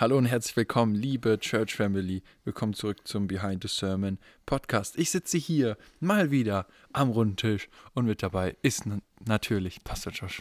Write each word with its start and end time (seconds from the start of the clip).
Hallo 0.00 0.16
und 0.16 0.24
herzlich 0.24 0.56
willkommen, 0.56 0.94
liebe 0.94 1.38
Church 1.38 1.74
Family. 1.74 2.22
Willkommen 2.44 2.72
zurück 2.72 3.06
zum 3.06 3.26
Behind 3.26 3.62
the 3.62 3.68
Sermon 3.68 4.16
Podcast. 4.46 4.98
Ich 4.98 5.10
sitze 5.10 5.36
hier 5.36 5.76
mal 6.00 6.30
wieder 6.30 6.66
am 6.94 7.10
runden 7.10 7.36
Tisch 7.36 7.68
und 7.92 8.06
mit 8.06 8.22
dabei 8.22 8.56
ist 8.62 8.84
natürlich 9.26 9.84
Pastor 9.84 10.10
Josh. 10.14 10.40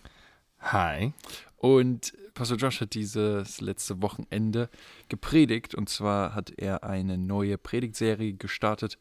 Hi. 0.60 1.12
Und 1.58 2.14
Pastor 2.36 2.56
Josh 2.56 2.80
hat 2.80 2.94
dieses 2.94 3.60
letzte 3.60 4.02
Wochenende 4.02 4.70
gepredigt 5.10 5.76
und 5.76 5.90
zwar 5.90 6.36
hat 6.36 6.54
er 6.56 6.86
eine 6.86 7.18
neue 7.18 7.58
Predigtserie 7.58 8.36
gestartet 8.36 8.98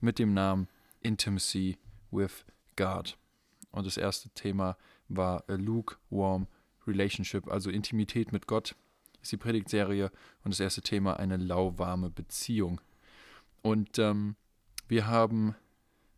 mit 0.00 0.20
dem 0.20 0.34
Namen 0.34 0.68
Intimacy 1.00 1.78
with 2.12 2.44
God. 2.76 3.18
Und 3.72 3.88
das 3.88 3.96
erste 3.96 4.28
Thema 4.28 4.76
war 5.08 5.42
a 5.48 5.54
lukewarm 5.54 6.46
relationship, 6.86 7.50
also 7.50 7.70
Intimität 7.70 8.30
mit 8.30 8.46
Gott 8.46 8.76
ist 9.26 9.32
die 9.32 9.36
Predigtserie 9.36 10.10
und 10.44 10.52
das 10.52 10.60
erste 10.60 10.82
Thema 10.82 11.18
eine 11.18 11.36
lauwarme 11.36 12.10
Beziehung. 12.10 12.80
Und 13.62 13.98
ähm, 13.98 14.36
wir 14.88 15.08
haben 15.08 15.56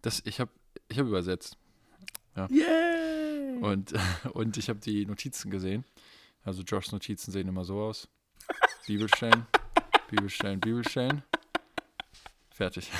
das, 0.02 0.22
ich 0.26 0.40
habe 0.40 0.50
ich 0.88 0.98
hab 0.98 1.06
übersetzt. 1.06 1.56
Ja. 2.36 2.48
Yay! 2.50 3.58
Und, 3.60 3.94
und 4.32 4.56
ich 4.58 4.68
habe 4.68 4.78
die 4.78 5.06
Notizen 5.06 5.50
gesehen. 5.50 5.84
Also 6.44 6.62
Joshs 6.62 6.92
Notizen 6.92 7.32
sehen 7.32 7.48
immer 7.48 7.64
so 7.64 7.80
aus. 7.80 8.08
Bibelstellen, 8.86 9.46
Bibelstellen, 10.10 10.60
Bibelstellen. 10.60 11.22
Fertig. 12.50 12.90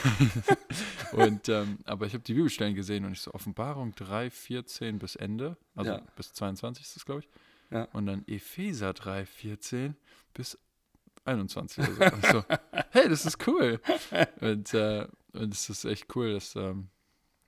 und 1.12 1.48
ähm, 1.48 1.78
aber 1.84 2.06
ich 2.06 2.14
habe 2.14 2.24
die 2.24 2.34
Bibelstellen 2.34 2.74
gesehen 2.74 3.04
und 3.04 3.12
ich 3.12 3.20
so 3.20 3.32
Offenbarung 3.32 3.94
3, 3.94 4.30
14 4.30 4.98
bis 4.98 5.16
Ende, 5.16 5.56
also 5.74 5.92
ja. 5.92 6.02
bis 6.16 6.32
22 6.32 6.84
ist 6.84 6.96
das, 6.96 7.04
glaube 7.04 7.20
ich. 7.20 7.28
Ja. 7.70 7.84
Und 7.92 8.06
dann 8.06 8.24
Epheser 8.26 8.92
3, 8.92 9.26
14 9.26 9.96
bis 10.34 10.58
21. 11.24 11.84
Also, 11.84 12.00
also 12.02 12.44
hey, 12.90 13.08
das 13.08 13.26
ist 13.26 13.46
cool. 13.46 13.80
Und, 14.40 14.72
äh, 14.74 15.06
und 15.32 15.52
es 15.52 15.68
ist 15.68 15.84
echt 15.84 16.14
cool, 16.16 16.34
dass, 16.34 16.56
ähm, 16.56 16.88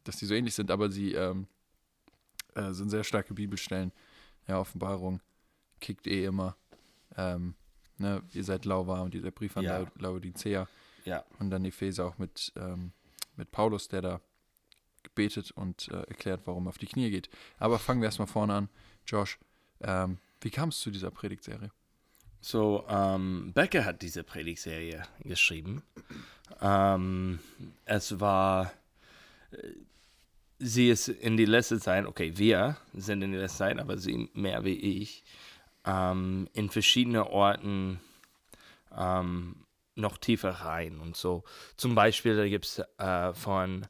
dass 0.04 0.16
die 0.16 0.26
so 0.26 0.34
ähnlich 0.34 0.54
sind, 0.54 0.70
aber 0.70 0.90
sie 0.90 1.14
ähm, 1.14 1.46
äh, 2.54 2.72
sind 2.72 2.90
sehr 2.90 3.04
starke 3.04 3.34
Bibelstellen. 3.34 3.92
Ja, 4.46 4.60
Offenbarung 4.60 5.20
kickt 5.80 6.06
eh 6.06 6.24
immer. 6.24 6.56
Ähm, 7.16 7.54
ne, 7.98 8.22
ihr 8.32 8.44
seid 8.44 8.64
lauwarm, 8.64 9.10
dieser 9.10 9.30
Brief 9.30 9.56
an 9.56 9.64
ja. 9.64 9.86
Laodicea. 9.98 10.68
Ja. 11.04 11.24
Und 11.38 11.50
dann 11.50 11.64
Epheser 11.64 12.06
auch 12.06 12.18
mit, 12.18 12.52
ähm, 12.56 12.92
mit 13.36 13.50
Paulus, 13.50 13.88
der 13.88 14.02
da 14.02 14.20
gebetet 15.02 15.50
und 15.52 15.88
äh, 15.88 16.02
erklärt, 16.02 16.42
warum 16.44 16.66
er 16.66 16.70
auf 16.70 16.78
die 16.78 16.86
Knie 16.86 17.10
geht. 17.10 17.30
Aber 17.58 17.78
fangen 17.78 18.02
wir 18.02 18.06
erstmal 18.06 18.28
vorne 18.28 18.54
an. 18.54 18.68
Josh, 19.06 19.38
ähm, 19.82 20.18
wie 20.40 20.50
kam 20.50 20.70
es 20.70 20.80
zu 20.80 20.90
dieser 20.90 21.10
Predigtserie? 21.10 21.70
So, 22.40 22.84
ähm, 22.88 23.52
Becker 23.54 23.84
hat 23.84 24.00
diese 24.02 24.24
Predigtserie 24.24 25.02
geschrieben. 25.24 25.82
Ähm, 26.60 27.38
es 27.84 28.18
war, 28.18 28.72
äh, 29.52 29.56
sie 30.58 30.88
ist 30.88 31.08
in 31.08 31.36
die 31.36 31.44
letzte 31.44 31.78
Zeit, 31.80 32.06
okay, 32.06 32.36
wir 32.36 32.76
sind 32.94 33.22
in 33.22 33.32
die 33.32 33.38
letzte 33.38 33.58
Zeit, 33.58 33.78
aber 33.78 33.98
sie 33.98 34.30
mehr 34.32 34.64
wie 34.64 35.02
ich, 35.02 35.22
ähm, 35.84 36.48
in 36.54 36.70
verschiedenen 36.70 37.22
Orten 37.22 38.00
ähm, 38.96 39.66
noch 39.96 40.16
tiefer 40.16 40.50
rein 40.50 40.98
und 40.98 41.16
so. 41.16 41.44
Zum 41.76 41.94
Beispiel, 41.94 42.36
da 42.36 42.48
gibt 42.48 42.64
es 42.64 42.82
äh, 42.98 43.34
von 43.34 43.86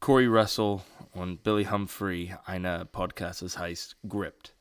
Corey 0.00 0.26
Russell 0.26 0.80
und 1.12 1.44
Billy 1.44 1.64
Humphrey 1.66 2.34
eine 2.44 2.84
Podcast, 2.84 3.42
das 3.42 3.58
heißt 3.58 3.96
Gripped. 4.08 4.54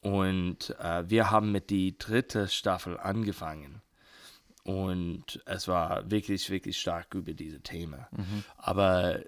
Und 0.00 0.76
äh, 0.80 1.08
wir 1.08 1.30
haben 1.30 1.52
mit 1.52 1.70
die 1.70 1.98
dritte 1.98 2.48
Staffel 2.48 2.98
angefangen. 2.98 3.82
Und 4.64 5.40
es 5.46 5.66
war 5.68 6.10
wirklich, 6.10 6.50
wirklich 6.50 6.78
stark 6.78 7.14
über 7.14 7.32
diese 7.32 7.60
Themen. 7.60 8.06
Mhm. 8.10 8.44
Aber 8.56 9.20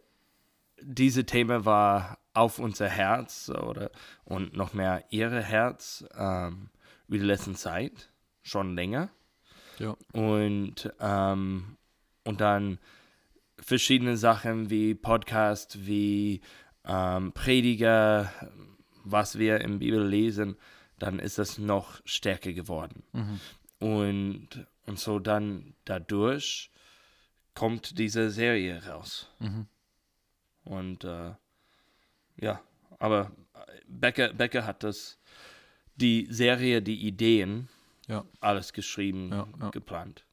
diese 0.82 1.24
Thema 1.24 1.64
war 1.64 2.18
auf 2.34 2.58
unser 2.58 2.88
Herz 2.88 3.48
oder 3.50 3.90
und 4.24 4.54
noch 4.54 4.72
mehr 4.72 5.04
ihre 5.10 5.42
Herz 5.42 6.04
ähm, 6.14 6.70
über 7.08 7.18
die 7.18 7.24
letzte 7.24 7.54
Zeit, 7.54 8.10
schon 8.42 8.74
länger. 8.74 9.10
Ja. 9.78 9.96
Und, 10.12 10.92
ähm, 11.00 11.76
und 12.24 12.40
dann 12.40 12.78
verschiedene 13.58 14.16
Sachen 14.16 14.70
wie 14.70 14.94
Podcast, 14.94 15.86
wie 15.86 16.40
ähm, 16.84 17.32
Prediger, 17.32 18.32
was 19.12 19.38
wir 19.38 19.58
der 19.58 19.68
Bibel 19.68 20.06
lesen, 20.06 20.56
dann 20.98 21.18
ist 21.18 21.38
das 21.38 21.58
noch 21.58 22.00
stärker 22.04 22.52
geworden. 22.52 23.02
Mhm. 23.12 23.40
Und, 23.78 24.66
und 24.86 24.98
so 24.98 25.18
dann 25.18 25.74
dadurch 25.84 26.70
kommt 27.54 27.98
diese 27.98 28.30
Serie 28.30 28.84
raus. 28.86 29.28
Mhm. 29.38 29.66
Und 30.64 31.04
äh, 31.04 31.34
ja, 32.36 32.60
aber 32.98 33.32
Becker, 33.86 34.32
Becker 34.32 34.66
hat 34.66 34.84
das, 34.84 35.18
die 35.96 36.26
Serie, 36.30 36.82
die 36.82 37.06
Ideen, 37.06 37.68
ja. 38.08 38.24
alles 38.40 38.72
geschrieben, 38.72 39.30
ja, 39.30 39.48
ja. 39.60 39.70
geplant. 39.70 40.24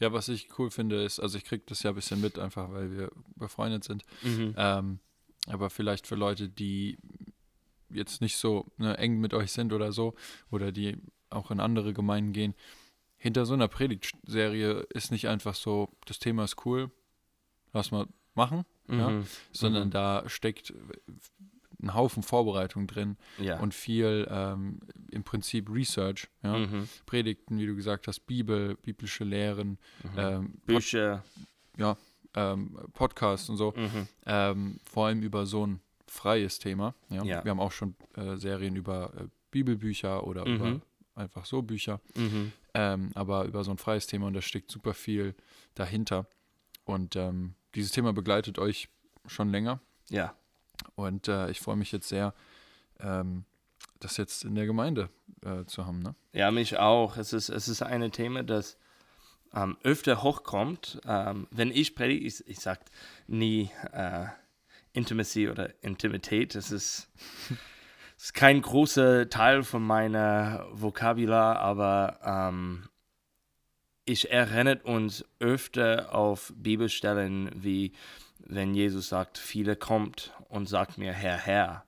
Ja, 0.00 0.12
was 0.12 0.28
ich 0.28 0.58
cool 0.58 0.70
finde, 0.70 1.02
ist, 1.02 1.18
also 1.18 1.38
ich 1.38 1.44
kriege 1.44 1.62
das 1.66 1.82
ja 1.82 1.90
ein 1.90 1.94
bisschen 1.94 2.20
mit, 2.20 2.38
einfach 2.38 2.70
weil 2.72 2.96
wir 2.96 3.10
befreundet 3.36 3.84
sind. 3.84 4.04
Mhm. 4.22 4.54
Ähm, 4.56 4.98
aber 5.46 5.70
vielleicht 5.70 6.06
für 6.06 6.14
Leute, 6.14 6.48
die 6.48 6.98
jetzt 7.94 8.20
nicht 8.20 8.36
so 8.36 8.66
ne, 8.76 8.96
eng 8.98 9.20
mit 9.20 9.34
euch 9.34 9.52
sind 9.52 9.72
oder 9.72 9.92
so, 9.92 10.14
oder 10.50 10.72
die 10.72 10.98
auch 11.30 11.50
in 11.50 11.60
andere 11.60 11.92
Gemeinden 11.92 12.32
gehen, 12.32 12.54
hinter 13.16 13.46
so 13.46 13.54
einer 13.54 13.68
Predigtserie 13.68 14.86
ist 14.90 15.12
nicht 15.12 15.28
einfach 15.28 15.54
so, 15.54 15.90
das 16.06 16.18
Thema 16.18 16.44
ist 16.44 16.66
cool, 16.66 16.90
lass 17.72 17.90
mal 17.90 18.06
machen, 18.34 18.64
mhm. 18.88 18.98
ja, 18.98 19.22
sondern 19.52 19.88
mhm. 19.88 19.92
da 19.92 20.24
steckt 20.26 20.74
ein 21.82 21.94
Haufen 21.94 22.22
Vorbereitung 22.22 22.86
drin 22.86 23.16
ja. 23.38 23.58
und 23.58 23.74
viel 23.74 24.26
ähm, 24.30 24.80
im 25.10 25.24
Prinzip 25.24 25.70
Research, 25.70 26.28
ja? 26.42 26.58
Mhm. 26.58 26.88
Predigten, 27.06 27.58
wie 27.58 27.66
du 27.66 27.74
gesagt 27.74 28.08
hast, 28.08 28.20
Bibel, 28.20 28.76
biblische 28.76 29.24
Lehren, 29.24 29.78
mhm. 30.02 30.18
ähm, 30.18 30.54
Bücher, 30.64 31.24
ja, 31.76 31.96
ähm, 32.34 32.78
Podcasts 32.94 33.48
und 33.48 33.56
so, 33.56 33.72
mhm. 33.76 34.08
ähm, 34.26 34.80
vor 34.84 35.06
allem 35.06 35.22
über 35.22 35.46
so 35.46 35.66
ein 35.66 35.80
freies 36.12 36.58
Thema. 36.58 36.94
Ja? 37.08 37.24
ja. 37.24 37.44
Wir 37.44 37.50
haben 37.50 37.60
auch 37.60 37.72
schon 37.72 37.94
äh, 38.16 38.36
Serien 38.36 38.76
über 38.76 39.12
äh, 39.16 39.28
Bibelbücher 39.50 40.26
oder 40.26 40.46
mhm. 40.46 40.54
über 40.54 40.80
einfach 41.14 41.44
so 41.44 41.62
Bücher, 41.62 42.00
mhm. 42.14 42.52
ähm, 42.74 43.10
aber 43.14 43.44
über 43.44 43.64
so 43.64 43.70
ein 43.70 43.78
freies 43.78 44.06
Thema 44.06 44.26
und 44.26 44.34
da 44.34 44.42
steckt 44.42 44.70
super 44.70 44.94
viel 44.94 45.34
dahinter. 45.74 46.26
Und 46.84 47.16
ähm, 47.16 47.54
dieses 47.74 47.92
Thema 47.92 48.12
begleitet 48.12 48.58
euch 48.58 48.88
schon 49.26 49.50
länger. 49.50 49.80
Ja. 50.10 50.34
Und 50.94 51.28
äh, 51.28 51.50
ich 51.50 51.60
freue 51.60 51.76
mich 51.76 51.92
jetzt 51.92 52.08
sehr, 52.08 52.34
ähm, 53.00 53.44
das 54.00 54.16
jetzt 54.16 54.44
in 54.44 54.54
der 54.54 54.66
Gemeinde 54.66 55.08
äh, 55.44 55.64
zu 55.64 55.86
haben. 55.86 56.00
Ne? 56.00 56.14
Ja, 56.32 56.50
mich 56.50 56.78
auch. 56.78 57.16
Es 57.16 57.32
ist, 57.32 57.48
es 57.48 57.68
ist 57.68 57.82
ein 57.82 58.10
Thema, 58.12 58.42
das 58.42 58.76
ähm, 59.54 59.76
öfter 59.82 60.22
hochkommt. 60.22 61.00
Ähm, 61.06 61.46
wenn 61.50 61.70
ich 61.70 61.94
predige, 61.94 62.26
ich, 62.26 62.46
ich 62.48 62.58
sage 62.58 62.80
nie, 63.26 63.70
äh, 63.92 64.26
Intimacy 64.92 65.48
oder 65.48 65.72
Intimität. 65.82 66.54
Das 66.54 66.70
ist, 66.70 67.10
das 68.16 68.24
ist 68.24 68.34
kein 68.34 68.60
großer 68.62 69.28
Teil 69.28 69.62
von 69.62 69.82
meiner 69.82 70.66
Vokabular, 70.72 71.58
aber 71.58 72.18
ähm, 72.24 72.88
ich 74.04 74.30
erinnere 74.30 74.82
uns 74.84 75.24
öfter 75.38 76.14
auf 76.14 76.52
Bibelstellen, 76.56 77.50
wie 77.54 77.92
wenn 78.38 78.74
Jesus 78.74 79.08
sagt, 79.08 79.38
viele 79.38 79.76
kommt 79.76 80.32
und 80.48 80.68
sagt 80.68 80.98
mir, 80.98 81.12
Herr, 81.12 81.36
Herr, 81.36 81.84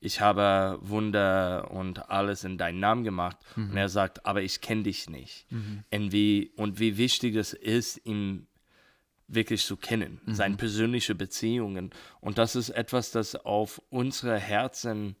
ich 0.00 0.20
habe 0.20 0.78
Wunder 0.82 1.70
und 1.70 2.10
alles 2.10 2.44
in 2.44 2.58
deinem 2.58 2.78
Namen 2.78 3.04
gemacht. 3.04 3.38
Mhm. 3.56 3.70
Und 3.70 3.76
er 3.76 3.88
sagt, 3.88 4.26
aber 4.26 4.42
ich 4.42 4.60
kenne 4.60 4.82
dich 4.82 5.08
nicht. 5.08 5.50
Mhm. 5.50 5.84
Und, 5.90 6.12
wie, 6.12 6.52
und 6.56 6.78
wie 6.78 6.98
wichtig 6.98 7.36
es 7.36 7.54
ist, 7.54 8.04
ihm 8.04 8.46
wirklich 9.28 9.64
zu 9.64 9.76
kennen, 9.76 10.20
mhm. 10.24 10.34
seine 10.34 10.56
persönliche 10.56 11.14
Beziehungen. 11.14 11.90
Und 12.20 12.38
das 12.38 12.56
ist 12.56 12.70
etwas, 12.70 13.10
das 13.10 13.34
auf 13.36 13.80
unsere 13.90 14.38
Herzen 14.38 15.16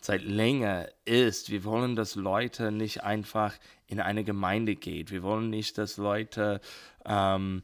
seit 0.00 0.22
länger 0.22 0.88
ist. 1.04 1.50
Wir 1.50 1.64
wollen, 1.64 1.96
dass 1.96 2.14
Leute 2.14 2.70
nicht 2.70 3.02
einfach 3.02 3.54
in 3.86 4.00
eine 4.00 4.24
Gemeinde 4.24 4.76
gehen. 4.76 5.08
Wir 5.10 5.22
wollen 5.22 5.50
nicht, 5.50 5.78
dass 5.78 5.96
Leute 5.96 6.60
ähm, 7.06 7.62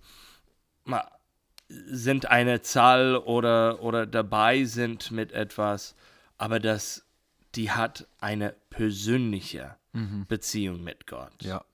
sind 1.68 2.26
eine 2.26 2.62
Zahl 2.62 3.16
oder, 3.16 3.82
oder 3.82 4.06
dabei 4.06 4.64
sind 4.64 5.10
mit 5.10 5.32
etwas, 5.32 5.94
aber 6.38 6.60
dass 6.60 7.06
die 7.54 7.70
hat 7.70 8.06
eine 8.18 8.54
persönliche 8.70 9.76
mhm. 9.92 10.26
Beziehung 10.26 10.82
mit 10.82 11.06
Gott. 11.06 11.42
Ja. 11.42 11.64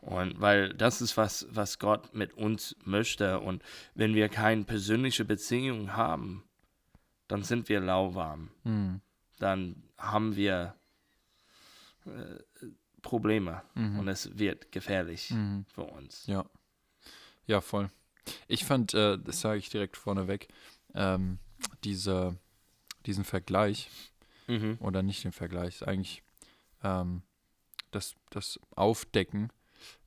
Und 0.00 0.40
weil 0.40 0.72
das 0.74 1.00
ist 1.02 1.16
was, 1.16 1.46
was 1.50 1.78
Gott 1.78 2.14
mit 2.14 2.32
uns 2.34 2.74
möchte. 2.84 3.40
Und 3.40 3.62
wenn 3.94 4.14
wir 4.14 4.28
keine 4.28 4.64
persönliche 4.64 5.24
Beziehung 5.24 5.94
haben, 5.94 6.42
dann 7.28 7.42
sind 7.42 7.68
wir 7.68 7.80
lauwarm. 7.80 8.50
Mhm. 8.64 9.00
Dann 9.38 9.82
haben 9.98 10.36
wir 10.36 10.74
äh, 12.06 12.66
Probleme 13.02 13.62
Mhm. 13.74 13.98
und 14.00 14.08
es 14.08 14.38
wird 14.38 14.72
gefährlich 14.72 15.30
Mhm. 15.30 15.64
für 15.72 15.84
uns. 15.84 16.26
Ja. 16.26 16.44
Ja, 17.46 17.60
voll. 17.60 17.90
Ich 18.48 18.64
fand, 18.64 18.94
äh, 18.94 19.18
das 19.18 19.40
sage 19.40 19.58
ich 19.58 19.70
direkt 19.70 19.96
vorneweg, 19.96 20.48
ähm, 20.94 21.38
diese, 21.84 22.36
diesen 23.06 23.24
Vergleich, 23.24 23.88
Mhm. 24.48 24.78
oder 24.80 25.02
nicht 25.02 25.24
den 25.24 25.32
Vergleich, 25.32 25.76
ist 25.76 25.82
eigentlich 25.88 26.22
ähm, 26.82 27.22
das, 27.90 28.14
das 28.30 28.58
Aufdecken, 28.76 29.50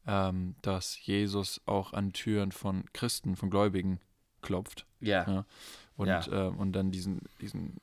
ähm, 0.08 0.56
dass 0.62 1.04
Jesus 1.06 1.62
auch 1.66 1.94
an 1.94 2.14
Türen 2.14 2.52
von 2.52 2.86
Christen, 2.94 3.36
von 3.36 3.50
Gläubigen 3.50 4.00
klopft. 4.42 4.86
Ja. 5.00 5.30
Ja. 5.30 5.46
Und, 5.96 6.08
Ja. 6.08 6.26
ähm, 6.32 6.58
und 6.58 6.74
dann 6.74 6.92
diesen, 6.92 7.22
diesen, 7.42 7.78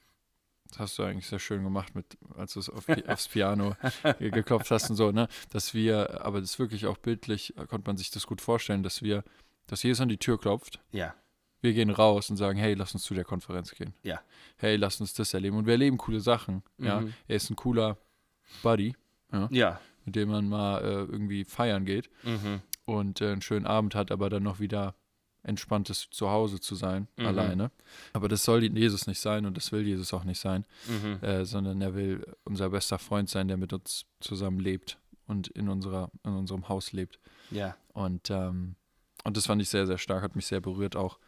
das 0.68 0.78
hast 0.80 0.98
du 0.98 1.02
eigentlich 1.04 1.26
sehr 1.26 1.38
schön 1.38 1.62
gemacht, 1.64 1.94
mit, 1.94 2.18
als 2.36 2.52
du 2.54 2.60
es 2.60 2.68
auf, 2.68 2.86
aufs 3.08 3.28
Piano 3.28 3.74
ge- 4.18 4.30
geklopft 4.30 4.70
hast 4.70 4.90
und 4.90 4.96
so, 4.96 5.10
ne? 5.12 5.28
Dass 5.50 5.74
wir, 5.74 6.24
aber 6.24 6.40
das 6.40 6.58
wirklich 6.58 6.86
auch 6.86 6.98
bildlich, 6.98 7.56
äh, 7.56 7.66
konnte 7.66 7.88
man 7.88 7.96
sich 7.96 8.10
das 8.10 8.26
gut 8.26 8.40
vorstellen, 8.40 8.82
dass 8.82 9.02
wir, 9.02 9.24
dass 9.66 9.82
Jesus 9.82 10.00
an 10.00 10.08
die 10.08 10.18
Tür 10.18 10.38
klopft, 10.38 10.80
Ja. 10.92 11.14
wir 11.62 11.72
gehen 11.72 11.90
raus 11.90 12.30
und 12.30 12.36
sagen, 12.36 12.58
hey, 12.58 12.74
lass 12.74 12.92
uns 12.94 13.02
zu 13.04 13.14
der 13.14 13.24
Konferenz 13.24 13.70
gehen. 13.74 13.94
Ja. 14.02 14.20
Hey, 14.56 14.76
lass 14.76 15.00
uns 15.00 15.14
das 15.14 15.32
erleben. 15.34 15.56
Und 15.56 15.66
wir 15.66 15.72
erleben 15.72 15.96
coole 15.98 16.20
Sachen. 16.20 16.62
Ja. 16.78 17.00
Mhm. 17.00 17.14
Er 17.28 17.36
ist 17.36 17.48
ein 17.50 17.56
cooler 17.56 17.96
Buddy, 18.62 18.94
Ja. 19.50 19.80
Mit 20.04 20.16
dem 20.16 20.28
man 20.30 20.48
mal 20.48 20.78
äh, 20.82 20.84
irgendwie 21.04 21.44
feiern 21.44 21.84
geht 21.84 22.10
Mhm. 22.24 22.60
und 22.84 23.20
äh, 23.20 23.32
einen 23.32 23.42
schönen 23.42 23.66
Abend 23.66 23.94
hat, 23.94 24.10
aber 24.10 24.30
dann 24.30 24.42
noch 24.42 24.60
wieder 24.60 24.94
entspanntes 25.42 26.08
Zuhause 26.10 26.60
zu 26.60 26.74
sein, 26.74 27.08
Mhm. 27.16 27.26
alleine. 27.26 27.70
Aber 28.12 28.28
das 28.28 28.44
soll 28.44 28.62
Jesus 28.62 29.06
nicht 29.06 29.20
sein 29.20 29.46
und 29.46 29.56
das 29.56 29.72
will 29.72 29.86
Jesus 29.86 30.12
auch 30.12 30.24
nicht 30.24 30.38
sein, 30.40 30.66
Mhm. 30.88 31.22
äh, 31.24 31.44
sondern 31.46 31.80
er 31.80 31.94
will 31.94 32.26
unser 32.44 32.68
bester 32.70 32.98
Freund 32.98 33.30
sein, 33.30 33.48
der 33.48 33.56
mit 33.56 33.72
uns 33.72 34.04
zusammen 34.20 34.60
lebt 34.60 34.98
und 35.26 35.48
in, 35.48 35.68
unserer, 35.70 36.10
in 36.24 36.32
unserem 36.34 36.68
Haus 36.68 36.92
lebt. 36.92 37.18
Ja. 37.50 37.74
Und, 37.94 38.28
ähm, 38.30 38.76
und 39.24 39.36
das 39.36 39.46
fand 39.46 39.62
ich 39.62 39.68
sehr, 39.70 39.86
sehr 39.86 39.98
stark, 39.98 40.22
hat 40.22 40.36
mich 40.36 40.46
sehr 40.46 40.60
berührt 40.60 40.94
auch. 40.94 41.18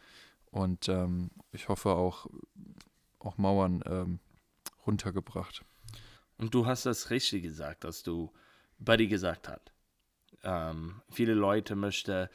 Und 0.51 0.89
ähm, 0.91 1.31
ich 1.53 1.69
hoffe 1.69 1.91
auch, 1.91 2.27
auch 3.19 3.39
Mauern 3.39 3.83
ähm, 3.87 4.19
runtergebracht. 4.87 5.65
Und 6.37 6.55
du 6.55 6.67
hast 6.67 6.85
das 6.87 7.09
richtig 7.11 7.43
gesagt, 7.43 7.85
dass 7.85 8.03
du 8.03 8.31
Buddy 8.84 9.06
gesagt 9.08 9.49
hast. 9.49 9.73
Ähm, 10.44 11.02
viele 11.11 11.34
Leute 11.34 11.75
möchten 11.76 12.29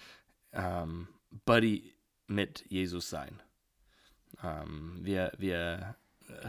ähm, 0.53 1.07
Buddy 1.45 1.93
mit 2.27 2.65
Jesus 2.69 3.09
sein. 3.09 3.41
Ähm, 4.43 4.99
wir, 5.01 5.31
wir 5.37 5.95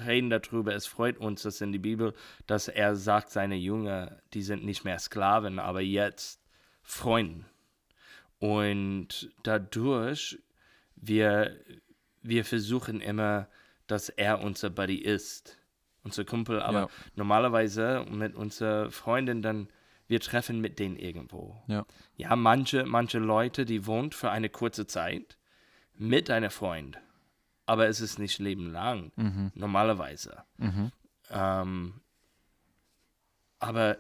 reden 0.07 0.31
darüber, 0.31 0.75
es 0.75 0.87
freut 0.87 1.19
uns, 1.19 1.43
dass 1.43 1.61
in 1.61 1.73
die 1.73 1.79
Bibel, 1.79 2.15
dass 2.47 2.69
er 2.69 2.97
sagt, 2.97 3.31
seine 3.31 3.57
Jünger, 3.57 4.21
die 4.35 4.43
sind 4.43 4.65
nicht 4.65 4.85
mehr 4.85 4.99
Sklaven, 4.99 5.59
aber 5.59 5.81
jetzt 5.81 6.43
Freunden. 6.83 7.47
Und 8.39 9.31
dadurch, 9.43 10.39
wir, 10.97 11.57
wir 12.23 12.45
versuchen 12.45 13.01
immer, 13.01 13.49
dass 13.87 14.09
er 14.09 14.41
unser 14.41 14.71
Buddy 14.71 14.97
ist, 14.97 15.59
unser 16.05 16.25
Kumpel, 16.25 16.61
aber 16.61 16.83
Ja. 16.83 16.89
normalerweise 17.17 18.05
mit 18.11 18.35
unserer 18.35 18.91
Freundin 18.91 19.43
dann, 19.43 19.69
wir 20.09 20.21
treffen 20.21 20.61
mit 20.61 20.79
denen 20.79 20.97
irgendwo. 20.97 21.63
Ja. 21.69 21.85
Ja, 22.17 22.35
manche, 22.35 22.85
manche 22.85 23.19
Leute, 23.19 23.65
die 23.65 23.87
wohnt 23.87 24.15
für 24.15 24.31
eine 24.31 24.49
kurze 24.49 24.87
Zeit 24.87 25.37
mit 25.95 26.31
einer 26.31 26.51
Freund, 26.51 26.99
aber 27.67 27.89
es 27.89 28.01
ist 28.01 28.19
nicht 28.19 28.39
Leben 28.39 28.71
lang, 28.73 29.13
Mhm. 29.17 29.53
normalerweise. 29.55 30.43
Mhm. 30.57 30.91
Ähm, 31.31 32.01
aber 33.59 33.99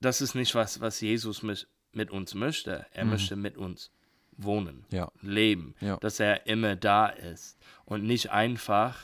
das 0.00 0.20
ist 0.20 0.34
nicht 0.34 0.54
was, 0.54 0.80
was 0.80 1.00
Jesus 1.00 1.42
mit, 1.42 1.68
mit 1.92 2.10
uns 2.10 2.34
möchte. 2.34 2.86
Er 2.92 3.04
Mhm. 3.04 3.10
möchte 3.10 3.36
mit 3.36 3.56
uns 3.58 3.90
wohnen, 4.36 4.86
Ja. 4.90 5.10
leben, 5.20 5.74
Ja. 5.80 5.96
dass 5.98 6.18
er 6.20 6.46
immer 6.46 6.76
da 6.76 7.06
ist 7.08 7.58
und 7.84 8.04
nicht 8.04 8.30
einfach, 8.30 8.96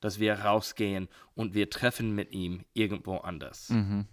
dass 0.00 0.18
wir 0.18 0.34
rausgehen 0.40 1.08
und 1.34 1.54
wir 1.54 1.70
treffen 1.70 2.14
mit 2.14 2.32
ihm 2.32 2.64
irgendwo 2.74 3.16
anders. 3.18 3.70
Mhm. 3.70 4.06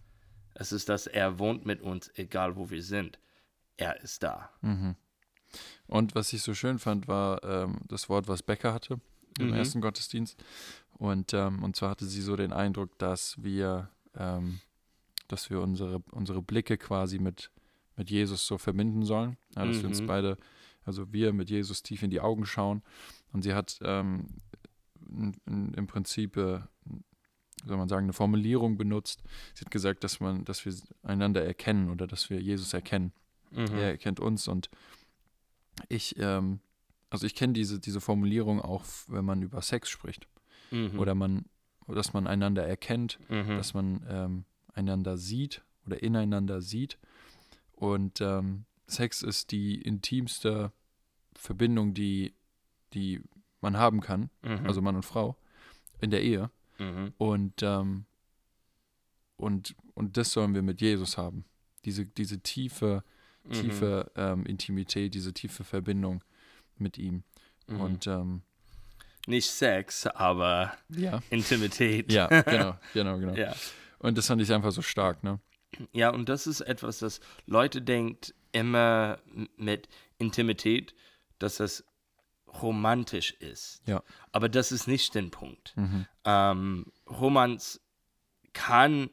Es 0.59 0.71
ist, 0.73 0.89
dass 0.89 1.07
er 1.07 1.39
wohnt 1.39 1.65
mit 1.65 1.81
uns, 1.81 2.11
egal 2.15 2.55
wo 2.57 2.69
wir 2.69 2.83
sind. 2.83 3.17
Er 3.77 4.01
ist 4.01 4.23
da. 4.23 4.49
Mhm. 4.61 4.95
Und 5.87 6.13
was 6.15 6.33
ich 6.33 6.41
so 6.43 6.53
schön 6.53 6.77
fand, 6.79 7.07
war 7.07 7.41
ähm, 7.43 7.77
das 7.87 8.09
Wort, 8.09 8.27
was 8.27 8.43
Becker 8.43 8.73
hatte 8.73 8.99
im 9.39 9.47
Mhm. 9.47 9.53
ersten 9.53 9.81
Gottesdienst. 9.81 10.37
Und, 10.97 11.33
ähm, 11.33 11.63
und 11.63 11.75
zwar 11.77 11.91
hatte 11.91 12.05
sie 12.05 12.21
so 12.21 12.35
den 12.35 12.51
Eindruck, 12.51 12.97
dass 12.99 13.41
wir, 13.41 13.89
ähm, 14.15 14.59
dass 15.29 15.49
wir 15.49 15.61
unsere, 15.61 15.99
unsere 16.11 16.41
Blicke 16.41 16.77
quasi 16.77 17.19
mit, 17.19 17.49
mit 17.95 18.09
Jesus 18.09 18.45
so 18.45 18.57
verbinden 18.57 19.05
sollen. 19.05 19.37
Ja, 19.55 19.65
dass 19.65 19.81
wir 19.81 19.87
uns 19.87 20.01
Mhm. 20.01 20.07
beide, 20.07 20.37
also 20.83 21.11
wir 21.13 21.31
mit 21.31 21.49
Jesus 21.49 21.83
tief 21.83 22.03
in 22.03 22.09
die 22.11 22.19
Augen 22.19 22.45
schauen. 22.45 22.83
Und 23.31 23.43
sie 23.43 23.53
hat 23.53 23.79
ähm, 23.81 24.27
n- 25.09 25.37
n- 25.47 25.73
im 25.73 25.87
Prinzip, 25.87 26.35
äh, 26.35 26.59
soll 27.65 27.77
man 27.77 27.89
sagen, 27.89 28.05
eine 28.05 28.13
Formulierung 28.13 28.77
benutzt. 28.77 29.23
Sie 29.53 29.65
hat 29.65 29.71
gesagt, 29.71 30.03
dass 30.03 30.19
man, 30.19 30.45
dass 30.45 30.65
wir 30.65 30.73
einander 31.03 31.43
erkennen 31.43 31.89
oder 31.89 32.07
dass 32.07 32.29
wir 32.29 32.41
Jesus 32.41 32.73
erkennen. 32.73 33.11
Mhm. 33.51 33.75
Er 33.75 33.97
kennt 33.97 34.19
uns 34.19 34.47
und 34.47 34.69
ich, 35.87 36.15
ähm, 36.19 36.59
also 37.09 37.25
ich 37.25 37.35
kenne 37.35 37.53
diese, 37.53 37.79
diese 37.79 38.01
Formulierung 38.01 38.61
auch, 38.61 38.83
wenn 39.07 39.25
man 39.25 39.41
über 39.41 39.61
Sex 39.61 39.89
spricht. 39.89 40.27
Mhm. 40.71 40.99
Oder 40.99 41.15
man, 41.15 41.45
dass 41.87 42.13
man 42.13 42.27
einander 42.27 42.65
erkennt, 42.65 43.19
mhm. 43.29 43.57
dass 43.57 43.73
man 43.73 44.05
ähm, 44.07 44.45
einander 44.73 45.17
sieht 45.17 45.63
oder 45.85 46.01
ineinander 46.03 46.61
sieht. 46.61 46.97
Und 47.71 48.21
ähm, 48.21 48.65
Sex 48.87 49.21
ist 49.21 49.51
die 49.51 49.81
intimste 49.81 50.71
Verbindung, 51.33 51.93
die, 51.93 52.33
die 52.93 53.21
man 53.61 53.77
haben 53.77 54.01
kann, 54.01 54.29
mhm. 54.41 54.65
also 54.65 54.81
Mann 54.81 54.95
und 54.95 55.05
Frau, 55.05 55.37
in 56.01 56.11
der 56.11 56.21
Ehe. 56.21 56.49
Mhm. 56.79 57.13
Und, 57.17 57.61
ähm, 57.61 58.05
und, 59.37 59.75
und 59.93 60.17
das 60.17 60.31
sollen 60.31 60.53
wir 60.53 60.61
mit 60.61 60.81
Jesus 60.81 61.17
haben. 61.17 61.45
Diese, 61.85 62.05
diese 62.05 62.39
tiefe, 62.41 63.03
Mhm. 63.43 63.53
tiefe 63.53 64.11
ähm, 64.15 64.45
Intimität, 64.45 65.13
diese 65.13 65.33
tiefe 65.33 65.63
Verbindung 65.63 66.23
mit 66.77 66.97
ihm. 66.97 67.23
Mhm. 67.67 67.81
Und 67.81 68.07
ähm, 68.07 68.41
nicht 69.27 69.49
Sex, 69.49 70.07
aber 70.07 70.73
ja, 70.89 71.21
Intimität. 71.29 72.11
ja, 72.11 72.27
genau, 72.43 72.77
genau, 72.93 73.17
genau. 73.17 73.33
ja. 73.35 73.55
Und 73.99 74.17
das 74.17 74.27
fand 74.27 74.41
ich 74.41 74.51
einfach 74.51 74.71
so 74.71 74.81
stark, 74.81 75.23
ne? 75.23 75.39
Ja, 75.93 76.09
und 76.09 76.29
das 76.29 76.47
ist 76.47 76.61
etwas, 76.61 76.99
das 76.99 77.19
Leute 77.45 77.81
denkt 77.81 78.33
immer 78.51 79.19
mit 79.55 79.87
Intimität, 80.17 80.95
dass 81.37 81.57
das 81.57 81.83
romantisch 82.61 83.31
ist. 83.39 83.81
Ja. 83.85 84.03
Aber 84.31 84.49
das 84.49 84.71
ist 84.71 84.87
nicht 84.87 85.15
der 85.15 85.23
Punkt. 85.23 85.73
Mhm. 85.75 86.05
Ähm, 86.25 86.85
Romanz 87.09 87.79
kann 88.53 89.09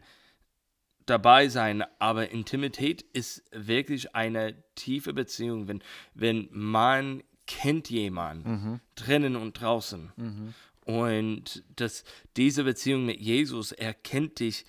dabei 1.07 1.49
sein, 1.49 1.85
aber 1.99 2.31
Intimität 2.31 3.03
ist 3.13 3.45
wirklich 3.53 4.15
eine 4.15 4.63
tiefe 4.75 5.13
Beziehung, 5.13 5.69
wenn, 5.69 5.83
wenn 6.15 6.49
man 6.51 7.23
kennt 7.47 7.91
jemanden 7.91 8.51
Mhm. 8.51 8.81
drinnen 8.97 9.37
und 9.37 9.61
draußen. 9.61 10.13
Mhm. 10.17 10.55
Und 10.85 11.65
dass 11.77 12.05
diese 12.37 12.65
Beziehung 12.65 13.07
mit 13.07 13.21
Jesus, 13.21 13.73
er 13.73 13.95
kennt 13.95 14.41
dich 14.41 14.65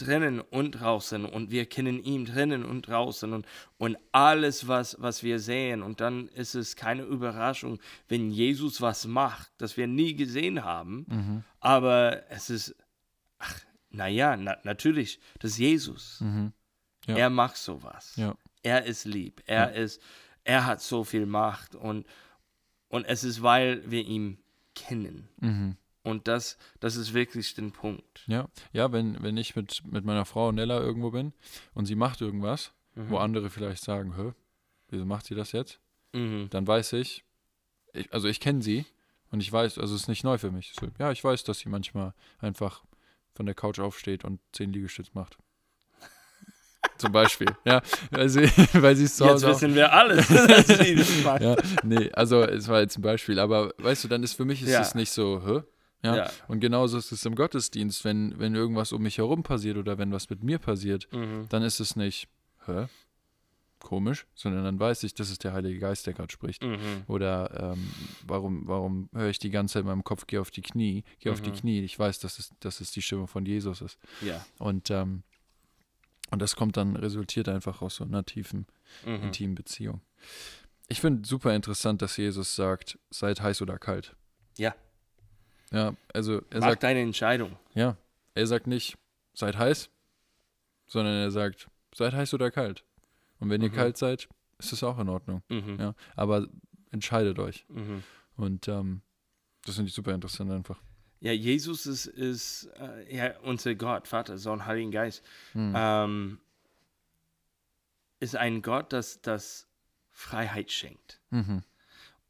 drinnen 0.00 0.40
und 0.40 0.72
draußen 0.72 1.24
und 1.24 1.50
wir 1.50 1.66
kennen 1.66 2.02
ihn 2.02 2.24
drinnen 2.24 2.64
und 2.64 2.88
draußen 2.88 3.32
und, 3.32 3.46
und 3.78 3.96
alles, 4.12 4.68
was, 4.68 4.96
was 5.00 5.22
wir 5.22 5.38
sehen. 5.38 5.82
Und 5.82 6.00
dann 6.00 6.28
ist 6.28 6.54
es 6.54 6.76
keine 6.76 7.02
Überraschung, 7.02 7.78
wenn 8.08 8.30
Jesus 8.30 8.80
was 8.80 9.06
macht, 9.06 9.52
das 9.58 9.76
wir 9.76 9.86
nie 9.86 10.14
gesehen 10.14 10.64
haben. 10.64 11.06
Mhm. 11.08 11.44
Aber 11.60 12.30
es 12.30 12.50
ist, 12.50 12.74
ach, 13.38 13.60
naja, 13.90 14.36
na, 14.36 14.56
natürlich, 14.64 15.20
das 15.38 15.52
ist 15.52 15.58
Jesus. 15.58 16.20
Mhm. 16.20 16.52
Ja. 17.06 17.16
Er 17.16 17.30
macht 17.30 17.56
sowas. 17.56 18.14
Ja. 18.16 18.34
Er 18.62 18.84
ist 18.84 19.04
lieb. 19.04 19.42
Er 19.46 19.72
ist, 19.72 20.00
er 20.44 20.66
hat 20.66 20.80
so 20.80 21.04
viel 21.04 21.26
Macht 21.26 21.74
und, 21.74 22.06
und 22.88 23.04
es 23.04 23.24
ist, 23.24 23.42
weil 23.42 23.90
wir 23.90 24.04
ihn 24.04 24.38
kennen. 24.74 25.28
Mhm. 25.40 25.76
Und 26.02 26.28
das, 26.28 26.56
das 26.80 26.96
ist 26.96 27.12
wirklich 27.12 27.54
der 27.54 27.64
Punkt. 27.70 28.24
Ja, 28.26 28.48
ja 28.72 28.90
wenn, 28.92 29.22
wenn 29.22 29.36
ich 29.36 29.54
mit, 29.56 29.82
mit 29.84 30.04
meiner 30.04 30.24
Frau 30.24 30.50
Nella 30.50 30.80
irgendwo 30.80 31.10
bin 31.10 31.32
und 31.74 31.84
sie 31.86 31.94
macht 31.94 32.20
irgendwas, 32.22 32.72
wo 32.94 33.18
andere 33.18 33.50
vielleicht 33.50 33.82
sagen, 33.84 34.16
hä, 34.16 34.32
wieso 34.88 35.04
macht 35.04 35.26
sie 35.26 35.34
das 35.34 35.52
jetzt? 35.52 35.78
Mhm. 36.12 36.48
Dann 36.50 36.66
weiß 36.66 36.94
ich, 36.94 37.24
ich 37.92 38.12
also 38.12 38.28
ich 38.28 38.40
kenne 38.40 38.62
sie 38.62 38.86
und 39.30 39.40
ich 39.40 39.52
weiß, 39.52 39.78
also 39.78 39.94
es 39.94 40.02
ist 40.02 40.08
nicht 40.08 40.24
neu 40.24 40.38
für 40.38 40.50
mich. 40.50 40.72
Ja, 40.98 41.12
ich 41.12 41.22
weiß, 41.22 41.44
dass 41.44 41.58
sie 41.60 41.68
manchmal 41.68 42.14
einfach 42.40 42.82
von 43.34 43.46
der 43.46 43.54
Couch 43.54 43.78
aufsteht 43.78 44.24
und 44.24 44.40
zehn 44.52 44.72
Liegestütz 44.72 45.12
macht. 45.14 45.36
Zum 46.98 47.12
Beispiel, 47.12 47.48
ja, 47.64 47.82
weil 48.10 48.28
sie, 48.28 48.42
weil 48.72 48.96
sie 48.96 49.04
es 49.04 49.16
zu 49.16 49.24
Jetzt 49.24 49.32
Hause 49.34 49.46
auch- 49.48 49.50
wissen 49.56 49.74
wir 49.74 49.92
alles, 49.92 50.28
ja, 51.40 51.56
nee, 51.82 52.10
also 52.12 52.42
es 52.42 52.68
war 52.68 52.80
jetzt 52.80 52.98
ein 52.98 53.02
Beispiel, 53.02 53.38
aber 53.38 53.72
weißt 53.78 54.04
du, 54.04 54.08
dann 54.08 54.22
ist 54.22 54.34
für 54.34 54.44
mich 54.46 54.62
ist 54.62 54.70
Ja. 54.70 54.80
es 54.80 54.94
nicht 54.94 55.10
so, 55.10 55.42
hä? 55.46 55.62
Ja? 56.02 56.16
Ja. 56.16 56.30
Und 56.48 56.60
genauso 56.60 56.96
ist 56.98 57.12
es 57.12 57.24
im 57.26 57.34
Gottesdienst, 57.34 58.04
wenn, 58.04 58.38
wenn 58.38 58.54
irgendwas 58.54 58.92
um 58.92 59.02
mich 59.02 59.18
herum 59.18 59.42
passiert 59.42 59.76
oder 59.76 59.98
wenn 59.98 60.12
was 60.12 60.30
mit 60.30 60.42
mir 60.42 60.58
passiert, 60.58 61.08
Mhm. 61.12 61.46
dann 61.50 61.62
ist 61.62 61.78
es 61.80 61.94
nicht, 61.96 62.28
hä? 62.66 62.86
Komisch, 63.80 64.26
sondern 64.34 64.62
dann 64.64 64.78
weiß 64.78 65.04
ich, 65.04 65.14
das 65.14 65.30
ist 65.30 65.42
der 65.42 65.54
Heilige 65.54 65.78
Geist, 65.78 66.06
der 66.06 66.12
gerade 66.12 66.30
spricht. 66.30 66.62
Mhm. 66.62 67.04
Oder 67.06 67.72
ähm, 67.74 67.90
warum, 68.26 68.68
warum 68.68 69.08
höre 69.14 69.30
ich 69.30 69.38
die 69.38 69.48
ganze 69.48 69.74
Zeit 69.74 69.80
in 69.82 69.86
meinem 69.86 70.04
Kopf, 70.04 70.26
geh 70.26 70.36
auf 70.38 70.50
die 70.50 70.60
Knie, 70.60 71.02
geh 71.18 71.30
auf 71.30 71.40
die 71.40 71.48
Mhm. 71.50 71.54
Knie. 71.54 71.80
Ich 71.80 71.98
weiß, 71.98 72.18
dass 72.20 72.38
es, 72.38 72.50
dass 72.60 72.80
es 72.82 72.90
die 72.90 73.00
Stimme 73.00 73.26
von 73.26 73.46
Jesus 73.46 73.80
ist. 73.80 73.98
Ja. 74.20 74.44
Und, 74.58 74.90
ähm, 74.90 75.22
und 76.30 76.42
das 76.42 76.56
kommt 76.56 76.76
dann, 76.76 76.94
resultiert 76.94 77.48
einfach 77.48 77.80
aus 77.80 77.96
so 77.96 78.04
einer 78.04 78.24
tiefen, 78.24 78.66
Mhm. 79.06 79.22
intimen 79.22 79.54
Beziehung. 79.54 80.02
Ich 80.88 81.00
finde 81.00 81.26
super 81.26 81.54
interessant, 81.54 82.02
dass 82.02 82.18
Jesus 82.18 82.54
sagt, 82.56 82.98
seid 83.08 83.40
heiß 83.40 83.62
oder 83.62 83.78
kalt. 83.78 84.14
Ja. 84.58 84.74
Ja, 85.72 85.94
also 86.12 86.42
er 86.50 86.60
Mach 86.60 86.68
sagt, 86.70 86.82
deine 86.82 87.00
Entscheidung. 87.00 87.56
ja, 87.74 87.96
er 88.34 88.46
sagt 88.46 88.66
nicht, 88.66 88.96
seid 89.34 89.56
heiß, 89.56 89.88
sondern 90.86 91.14
er 91.14 91.30
sagt, 91.30 91.68
seid 91.94 92.12
heiß 92.12 92.34
oder 92.34 92.50
kalt. 92.50 92.84
Und 93.38 93.50
wenn 93.50 93.62
ihr 93.62 93.70
Mhm. 93.70 93.74
kalt 93.74 93.96
seid, 93.96 94.28
ist 94.58 94.72
es 94.72 94.82
auch 94.82 94.98
in 94.98 95.08
Ordnung. 95.08 95.42
Mhm. 95.48 95.78
Ja, 95.78 95.94
aber 96.16 96.46
entscheidet 96.90 97.38
euch. 97.38 97.64
Mhm. 97.68 98.02
Und 98.36 98.68
ähm, 98.68 99.02
das 99.64 99.76
finde 99.76 99.88
ich 99.88 99.94
super 99.94 100.12
interessant 100.14 100.50
einfach. 100.50 100.80
Ja, 101.20 101.32
Jesus 101.32 101.86
ist, 101.86 102.06
ist 102.06 102.64
äh, 102.78 103.14
ja, 103.16 103.38
unser 103.40 103.74
Gott, 103.74 104.08
Vater, 104.08 104.38
Sohn, 104.38 104.64
Heiligen 104.66 104.90
Geist. 104.90 105.22
Hm. 105.52 105.74
Ähm, 105.76 106.38
ist 108.20 108.36
ein 108.36 108.62
Gott, 108.62 108.92
das, 108.92 109.20
das 109.20 109.68
Freiheit 110.10 110.70
schenkt. 110.72 111.20
Mhm. 111.30 111.62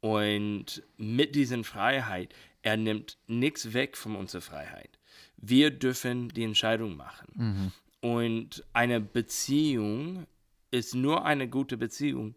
Und 0.01 0.83
mit 0.97 1.35
dieser 1.35 1.63
Freiheit, 1.63 2.33
er 2.61 2.77
nimmt 2.77 3.17
nichts 3.27 3.73
weg 3.73 3.97
von 3.97 4.15
unserer 4.15 4.41
Freiheit. 4.41 4.99
Wir 5.37 5.71
dürfen 5.71 6.29
die 6.29 6.43
Entscheidung 6.43 6.95
machen. 6.95 7.33
Mhm. 7.33 7.71
Und 8.01 8.63
eine 8.73 8.99
Beziehung 8.99 10.27
ist 10.71 10.95
nur 10.95 11.25
eine 11.25 11.47
gute 11.47 11.77
Beziehung, 11.77 12.35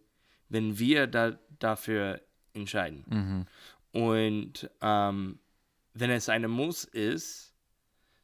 wenn 0.48 0.78
wir 0.78 1.06
da, 1.06 1.38
dafür 1.58 2.20
entscheiden. 2.52 3.04
Mhm. 3.08 3.46
Und 3.92 4.70
ähm, 4.80 5.38
wenn 5.94 6.10
es 6.10 6.28
eine 6.28 6.48
Muss 6.48 6.84
ist, 6.84 7.54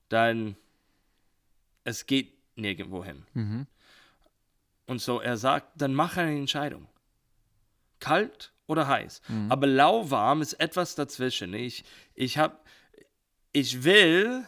dann 0.08 0.56
es 1.84 2.06
geht 2.06 2.34
nirgendwo 2.56 3.04
hin. 3.04 3.24
Mhm. 3.34 3.66
Und 4.86 5.00
so 5.00 5.20
er 5.20 5.36
sagt, 5.36 5.80
dann 5.80 5.94
mach 5.94 6.16
eine 6.16 6.36
Entscheidung. 6.36 6.88
Kalt 8.00 8.52
oder 8.70 8.86
heiß. 8.86 9.20
Mhm. 9.28 9.50
Aber 9.50 9.66
lauwarm 9.66 10.40
ist 10.42 10.54
etwas 10.54 10.94
dazwischen. 10.94 11.52
Ich, 11.54 11.84
ich, 12.14 12.38
hab, 12.38 12.64
ich 13.52 13.82
will, 13.82 14.44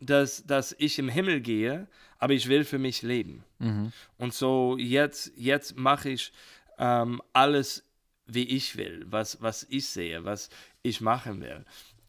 dass, 0.00 0.44
dass 0.44 0.74
ich 0.78 0.98
im 0.98 1.08
Himmel 1.08 1.40
gehe, 1.40 1.86
aber 2.18 2.32
ich 2.32 2.48
will 2.48 2.64
für 2.64 2.78
mich 2.78 3.02
leben. 3.02 3.44
Mhm. 3.60 3.92
Und 4.18 4.34
so 4.34 4.76
jetzt, 4.76 5.32
jetzt 5.36 5.76
mache 5.76 6.10
ich 6.10 6.32
ähm, 6.78 7.22
alles, 7.32 7.84
wie 8.26 8.44
ich 8.44 8.76
will, 8.76 9.06
was, 9.08 9.40
was 9.40 9.64
ich 9.70 9.86
sehe, 9.86 10.24
was 10.24 10.50
ich 10.82 11.00
machen 11.00 11.40
will. 11.40 11.64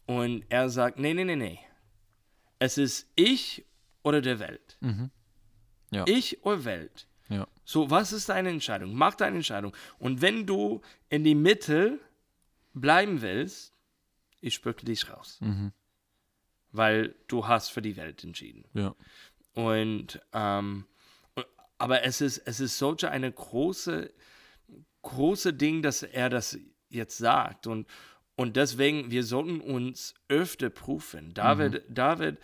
Und 0.06 0.44
er 0.48 0.68
sagt, 0.68 0.98
nee, 0.98 1.14
nee, 1.14 1.24
nee, 1.24 1.36
nee. 1.36 1.60
Es 2.58 2.76
ist 2.76 3.08
ich 3.14 3.64
oder 4.02 4.20
der 4.20 4.40
Welt. 4.40 4.76
Mhm. 4.80 5.10
Ja. 5.92 6.04
Ich 6.06 6.44
oder 6.44 6.64
Welt. 6.64 7.06
So, 7.70 7.88
was 7.88 8.12
ist 8.12 8.28
deine 8.28 8.48
Entscheidung? 8.48 8.94
Mach 8.96 9.14
deine 9.14 9.36
Entscheidung. 9.36 9.76
Und 10.00 10.20
wenn 10.22 10.44
du 10.44 10.80
in 11.08 11.22
die 11.22 11.36
Mitte 11.36 12.00
bleiben 12.74 13.22
willst, 13.22 13.76
ich 14.40 14.54
spücke 14.54 14.84
dich 14.84 15.08
raus. 15.08 15.38
Mhm. 15.40 15.70
Weil 16.72 17.14
du 17.28 17.46
hast 17.46 17.68
für 17.68 17.80
die 17.80 17.96
Welt 17.96 18.24
entschieden. 18.24 18.64
Ja. 18.74 18.96
Und 19.54 20.20
ähm, 20.32 20.86
aber 21.78 22.02
es 22.02 22.20
ist, 22.20 22.38
es 22.38 22.58
ist 22.58 22.76
solche 22.76 23.08
eine 23.08 23.30
große, 23.30 24.12
große 25.02 25.54
Ding, 25.54 25.80
dass 25.80 26.02
er 26.02 26.28
das 26.28 26.58
jetzt 26.88 27.18
sagt. 27.18 27.68
Und, 27.68 27.86
und 28.34 28.56
deswegen, 28.56 29.12
wir 29.12 29.22
sollten 29.22 29.60
uns 29.60 30.14
öfter 30.26 30.70
prüfen. 30.70 31.34
David, 31.34 31.84
David 31.88 32.38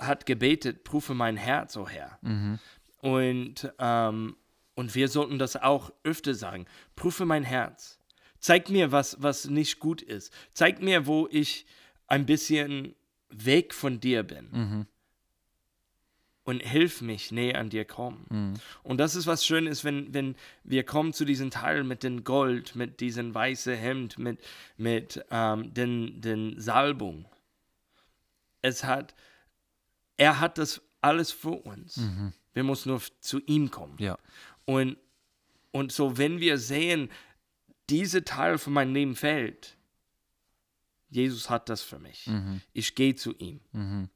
hat 0.00 0.26
gebetet, 0.26 0.82
prüfe 0.82 1.14
mein 1.14 1.36
Herz, 1.36 1.76
o 1.76 1.88
Herr. 1.88 2.18
Mhm. 2.22 2.58
Und, 2.98 3.72
ähm, 3.78 4.36
und 4.74 4.94
wir 4.94 5.08
sollten 5.08 5.38
das 5.38 5.56
auch 5.56 5.92
öfter 6.02 6.34
sagen. 6.34 6.66
Prüfe 6.96 7.24
mein 7.24 7.44
Herz. 7.44 7.98
Zeig 8.38 8.70
mir, 8.70 8.90
was, 8.90 9.22
was 9.22 9.46
nicht 9.46 9.78
gut 9.78 10.02
ist. 10.02 10.32
Zeig 10.52 10.82
mir, 10.82 11.06
wo 11.06 11.28
ich 11.30 11.66
ein 12.06 12.26
bisschen 12.26 12.94
weg 13.30 13.74
von 13.74 14.00
dir 14.00 14.22
bin. 14.22 14.48
Mhm. 14.50 14.86
Und 16.44 16.60
hilf 16.60 17.02
mich, 17.02 17.30
näher 17.30 17.60
an 17.60 17.70
dir 17.70 17.84
kommen. 17.84 18.26
Mhm. 18.28 18.54
Und 18.82 18.98
das 18.98 19.14
ist 19.14 19.28
was 19.28 19.46
Schönes, 19.46 19.84
wenn, 19.84 20.12
wenn 20.12 20.34
wir 20.64 20.84
kommen 20.84 21.12
zu 21.12 21.24
diesem 21.24 21.50
Teil 21.50 21.84
mit 21.84 22.02
dem 22.02 22.24
Gold, 22.24 22.74
mit 22.74 23.00
diesem 23.00 23.32
weißen 23.32 23.76
Hemd, 23.76 24.18
mit, 24.18 24.40
mit 24.76 25.24
ähm, 25.30 25.72
den, 25.72 26.20
den 26.20 26.60
Salbung. 26.60 27.26
Es 28.60 28.82
hat, 28.82 29.14
er 30.16 30.40
hat 30.40 30.58
das 30.58 30.82
alles 31.00 31.30
für 31.30 31.62
uns. 31.62 31.98
Mhm. 31.98 32.32
Wir 32.54 32.64
müssen 32.64 32.90
nur 32.90 33.00
zu 33.20 33.40
ihm 33.40 33.70
kommen. 33.70 33.96
Ja. 33.98 34.18
Und, 34.64 34.96
und 35.70 35.92
so, 35.92 36.18
wenn 36.18 36.40
wir 36.40 36.58
sehen, 36.58 37.10
diese 37.90 38.24
Teil 38.24 38.58
von 38.58 38.72
meinem 38.72 38.94
Leben 38.94 39.16
fällt, 39.16 39.76
Jesus 41.10 41.50
hat 41.50 41.68
das 41.68 41.82
für 41.82 41.98
mich. 41.98 42.26
Mhm. 42.26 42.62
Ich 42.72 42.94
gehe 42.94 43.14
zu 43.14 43.34
ihm. 43.34 43.60
Mhm. 43.72 44.08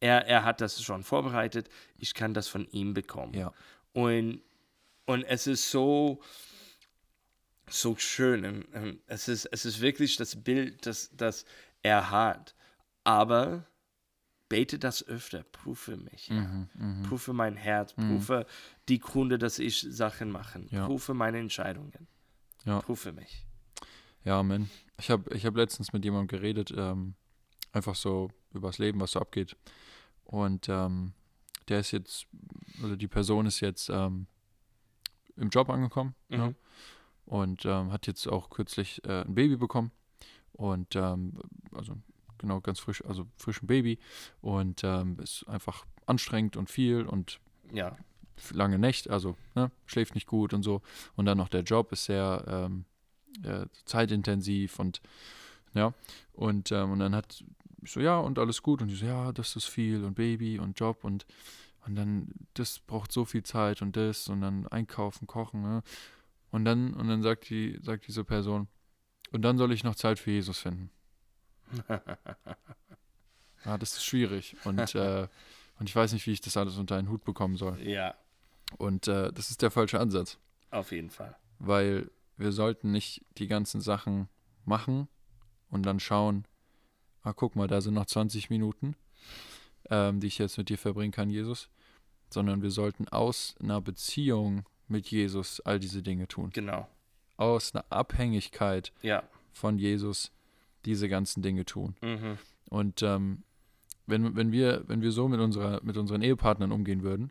Er, 0.00 0.26
er 0.26 0.44
hat 0.44 0.60
das 0.60 0.82
schon 0.82 1.02
vorbereitet. 1.02 1.68
Ich 1.98 2.14
kann 2.14 2.34
das 2.34 2.46
von 2.48 2.68
ihm 2.70 2.94
bekommen. 2.94 3.34
Ja. 3.34 3.52
Und, 3.92 4.40
und 5.06 5.24
es 5.24 5.46
ist 5.46 5.70
so, 5.70 6.22
so 7.68 7.96
schön. 7.96 8.44
Und, 8.44 8.64
und 8.74 9.00
es, 9.06 9.28
ist, 9.28 9.46
es 9.46 9.64
ist 9.64 9.80
wirklich 9.80 10.16
das 10.16 10.42
Bild, 10.42 10.86
das, 10.86 11.10
das 11.16 11.44
er 11.82 12.10
hat. 12.10 12.54
Aber 13.02 13.66
bete 14.48 14.78
das 14.78 15.06
öfter. 15.06 15.42
Prüfe 15.42 15.96
mich. 15.96 16.28
Herr. 16.30 16.42
Mhm. 16.42 16.68
Mhm. 16.74 17.02
Prüfe 17.04 17.32
mein 17.32 17.56
Herz. 17.56 17.92
Prüfe 17.94 18.46
die 18.88 18.98
Gründe, 18.98 19.38
dass 19.38 19.58
ich 19.58 19.80
Sachen 19.80 20.30
mache. 20.30 20.64
Ja. 20.70 20.86
Prüfe 20.86 21.14
meine 21.14 21.38
Entscheidungen. 21.38 22.06
Ja. 22.64 22.80
Prüfe 22.80 23.12
mich. 23.12 23.44
Ja, 24.24 24.40
Amen. 24.40 24.70
Ich 24.98 25.10
habe 25.10 25.34
ich 25.34 25.44
hab 25.44 25.56
letztens 25.56 25.92
mit 25.92 26.04
jemandem 26.04 26.28
geredet, 26.28 26.72
ähm, 26.76 27.14
einfach 27.72 27.94
so 27.94 28.30
übers 28.52 28.78
Leben, 28.78 29.00
was 29.00 29.12
so 29.12 29.20
abgeht. 29.20 29.56
Und 30.24 30.68
ähm, 30.68 31.12
der 31.68 31.80
ist 31.80 31.90
jetzt, 31.90 32.26
also 32.82 32.96
die 32.96 33.08
Person 33.08 33.46
ist 33.46 33.60
jetzt 33.60 33.90
ähm, 33.90 34.26
im 35.36 35.48
Job 35.50 35.68
angekommen 35.68 36.14
Mhm. 36.28 36.36
ne? 36.38 36.54
und 37.26 37.64
ähm, 37.66 37.90
hat 37.92 38.06
jetzt 38.06 38.26
auch 38.28 38.50
kürzlich 38.50 39.02
äh, 39.04 39.22
ein 39.22 39.34
Baby 39.34 39.56
bekommen. 39.56 39.90
Und 40.52 40.94
ähm, 40.94 41.38
also 41.72 41.96
genau, 42.44 42.60
ganz 42.60 42.78
frisch, 42.78 43.04
also 43.04 43.26
frisch 43.36 43.62
ein 43.62 43.66
Baby. 43.66 43.98
Und 44.40 44.82
ähm, 44.84 45.18
ist 45.20 45.48
einfach 45.48 45.84
anstrengend 46.06 46.56
und 46.56 46.70
viel 46.70 47.06
und 47.06 47.40
Ja. 47.72 47.96
lange 48.52 48.78
Nächte, 48.78 49.10
also 49.10 49.36
ne, 49.54 49.70
schläft 49.86 50.14
nicht 50.14 50.26
gut 50.26 50.52
und 50.52 50.62
so. 50.62 50.82
Und 51.16 51.24
dann 51.24 51.38
noch 51.38 51.48
der 51.48 51.62
Job 51.62 51.92
ist 51.92 52.04
sehr 52.04 52.44
ähm, 52.46 52.84
äh, 53.42 53.66
zeitintensiv 53.84 54.78
und 54.78 55.00
ja. 55.72 55.92
Und, 56.32 56.70
ähm, 56.70 56.92
und 56.92 56.98
dann 57.00 57.14
hat 57.14 57.42
ich 57.82 57.92
so, 57.92 58.00
ja, 58.00 58.18
und 58.18 58.38
alles 58.38 58.62
gut. 58.62 58.82
Und 58.82 58.88
die 58.88 58.94
so, 58.94 59.06
ja, 59.06 59.32
das 59.32 59.56
ist 59.56 59.66
viel 59.66 60.04
und 60.04 60.14
Baby 60.14 60.58
und 60.58 60.78
Job 60.78 61.04
und, 61.04 61.26
und 61.86 61.96
dann, 61.96 62.28
das 62.54 62.78
braucht 62.78 63.12
so 63.12 63.24
viel 63.24 63.42
Zeit 63.42 63.82
und 63.82 63.96
das 63.96 64.28
und 64.28 64.40
dann 64.40 64.66
einkaufen, 64.68 65.26
kochen, 65.26 65.62
ne? 65.62 65.82
Und 66.50 66.64
dann, 66.64 66.94
und 66.94 67.08
dann 67.08 67.22
sagt 67.22 67.50
die, 67.50 67.78
sagt 67.82 68.06
diese 68.06 68.22
Person, 68.24 68.68
und 69.32 69.42
dann 69.42 69.58
soll 69.58 69.72
ich 69.72 69.82
noch 69.82 69.96
Zeit 69.96 70.20
für 70.20 70.30
Jesus 70.30 70.58
finden. 70.58 70.90
Ja, 73.64 73.78
das 73.78 73.94
ist 73.94 74.04
schwierig. 74.04 74.56
Und, 74.64 74.94
äh, 74.94 75.26
und 75.78 75.88
ich 75.88 75.96
weiß 75.96 76.12
nicht, 76.12 76.26
wie 76.26 76.32
ich 76.32 76.40
das 76.40 76.56
alles 76.56 76.76
unter 76.76 76.96
einen 76.96 77.08
Hut 77.08 77.24
bekommen 77.24 77.56
soll. 77.56 77.80
ja, 77.80 78.14
Und 78.76 79.08
äh, 79.08 79.32
das 79.32 79.50
ist 79.50 79.62
der 79.62 79.70
falsche 79.70 79.98
Ansatz, 80.00 80.38
auf 80.70 80.92
jeden 80.92 81.10
Fall. 81.10 81.34
weil 81.58 82.10
wir 82.36 82.52
sollten 82.52 82.90
nicht 82.90 83.24
die 83.38 83.46
ganzen 83.46 83.80
Sachen 83.80 84.28
machen 84.64 85.08
und 85.70 85.84
dann 85.86 86.00
schauen, 86.00 86.46
ah, 87.22 87.32
guck 87.32 87.56
mal, 87.56 87.68
da 87.68 87.80
sind 87.80 87.94
noch 87.94 88.06
20 88.06 88.50
Minuten, 88.50 88.96
ähm, 89.88 90.20
die 90.20 90.26
ich 90.26 90.38
jetzt 90.38 90.58
mit 90.58 90.68
dir 90.68 90.76
verbringen 90.78 91.12
kann, 91.12 91.30
Jesus, 91.30 91.70
sondern 92.30 92.60
wir 92.60 92.70
sollten 92.70 93.08
aus 93.08 93.54
einer 93.60 93.80
Beziehung 93.80 94.64
mit 94.88 95.06
Jesus 95.10 95.60
all 95.60 95.78
diese 95.80 96.02
Dinge 96.02 96.26
tun. 96.28 96.50
Genau. 96.50 96.86
Aus 97.36 97.74
einer 97.74 97.84
Abhängigkeit 97.88 98.92
Ja. 99.02 99.22
von 99.52 99.78
Jesus 99.78 100.32
diese 100.86 101.08
ganzen 101.08 101.42
Dinge 101.42 101.64
tun. 101.64 101.96
Mhm. 102.02 102.38
Und 102.70 103.02
ähm, 103.02 103.42
wenn, 104.06 104.36
wenn, 104.36 104.52
wir, 104.52 104.84
wenn 104.86 105.00
wir 105.02 105.12
so 105.12 105.28
mit, 105.28 105.40
unserer, 105.40 105.80
mit 105.82 105.96
unseren 105.96 106.22
Ehepartnern 106.22 106.72
umgehen 106.72 107.02
würden, 107.02 107.30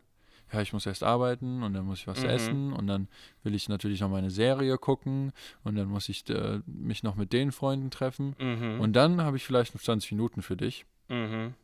ja, 0.52 0.60
ich 0.60 0.72
muss 0.72 0.86
erst 0.86 1.02
arbeiten 1.02 1.62
und 1.62 1.72
dann 1.72 1.84
muss 1.86 2.00
ich 2.00 2.06
was 2.06 2.22
Mhm. 2.22 2.28
essen 2.28 2.72
und 2.72 2.86
dann 2.86 3.08
will 3.42 3.54
ich 3.54 3.68
natürlich 3.68 4.00
noch 4.00 4.10
meine 4.10 4.30
Serie 4.30 4.76
gucken 4.78 5.32
und 5.64 5.74
dann 5.76 5.88
muss 5.88 6.08
ich 6.08 6.28
äh, 6.30 6.60
mich 6.66 7.02
noch 7.02 7.16
mit 7.16 7.32
den 7.32 7.50
Freunden 7.50 7.90
treffen 7.90 8.36
Mhm. 8.38 8.80
und 8.80 8.92
dann 8.92 9.20
habe 9.22 9.36
ich 9.36 9.44
vielleicht 9.44 9.74
noch 9.74 9.82
20 9.82 10.12
Minuten 10.12 10.42
für 10.42 10.56
dich. 10.56 10.84
mhm. 11.08 11.54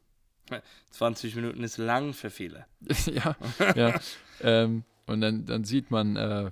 20 0.90 1.36
Minuten 1.36 1.62
ist 1.62 1.76
lang 1.78 2.12
für 2.12 2.28
viele. 2.30 2.66
ja, 3.06 3.36
ja. 3.76 4.00
ähm, 4.40 4.82
und 5.06 5.20
dann, 5.20 5.44
dann 5.46 5.62
sieht 5.62 5.92
man, 5.92 6.16
äh, 6.16 6.50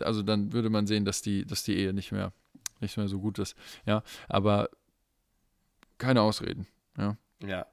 also 0.00 0.22
dann 0.22 0.52
würde 0.52 0.70
man 0.70 0.86
sehen, 0.86 1.04
dass 1.04 1.20
die, 1.20 1.44
dass 1.44 1.64
die 1.64 1.74
Ehe 1.76 1.92
nicht 1.92 2.12
mehr, 2.12 2.32
nicht 2.80 2.96
mehr 2.96 3.08
so 3.08 3.20
gut 3.20 3.38
ist. 3.38 3.56
Ja, 3.86 4.02
aber 4.28 4.68
keine 5.98 6.22
Ausreden. 6.22 6.66
Ja. 6.96 7.66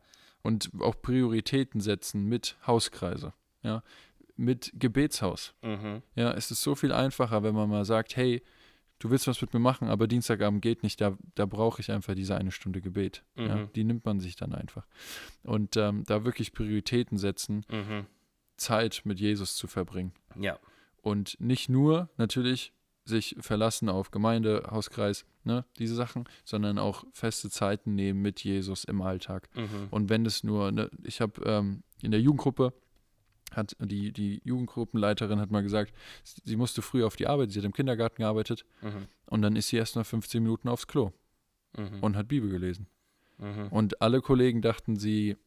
Und 0.44 0.70
auch 0.80 1.02
Prioritäten 1.02 1.82
setzen 1.82 2.26
mit 2.26 2.58
Hauskreise. 2.66 3.34
Ja, 3.64 3.84
mit 4.36 4.72
Gebetshaus. 4.76 5.54
Mhm. 5.62 6.02
Ja, 6.16 6.32
es 6.32 6.52
ist 6.52 6.62
so 6.62 6.76
viel 6.76 6.92
einfacher, 6.94 7.44
wenn 7.44 7.56
man 7.56 7.70
mal 7.70 7.84
sagt, 7.86 8.16
hey, 8.16 8.44
du 9.00 9.10
willst 9.10 9.28
was 9.28 9.42
mit 9.42 9.54
mir 9.54 9.60
machen, 9.60 9.90
aber 9.90 10.08
Dienstagabend 10.08 10.62
geht 10.62 10.84
nicht, 10.84 11.02
da, 11.02 11.18
da 11.36 11.46
brauche 11.46 11.82
ich 11.82 11.92
einfach 11.92 12.16
diese 12.16 12.36
eine 12.38 12.52
Stunde 12.52 12.80
Gebet. 12.82 13.24
Ja, 13.36 13.56
Mhm. 13.56 13.70
die 13.76 13.84
nimmt 13.84 14.06
man 14.06 14.20
sich 14.20 14.36
dann 14.36 14.54
einfach. 14.54 14.86
Und 15.44 15.76
ähm, 15.76 16.04
da 16.06 16.24
wirklich 16.24 16.54
Prioritäten 16.54 17.18
setzen, 17.18 17.66
Mhm. 17.70 18.06
Zeit 18.56 19.02
mit 19.04 19.20
Jesus 19.20 19.56
zu 19.56 19.68
verbringen. 19.68 20.14
Ja. 20.40 20.58
Und 21.02 21.40
nicht 21.40 21.68
nur 21.70 22.10
natürlich 22.18 22.74
sich 23.08 23.36
verlassen 23.40 23.90
auf 23.90 24.12
Gemeinde, 24.12 24.64
Hauskreis, 24.70 25.26
ne, 25.44 25.66
diese 25.80 25.96
Sachen, 25.96 26.26
sondern 26.44 26.78
auch 26.78 27.04
feste 27.14 27.50
Zeiten 27.50 27.96
nehmen 27.96 28.22
mit 28.22 28.44
Jesus 28.44 28.84
im 28.84 29.02
Alltag. 29.02 29.50
Mhm. 29.56 29.88
Und 29.92 30.10
wenn 30.10 30.26
es 30.26 30.44
nur, 30.44 30.72
ne, 30.72 30.90
ich 31.04 31.22
habe 31.22 31.42
ähm, 31.46 31.84
in 32.02 32.12
der 32.12 32.20
Jugendgruppe, 32.22 32.74
hat 33.54 33.76
die, 33.80 34.12
die 34.12 34.42
Jugendgruppenleiterin 34.44 35.40
hat 35.40 35.52
mal 35.52 35.64
gesagt, 35.64 35.94
sie 36.44 36.58
musste 36.58 36.82
früh 36.82 37.04
auf 37.06 37.16
die 37.16 37.28
Arbeit, 37.28 37.52
sie 37.52 37.60
hat 37.60 37.66
im 37.66 37.72
Kindergarten 37.74 38.18
gearbeitet 38.22 38.66
Mhm. 38.82 39.08
und 39.28 39.42
dann 39.42 39.56
ist 39.56 39.70
sie 39.70 39.78
erst 39.78 39.96
mal 39.96 40.04
15 40.04 40.44
Minuten 40.44 40.68
aufs 40.68 40.88
Klo 40.88 41.12
Mhm. 41.78 42.02
und 42.02 42.16
hat 42.18 42.28
Bibel 42.28 42.50
gelesen. 42.50 42.88
Mhm. 43.38 43.68
Und 43.70 44.02
alle 44.02 44.20
Kollegen 44.22 44.62
dachten, 44.62 44.98
sie 44.98 45.38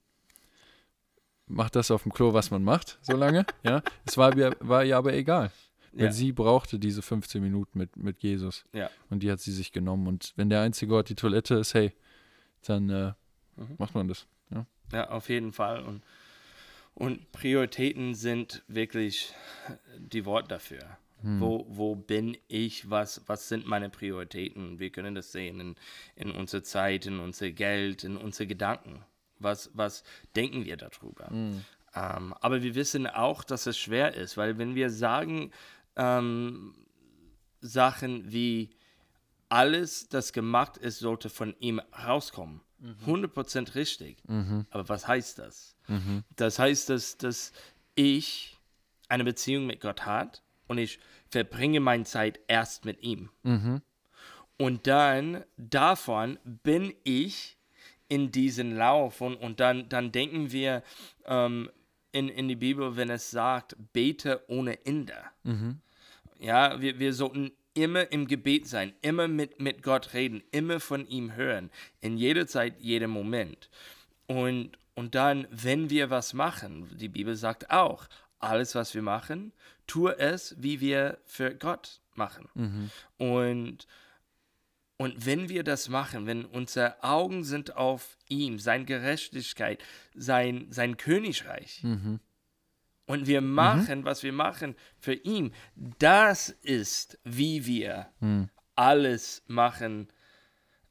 macht 1.47 1.77
das 1.77 1.91
auf 1.91 2.05
dem 2.05 2.13
Klo, 2.13 2.33
was 2.33 2.51
man 2.51 2.63
macht, 2.63 2.99
so 3.03 3.17
lange. 3.17 3.45
ja, 3.65 3.83
es 4.07 4.17
war, 4.17 4.35
war 4.61 4.85
ihr 4.85 4.97
aber 4.97 5.13
egal. 5.15 5.51
Weil 5.93 6.07
Ja. 6.07 6.13
sie 6.13 6.33
brauchte 6.33 6.79
diese 6.79 7.03
15 7.03 7.43
Minuten 7.43 7.79
mit, 7.79 7.97
mit 7.97 8.23
Jesus. 8.23 8.65
Ja. 8.73 8.91
Und 9.11 9.23
die 9.23 9.31
hat 9.31 9.41
sie 9.41 9.53
sich 9.53 9.73
genommen. 9.73 10.07
Und 10.07 10.33
wenn 10.37 10.49
der 10.51 10.61
einzige 10.63 10.95
Ort 10.95 11.09
die 11.09 11.15
Toilette 11.17 11.57
ist, 11.57 11.75
hey, 11.75 11.93
dann 12.67 12.89
äh, 12.91 13.13
Mhm. 13.57 13.75
macht 13.79 13.95
man 13.95 14.09
das. 14.09 14.27
Ja, 14.93 15.09
auf 15.11 15.29
jeden 15.29 15.53
Fall. 15.53 15.83
Und, 15.85 16.03
und 16.95 17.31
Prioritäten 17.31 18.15
sind 18.17 18.63
wirklich 18.67 19.33
die 19.99 20.25
Worte 20.25 20.49
dafür. 20.49 20.81
Hm. 21.23 21.41
Wo, 21.41 21.65
wo 21.69 21.95
bin 21.95 22.37
ich? 22.49 22.91
Was, 22.91 23.23
was 23.27 23.49
sind 23.49 23.67
meine 23.69 23.89
Prioritäten? 23.91 24.81
Wir 24.81 24.91
können 24.91 25.15
das 25.15 25.31
sehen 25.31 25.61
in, 25.61 25.75
in 26.17 26.31
unserer 26.33 26.65
Zeit, 26.65 27.07
in 27.07 27.21
unser 27.21 27.53
Geld, 27.53 28.03
in 28.03 28.17
unsere 28.17 28.49
Gedanken. 28.49 29.05
Was, 29.39 29.71
was 29.75 30.03
denken 30.35 30.65
wir 30.65 30.77
darüber? 30.77 31.29
Hm. 31.29 31.65
Ähm, 31.95 32.35
aber 32.41 32.63
wir 32.63 32.75
wissen 32.75 33.07
auch, 33.07 33.45
dass 33.45 33.67
es 33.67 33.79
schwer 33.79 34.15
ist, 34.15 34.37
weil 34.37 34.59
wenn 34.59 34.75
wir 34.75 34.91
sagen 34.91 35.51
ähm, 35.97 36.75
Sachen 37.61 38.33
wie 38.33 38.71
alles, 39.49 40.09
das 40.09 40.33
gemacht 40.33 40.77
ist, 40.77 41.01
sollte 41.01 41.29
von 41.29 41.55
ihm 41.59 41.81
rauskommen, 42.07 42.61
100% 43.07 43.75
richtig. 43.75 44.19
Mhm. 44.27 44.67
Aber 44.71 44.89
was 44.89 45.07
heißt 45.07 45.39
das? 45.39 45.77
Mhm. 45.89 46.25
Das 46.37 46.59
heißt, 46.59 46.89
dass, 46.89 47.19
dass 47.19 47.53
ich 47.95 48.59
eine 49.09 49.25
Beziehung 49.25 49.67
mit 49.67 49.81
Gott 49.81 50.07
hat 50.07 50.43
und 50.69 50.79
ich 50.79 51.01
verbringe 51.29 51.81
meine 51.81 52.05
Zeit 52.05 52.41
erst 52.47 52.85
mit 52.85 53.03
ihm. 53.03 53.31
Mhm. 53.43 53.83
Und 54.57 54.87
dann 54.87 55.45
davon 55.57 56.39
bin 56.45 56.95
ich 57.03 57.57
in 58.09 58.31
diesen 58.33 58.77
Lauf 58.77 59.21
und, 59.21 59.37
und 59.37 59.61
dann, 59.61 59.89
dann 59.89 60.13
denken 60.13 60.53
wir 60.53 60.83
ähm, 61.25 61.71
in, 62.13 62.29
in 62.29 62.49
die 62.49 62.57
Bibel, 62.57 62.97
wenn 62.97 63.11
es 63.11 63.31
sagt, 63.31 63.77
bete 63.93 64.43
ohne 64.49 64.85
Ende. 64.85 65.15
Mhm. 65.45 65.81
Ja, 66.39 66.81
wir, 66.81 66.99
wir 66.99 67.13
sollten 67.13 67.53
immer 67.75 68.11
im 68.13 68.27
Gebet 68.27 68.67
sein, 68.67 68.93
immer 69.03 69.29
mit, 69.29 69.61
mit 69.61 69.83
Gott 69.83 70.13
reden, 70.15 70.43
immer 70.51 70.81
von 70.81 71.07
ihm 71.07 71.35
hören, 71.35 71.71
in 72.01 72.17
jeder 72.17 72.47
Zeit, 72.47 72.81
jedem 72.81 73.11
Moment. 73.11 73.69
Und, 74.27 74.73
und 74.95 75.15
dann, 75.15 75.47
wenn 75.51 75.91
wir 75.91 76.11
was 76.11 76.35
machen, 76.35 76.89
die 76.97 77.09
Bibel 77.09 77.37
sagt 77.37 77.71
auch, 77.71 78.09
alles, 78.39 78.75
was 78.75 78.95
wir 78.95 79.03
machen, 79.03 79.53
tue 79.87 80.19
es, 80.19 80.55
wie 80.59 80.81
wir 80.81 81.19
für 81.25 81.55
Gott 81.55 82.01
machen. 82.15 82.49
Mhm. 82.55 82.91
Und, 83.19 83.87
und 85.01 85.25
wenn 85.25 85.49
wir 85.49 85.63
das 85.65 85.89
machen, 85.89 86.27
wenn 86.27 86.45
unsere 86.45 87.03
Augen 87.03 87.43
sind 87.43 87.75
auf 87.75 88.19
ihm, 88.29 88.59
seine 88.59 88.85
Gerechtigkeit, 88.85 89.83
sein, 90.15 90.67
sein 90.71 90.97
Königreich, 90.99 91.83
Mhm. 91.83 92.21
und 93.07 93.27
wir 93.27 93.41
machen, 93.41 94.05
was 94.05 94.23
wir 94.23 94.33
machen 94.35 94.77
für 94.99 95.15
ihn, 95.15 95.53
das 95.99 96.51
ist, 96.51 97.19
wie 97.25 97.65
wir 97.65 98.09
Mhm. 98.21 98.51
alles 98.75 99.43
machen 99.47 100.09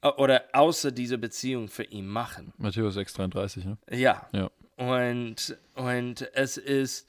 äh, 0.01 0.07
oder 0.07 0.45
außer 0.53 0.91
dieser 0.91 1.17
Beziehung 1.17 1.67
für 1.67 1.83
ihn 1.83 2.07
machen. 2.07 2.51
Matthäus 2.57 2.95
6,33, 2.97 3.65
ne? 3.65 3.77
Ja. 3.91 4.27
Ja. 4.31 4.49
Und, 4.77 5.55
und 5.75 6.21
es 6.33 6.57
ist 6.57 7.07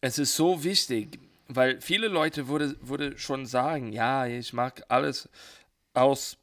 es 0.00 0.18
ist 0.18 0.36
so 0.36 0.62
wichtig, 0.64 1.18
weil 1.48 1.80
viele 1.80 2.08
Leute 2.08 2.46
würde, 2.48 2.76
würde 2.82 3.16
schon 3.18 3.46
sagen, 3.46 3.92
ja, 3.92 4.26
ich 4.26 4.52
mag 4.52 4.84
alles 4.88 5.28
aus 5.94 6.38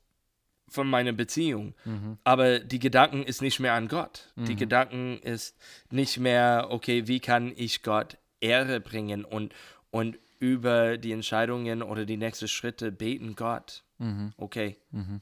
von 0.68 0.90
meiner 0.90 1.14
Beziehung, 1.14 1.76
Mhm. 1.86 2.18
aber 2.24 2.60
die 2.60 2.80
Gedanken 2.80 3.24
ist 3.24 3.42
nicht 3.42 3.60
mehr 3.60 3.74
an 3.74 3.88
Gott. 3.88 4.34
Die 4.36 4.56
Gedanken 4.56 5.20
ist 5.20 5.56
nicht 5.92 6.18
mehr, 6.18 6.68
okay, 6.72 7.08
wie 7.08 7.20
kann 7.20 7.54
ich 7.56 7.84
Gott 7.84 8.18
Ehre 8.42 8.80
bringen 8.80 9.24
und, 9.26 9.54
und 9.92 10.18
über 10.40 10.98
die 10.98 11.12
Entscheidungen 11.14 11.82
oder 11.84 12.06
die 12.06 12.18
nächsten 12.18 12.48
Schritte 12.48 12.92
beten 12.92 13.36
Gott. 13.36 13.84
Mhm. 14.00 14.34
Okay, 14.38 14.76
Mhm. 14.92 15.22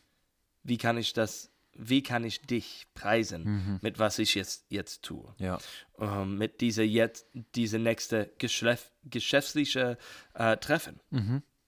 wie 0.64 0.78
kann 0.78 0.98
ich 0.98 1.14
das, 1.14 1.52
wie 1.76 2.02
kann 2.04 2.24
ich 2.24 2.42
dich 2.42 2.88
preisen 2.96 3.44
Mhm. 3.44 3.80
mit 3.82 4.00
was 4.00 4.20
ich 4.20 4.36
jetzt, 4.36 4.66
jetzt 4.70 5.04
tue? 5.04 5.36
Ja. 5.40 5.58
ähm, 6.00 6.38
mit 6.38 6.62
dieser 6.62 6.84
jetzt 6.84 7.28
diese 7.54 7.80
nächste 7.80 8.32
Geschäft, 8.40 8.92
geschäftliche 9.04 9.98
äh, 10.34 10.58
Treffen. 10.58 11.00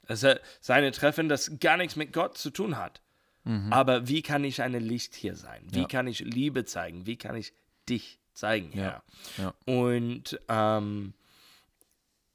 Mhm. 0.06 0.12
Also 0.12 0.34
seine 0.62 0.92
Treffen, 0.92 1.30
das 1.30 1.52
gar 1.60 1.78
nichts 1.78 1.96
mit 1.96 2.14
Gott 2.14 2.38
zu 2.38 2.50
tun 2.50 2.78
hat. 2.78 3.02
Mhm. 3.44 3.72
Aber 3.72 4.08
wie 4.08 4.22
kann 4.22 4.44
ich 4.44 4.62
eine 4.62 4.80
Licht 4.80 5.16
hier 5.16 5.36
sein? 5.36 5.62
Wie 5.72 5.82
Ja. 5.82 5.88
kann 5.88 6.08
ich 6.08 6.20
Liebe 6.20 6.66
zeigen? 6.66 7.06
Wie 7.06 7.16
kann 7.18 7.36
ich 7.36 7.54
dich 7.88 8.20
zeigen, 8.34 8.72
Ja, 8.78 9.04
Herr? 9.38 9.44
ja. 9.46 9.54
Und 9.66 10.40
ähm, 10.50 11.14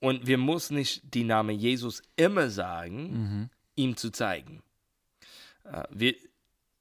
und 0.02 0.26
wir 0.26 0.38
müssen 0.38 0.76
nicht 0.76 1.02
die 1.14 1.24
Name 1.24 1.52
Jesus 1.52 2.02
immer 2.16 2.48
sagen, 2.48 3.10
Mhm. 3.12 3.50
ihm 3.76 3.96
zu 3.96 4.10
zeigen. 4.10 4.62
Äh, 5.64 5.82
wir, 5.90 6.14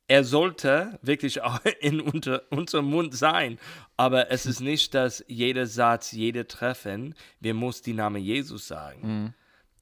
er 0.07 0.23
sollte 0.23 0.97
wirklich 1.01 1.41
auch 1.41 1.59
in 1.81 1.99
unter, 1.99 2.43
unserem 2.51 2.85
Mund 2.85 3.13
sein, 3.15 3.59
aber 3.97 4.31
es 4.31 4.45
ist 4.45 4.61
nicht, 4.61 4.93
dass 4.93 5.23
jeder 5.27 5.65
Satz, 5.65 6.11
jeder 6.13 6.47
Treffen, 6.47 7.13
wir 7.41 7.53
muss 7.53 7.81
die 7.81 7.93
Name 7.93 8.19
Jesus 8.19 8.67
sagen. 8.67 9.01
Mhm. 9.23 9.33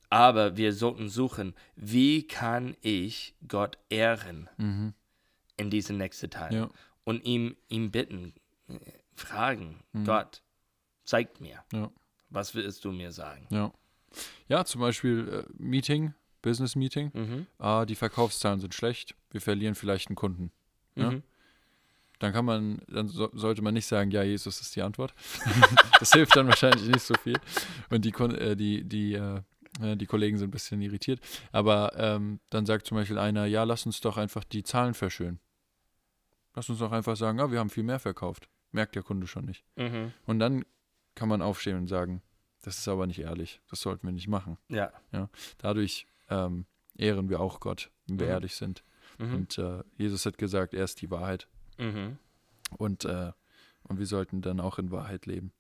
Aber 0.09 0.55
wir 0.57 0.71
sollten 0.73 1.09
suchen, 1.09 1.53
wie 1.75 2.25
kann 2.25 2.75
ich 2.81 3.35
Gott 3.47 3.77
ehren 3.89 4.49
Mhm. 4.57 4.93
in 5.57 5.69
diesem 5.69 5.97
nächsten 5.97 6.29
Teil 6.29 6.53
Ja. 6.53 6.69
und 7.03 7.25
ihm, 7.25 7.55
ihm 7.67 7.91
bitten, 7.91 8.33
äh, 8.69 8.79
fragen, 9.15 9.83
Gott, 10.05 10.41
zeig 11.03 11.41
mir, 11.41 11.63
Ja. 11.73 11.91
was 12.29 12.55
willst 12.55 12.85
du 12.85 12.91
mir 12.91 13.11
sagen? 13.11 13.47
Ja. 13.49 13.73
Ja, 14.47 14.63
zum 14.63 14.79
Beispiel 14.81 15.45
äh, 15.45 15.53
Meeting, 15.57 16.13
Business 16.41 16.75
Meeting. 16.77 17.11
Mhm. 17.13 17.47
Ah, 17.59 17.85
die 17.85 17.95
Verkaufszahlen 17.95 18.61
sind 18.61 18.73
schlecht. 18.73 19.15
Wir 19.31 19.41
verlieren 19.41 19.75
vielleicht 19.75 20.07
einen 20.07 20.15
Kunden. 20.15 20.51
Ja. 20.95 21.11
Mhm. 21.11 21.23
Dann 22.19 22.33
kann 22.33 22.45
man, 22.45 22.81
dann 22.87 23.07
so, 23.09 23.29
sollte 23.33 23.61
man 23.61 23.73
nicht 23.75 23.85
sagen, 23.85 24.09
ja, 24.11 24.23
Jesus 24.23 24.59
ist 24.61 24.75
die 24.75 24.81
Antwort. 24.81 25.13
das 25.99 26.13
hilft 26.13 26.35
dann 26.35 26.47
wahrscheinlich 26.47 26.87
nicht 26.87 27.01
so 27.01 27.13
viel. 27.15 27.37
Und 27.89 28.05
die, 28.05 28.09
äh, 28.11 28.55
die, 28.55 28.83
die, 28.85 29.13
äh, 29.13 29.35
äh, 29.37 29.41
die 29.79 30.05
Kollegen 30.05 30.37
sind 30.37 30.49
ein 30.49 30.51
bisschen 30.51 30.81
irritiert. 30.81 31.19
Aber 31.51 31.93
ähm, 31.97 32.39
dann 32.49 32.65
sagt 32.65 32.85
zum 32.87 32.97
Beispiel 32.97 33.17
einer, 33.17 33.45
ja, 33.45 33.63
lass 33.63 33.85
uns 33.85 34.01
doch 34.01 34.17
einfach 34.17 34.43
die 34.43 34.63
Zahlen 34.63 34.93
verschönen. 34.93 35.39
Lass 36.55 36.69
uns 36.69 36.79
doch 36.79 36.91
einfach 36.91 37.15
sagen, 37.15 37.39
ah, 37.39 37.51
wir 37.51 37.59
haben 37.59 37.69
viel 37.69 37.83
mehr 37.83 37.99
verkauft. 37.99 38.49
Merkt 38.71 38.95
der 38.95 39.03
Kunde 39.03 39.27
schon 39.27 39.45
nicht. 39.45 39.63
Mhm. 39.75 40.11
Und 40.25 40.39
dann 40.39 40.65
kann 41.15 41.29
man 41.29 41.41
aufstehen 41.41 41.77
und 41.77 41.87
sagen, 41.87 42.21
das 42.63 42.79
ist 42.79 42.87
aber 42.87 43.07
nicht 43.07 43.19
ehrlich. 43.19 43.61
Das 43.69 43.81
sollten 43.81 44.07
wir 44.07 44.11
nicht 44.11 44.27
machen. 44.27 44.57
Ja. 44.67 44.91
Dadurch 45.59 46.07
ähm, 46.29 46.65
ehren 46.95 47.29
wir 47.29 47.39
auch 47.39 47.59
Gott, 47.59 47.91
wenn 48.07 48.19
wir 48.19 48.25
Mhm. 48.27 48.31
ehrlich 48.33 48.55
sind. 48.55 48.83
Mhm. 49.19 49.33
Und 49.35 49.57
äh, 49.57 49.83
Jesus 49.97 50.25
hat 50.25 50.37
gesagt, 50.37 50.73
er 50.73 50.83
ist 50.83 51.01
die 51.01 51.09
Wahrheit. 51.11 51.47
Mhm. 51.77 52.17
Und, 52.77 53.05
äh, 53.05 53.31
und 53.83 53.99
wir 53.99 54.05
sollten 54.05 54.41
dann 54.41 54.59
auch 54.59 54.79
in 54.79 54.91
Wahrheit 54.91 55.25
leben. 55.27 55.53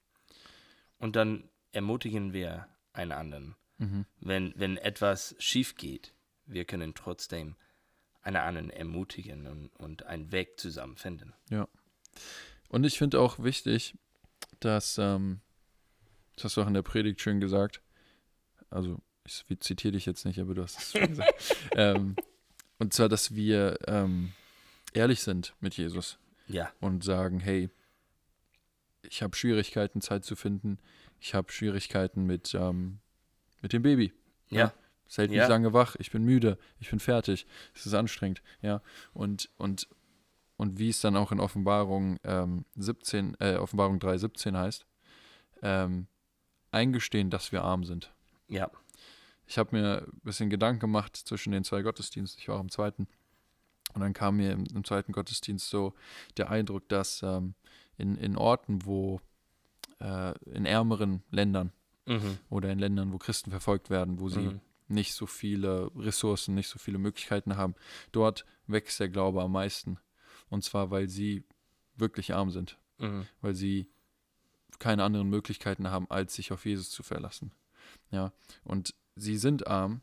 und 0.99 1.15
dann 1.15 1.43
ermutigen 1.71 2.33
wir 2.33 2.67
einen 2.93 3.11
anderen. 3.11 3.55
Mhm. 3.77 4.05
Wenn, 4.19 4.53
wenn 4.55 4.77
etwas 4.77 5.35
schief 5.39 5.75
geht, 5.75 6.13
wir 6.45 6.65
können 6.65 6.93
trotzdem 6.95 7.55
einen 8.21 8.37
anderen 8.37 8.69
ermutigen 8.69 9.47
und, 9.47 9.67
und 9.77 10.05
einen 10.05 10.31
Weg 10.31 10.59
zusammen 10.59 10.97
finden. 10.97 11.33
Und 12.69 12.83
ich 12.83 12.97
finde 12.97 13.19
auch 13.19 13.39
wichtig, 13.39 13.95
dass, 14.59 14.97
ähm, 14.97 15.39
das 16.35 16.45
hast 16.45 16.57
du 16.57 16.61
auch 16.61 16.67
in 16.67 16.73
der 16.73 16.81
Predigt 16.81 17.21
schön 17.21 17.39
gesagt, 17.39 17.81
also 18.69 18.99
ich 19.25 19.43
zitiere 19.59 19.93
dich 19.93 20.05
jetzt 20.05 20.25
nicht, 20.25 20.39
aber 20.39 20.53
du 20.53 20.63
hast 20.63 20.77
es 20.79 20.91
schon 20.91 21.07
gesagt, 21.07 21.55
ähm, 21.75 22.15
und 22.79 22.93
zwar, 22.93 23.09
dass 23.09 23.33
wir 23.35 23.77
ähm, 23.87 24.33
ehrlich 24.93 25.21
sind 25.21 25.53
mit 25.59 25.75
Jesus 25.75 26.17
Ja, 26.47 26.71
und 26.79 27.03
sagen, 27.03 27.39
hey, 27.39 27.69
ich 29.03 29.23
habe 29.23 29.35
Schwierigkeiten, 29.35 30.01
Zeit 30.01 30.25
zu 30.25 30.35
finden, 30.35 30.79
ich 31.19 31.33
habe 31.33 31.51
Schwierigkeiten 31.51 32.25
mit, 32.25 32.53
ähm, 32.53 32.99
mit 33.61 33.73
dem 33.73 33.81
Baby. 33.81 34.13
ja, 34.49 34.73
Es 35.07 35.17
hält 35.17 35.31
mich 35.31 35.37
Ja. 35.39 35.47
lange 35.47 35.73
wach, 35.73 35.95
ich 35.99 36.11
bin 36.11 36.23
müde, 36.23 36.57
ich 36.79 36.89
bin 36.89 36.99
fertig, 36.99 37.45
es 37.73 37.85
ist 37.85 37.93
anstrengend, 37.93 38.41
ja. 38.61 38.81
Und, 39.13 39.49
und, 39.57 39.87
und 40.57 40.79
wie 40.79 40.89
es 40.89 41.01
dann 41.01 41.15
auch 41.15 41.31
in 41.31 41.39
Offenbarung 41.39 42.19
ähm, 42.23 42.65
17, 42.75 43.35
äh, 43.39 43.55
Offenbarung 43.55 43.99
3, 43.99 44.17
17 44.17 44.57
heißt, 44.57 44.85
ähm, 45.61 46.07
eingestehen, 46.71 47.29
dass 47.29 47.51
wir 47.51 47.63
arm 47.63 47.83
sind. 47.83 48.11
ja, 48.49 48.69
Ich 49.47 49.57
habe 49.57 49.75
mir 49.75 50.01
ein 50.07 50.19
bisschen 50.23 50.49
Gedanken 50.49 50.79
gemacht 50.81 51.15
zwischen 51.15 51.51
den 51.51 51.63
zwei 51.63 51.81
Gottesdiensten, 51.81 52.41
ich 52.41 52.47
war 52.49 52.57
auch 52.57 52.61
im 52.61 52.69
zweiten. 52.71 53.07
Und 53.93 54.01
dann 54.01 54.13
kam 54.13 54.37
mir 54.37 54.51
im, 54.51 54.65
im 54.65 54.83
zweiten 54.83 55.13
Gottesdienst 55.13 55.69
so 55.69 55.93
der 56.35 56.49
Eindruck, 56.51 56.87
dass 56.89 57.23
ähm, 57.23 57.55
in, 57.97 58.17
in 58.17 58.35
Orten, 58.35 58.85
wo 58.85 59.21
äh, 59.99 60.37
in 60.49 60.65
ärmeren 60.65 61.23
Ländern 61.31 61.71
mhm. 62.07 62.37
oder 62.49 62.71
in 62.71 62.79
Ländern, 62.79 63.11
wo 63.13 63.17
Christen 63.17 63.51
verfolgt 63.51 63.89
werden, 63.89 64.19
wo 64.19 64.29
sie 64.29 64.39
Mhm. 64.41 64.61
nicht 64.87 65.13
so 65.13 65.25
viele 65.27 65.91
Ressourcen, 65.95 66.55
nicht 66.55 66.69
so 66.69 66.79
viele 66.79 66.97
Möglichkeiten 66.97 67.57
haben. 67.57 67.75
Dort 68.11 68.45
wächst 68.67 68.99
der 68.99 69.09
Glaube 69.09 69.41
am 69.43 69.51
meisten. 69.51 69.99
Und 70.49 70.63
zwar, 70.63 70.91
weil 70.91 71.07
sie 71.09 71.43
wirklich 71.95 72.33
arm 72.33 72.51
sind, 72.51 72.77
Mhm. 72.99 73.27
weil 73.41 73.53
sie 73.55 73.87
keine 74.79 75.03
anderen 75.03 75.29
Möglichkeiten 75.29 75.89
haben, 75.89 76.09
als 76.09 76.35
sich 76.35 76.51
auf 76.51 76.65
Jesus 76.65 76.89
zu 76.89 77.03
verlassen. 77.03 77.51
Ja, 78.11 78.31
und 78.63 78.93
sie 79.15 79.37
sind 79.37 79.67
arm 79.67 80.01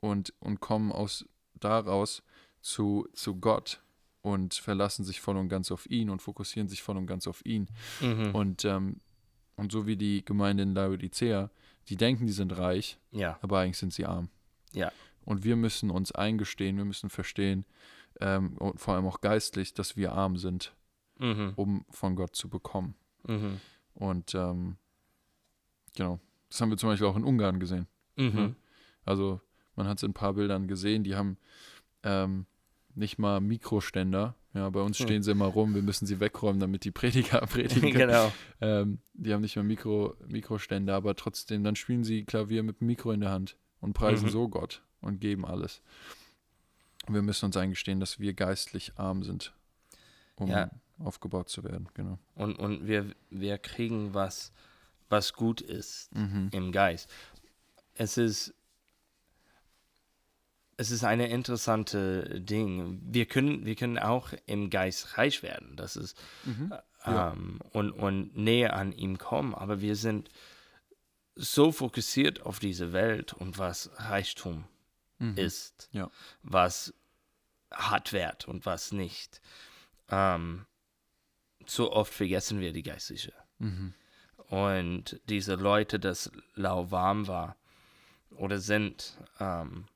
und, 0.00 0.32
und 0.40 0.60
kommen 0.60 0.92
aus 0.92 1.24
daraus 1.54 2.22
zu, 2.60 3.08
zu 3.14 3.36
Gott 3.36 3.80
und 4.22 4.54
verlassen 4.54 5.04
sich 5.04 5.20
voll 5.20 5.36
und 5.36 5.48
ganz 5.48 5.70
auf 5.70 5.88
ihn 5.90 6.10
und 6.10 6.20
fokussieren 6.22 6.68
sich 6.68 6.82
voll 6.82 6.96
und 6.96 7.06
ganz 7.06 7.26
auf 7.26 7.44
ihn. 7.44 7.68
Mhm. 8.00 8.34
Und, 8.34 8.64
ähm, 8.64 9.00
und 9.56 9.72
so 9.72 9.86
wie 9.86 9.96
die 9.96 10.24
Gemeinde 10.24 10.62
in 10.62 10.74
Laodicea, 10.74 11.50
die 11.88 11.96
denken, 11.96 12.26
die 12.26 12.32
sind 12.32 12.56
reich, 12.56 12.98
ja, 13.10 13.38
aber 13.42 13.60
eigentlich 13.60 13.78
sind 13.78 13.92
sie 13.92 14.06
arm. 14.06 14.28
Ja. 14.72 14.92
Und 15.24 15.44
wir 15.44 15.56
müssen 15.56 15.90
uns 15.90 16.12
eingestehen, 16.12 16.76
wir 16.76 16.84
müssen 16.84 17.10
verstehen, 17.10 17.64
ähm, 18.20 18.56
und 18.58 18.80
vor 18.80 18.94
allem 18.94 19.06
auch 19.06 19.20
geistlich, 19.20 19.74
dass 19.74 19.96
wir 19.96 20.12
arm 20.12 20.36
sind, 20.36 20.74
mhm. 21.18 21.52
um 21.56 21.84
von 21.90 22.16
Gott 22.16 22.34
zu 22.36 22.48
bekommen. 22.48 22.94
Mhm. 23.26 23.60
Und 23.94 24.34
ähm, 24.34 24.76
genau, 25.94 26.20
das 26.48 26.60
haben 26.60 26.70
wir 26.70 26.76
zum 26.76 26.90
Beispiel 26.90 27.06
auch 27.06 27.16
in 27.16 27.24
Ungarn 27.24 27.60
gesehen. 27.60 27.86
Mhm. 28.16 28.56
Also 29.04 29.40
man 29.74 29.88
hat 29.88 29.98
es 29.98 30.02
in 30.02 30.10
ein 30.10 30.14
paar 30.14 30.34
Bildern 30.34 30.68
gesehen, 30.68 31.04
die 31.04 31.16
haben 31.16 31.38
ähm, 32.02 32.46
nicht 32.94 33.18
mal 33.18 33.40
Mikroständer. 33.40 34.34
Ja, 34.56 34.70
bei 34.70 34.80
uns 34.80 34.98
Hm. 34.98 35.04
stehen 35.04 35.22
sie 35.22 35.32
immer 35.32 35.46
rum, 35.46 35.74
wir 35.74 35.82
müssen 35.82 36.06
sie 36.06 36.18
wegräumen, 36.18 36.58
damit 36.60 36.84
die 36.84 36.90
Prediger 36.90 37.40
predigen 37.46 37.90
genau. 37.92 38.32
Ähm, 38.62 39.00
die 39.12 39.34
haben 39.34 39.42
nicht 39.42 39.54
mehr 39.56 39.64
Mikro, 39.64 40.14
Mikroständer, 40.26 40.94
aber 40.94 41.14
trotzdem, 41.14 41.62
dann 41.62 41.76
spielen 41.76 42.04
sie 42.04 42.24
Klavier 42.24 42.62
mit 42.62 42.80
dem 42.80 42.86
Mikro 42.86 43.12
in 43.12 43.20
der 43.20 43.30
Hand 43.30 43.56
und 43.80 43.92
preisen 43.92 44.26
Mhm. 44.26 44.30
so 44.30 44.48
Gott 44.48 44.82
und 45.02 45.20
geben 45.20 45.44
alles. 45.44 45.82
Und 47.06 47.14
wir 47.14 47.22
müssen 47.22 47.44
uns 47.44 47.56
eingestehen, 47.56 48.00
dass 48.00 48.18
wir 48.18 48.32
geistlich 48.32 48.92
arm 48.96 49.22
sind, 49.22 49.52
um 50.36 50.48
Ja. 50.48 50.70
aufgebaut 50.98 51.50
zu 51.50 51.62
werden. 51.62 51.88
Genau. 51.92 52.18
Und, 52.34 52.58
und 52.58 52.86
wir, 52.86 53.14
wir 53.28 53.58
kriegen 53.58 54.14
was, 54.14 54.52
was 55.10 55.34
gut 55.34 55.60
ist 55.60 56.14
Mhm. 56.14 56.48
im 56.52 56.72
Geist. 56.72 57.10
Es 57.94 58.16
ist, 58.16 58.54
es 60.76 60.90
ist 60.90 61.04
eine 61.04 61.28
interessante 61.28 62.40
Ding. 62.40 63.00
Wir 63.02 63.26
können, 63.26 63.64
wir 63.64 63.74
können 63.76 63.98
auch 63.98 64.32
im 64.46 64.68
Geist 64.70 65.16
reich 65.18 65.42
werden. 65.42 65.76
Das 65.76 65.96
ist 65.96 66.18
Mhm. 66.44 66.74
Ja. 67.06 67.32
ähm, 67.32 67.60
und, 67.70 67.92
und 67.92 68.36
näher 68.36 68.74
an 68.76 68.92
ihm 68.92 69.16
kommen. 69.18 69.54
Aber 69.54 69.80
wir 69.80 69.96
sind 69.96 70.28
so 71.34 71.70
fokussiert 71.72 72.42
auf 72.42 72.58
diese 72.58 72.92
Welt 72.92 73.32
und 73.32 73.58
was 73.58 73.90
Reichtum 73.96 74.64
Mhm. 75.18 75.36
ist, 75.38 75.88
Ja. 75.92 76.10
was 76.42 76.92
hat 77.70 78.12
Wert 78.12 78.46
und 78.48 78.66
was 78.66 78.92
nicht. 78.92 79.40
Ähm, 80.10 80.66
so 81.66 81.90
oft 81.92 82.12
vergessen 82.12 82.60
wir 82.60 82.72
die 82.72 82.82
geistliche. 82.82 83.32
Mhm. 83.58 83.94
Und 84.48 85.20
diese 85.28 85.54
Leute, 85.54 85.98
das 85.98 86.30
lauwarm 86.54 87.26
war 87.28 87.56
oder 88.36 88.58
sind, 88.58 89.16
ähm, 89.40 89.86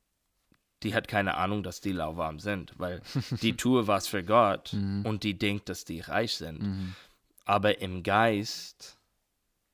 die 0.82 0.94
hat 0.94 1.08
keine 1.08 1.34
Ahnung, 1.36 1.62
dass 1.62 1.80
die 1.80 1.92
lauwarm 1.92 2.38
sind, 2.40 2.72
weil 2.78 3.02
die 3.42 3.56
tue 3.56 3.86
was 3.86 4.06
für 4.08 4.22
Gott 4.24 4.72
Mhm. 4.72 5.04
und 5.06 5.24
die 5.24 5.38
denkt, 5.38 5.68
dass 5.68 5.84
die 5.84 6.00
reich 6.00 6.34
sind. 6.34 6.62
Mhm. 6.62 6.94
Aber 7.44 7.80
im 7.80 8.02
Geist 8.02 8.96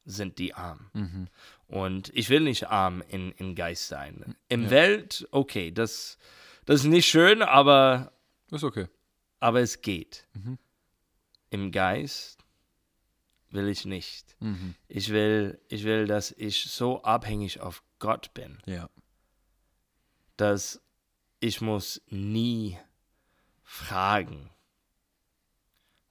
sind 0.04 0.38
die 0.38 0.54
arm. 0.54 0.90
Mhm. 0.94 1.28
Und 1.68 2.10
ich 2.14 2.28
will 2.28 2.40
nicht 2.40 2.68
arm 2.68 3.02
in, 3.08 3.32
in 3.32 3.54
Geist 3.54 3.88
sein. 3.88 4.36
Im 4.48 4.64
Ja. 4.64 4.70
Welt, 4.70 5.26
okay, 5.32 5.70
das, 5.72 6.16
das 6.64 6.80
ist 6.80 6.86
nicht 6.86 7.06
schön, 7.08 7.42
aber, 7.42 8.12
Ist 8.50 8.62
okay. 8.64 8.86
aber 9.40 9.60
es 9.60 9.80
geht. 9.82 10.26
Mhm. 10.34 10.58
Im 11.50 11.72
Geist 11.72 12.44
will 13.50 13.68
ich 13.68 13.84
nicht. 13.84 14.36
Mhm. 14.40 14.74
Ich 14.88 15.08
will, 15.10 15.60
ich 15.68 15.84
will, 15.84 16.06
dass 16.06 16.30
ich 16.32 16.64
so 16.64 17.02
abhängig 17.02 17.60
auf 17.60 17.82
Gott 17.98 18.32
bin, 18.34 18.58
Ja. 18.66 18.88
dass 20.36 20.80
ich 21.40 21.60
muss 21.60 22.02
nie 22.08 22.78
fragen, 23.62 24.50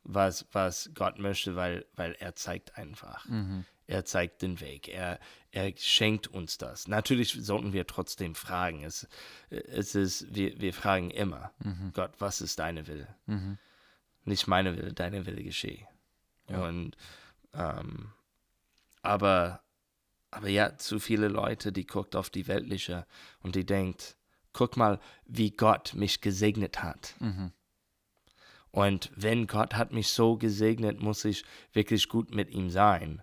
was, 0.04 0.46
was 0.52 0.92
Gott 0.94 1.18
möchte, 1.20 1.56
weil, 1.56 1.86
weil 1.94 2.14
er 2.20 2.36
zeigt 2.36 2.78
einfach. 2.78 3.26
Mhm. 3.28 3.66
Er 3.88 4.06
zeigt 4.06 4.42
den 4.42 4.60
Weg. 4.62 4.88
Er, 4.88 5.20
er 5.52 5.72
schenkt 5.78 6.28
uns 6.28 6.58
das. 6.58 6.88
Natürlich 6.88 7.34
sollten 7.40 7.74
wir 7.74 7.86
trotzdem 7.88 8.34
fragen. 8.36 8.84
Es, 8.84 9.08
es 9.50 9.94
ist, 9.96 10.34
wir, 10.34 10.60
wir 10.60 10.74
fragen 10.74 11.12
immer, 11.12 11.52
Mhm. 11.60 11.92
Gott, 11.94 12.14
was 12.20 12.42
ist 12.42 12.60
deine 12.60 12.88
Wille? 12.88 13.16
Mhm. 13.26 13.58
Nicht 14.24 14.48
meine 14.48 14.76
Wille, 14.76 14.94
deine 14.94 15.26
Wille 15.26 15.44
geschehe. 15.44 15.88
Ja. 16.50 16.66
Und 16.68 16.98
ähm, 17.54 18.12
aber, 19.02 19.64
aber 20.32 20.50
ja, 20.50 20.78
zu 20.78 21.00
viele 21.00 21.28
Leute, 21.28 21.72
die 21.72 21.86
guckt 21.86 22.16
auf 22.16 22.30
die 22.30 22.48
weltliche 22.48 23.06
und 23.42 23.56
die 23.56 23.66
denkt, 23.66 24.18
guck 24.56 24.78
mal, 24.78 25.00
wie 25.26 25.52
Gott 25.52 25.94
mich 25.94 26.22
gesegnet 26.22 26.82
hat. 26.82 27.13
Mhm. 27.20 27.52
Und 28.72 29.12
wenn 29.15 29.48
Gott 29.48 29.76
hat 29.76 29.91
mich 29.91 30.10
so 30.10 30.38
gesegnet, 30.38 31.00
muss 31.02 31.24
ich 31.26 31.46
wirklich 31.74 32.10
gut 32.10 32.34
mit 32.34 32.50
ihm 32.52 32.70
sein. 32.70 33.22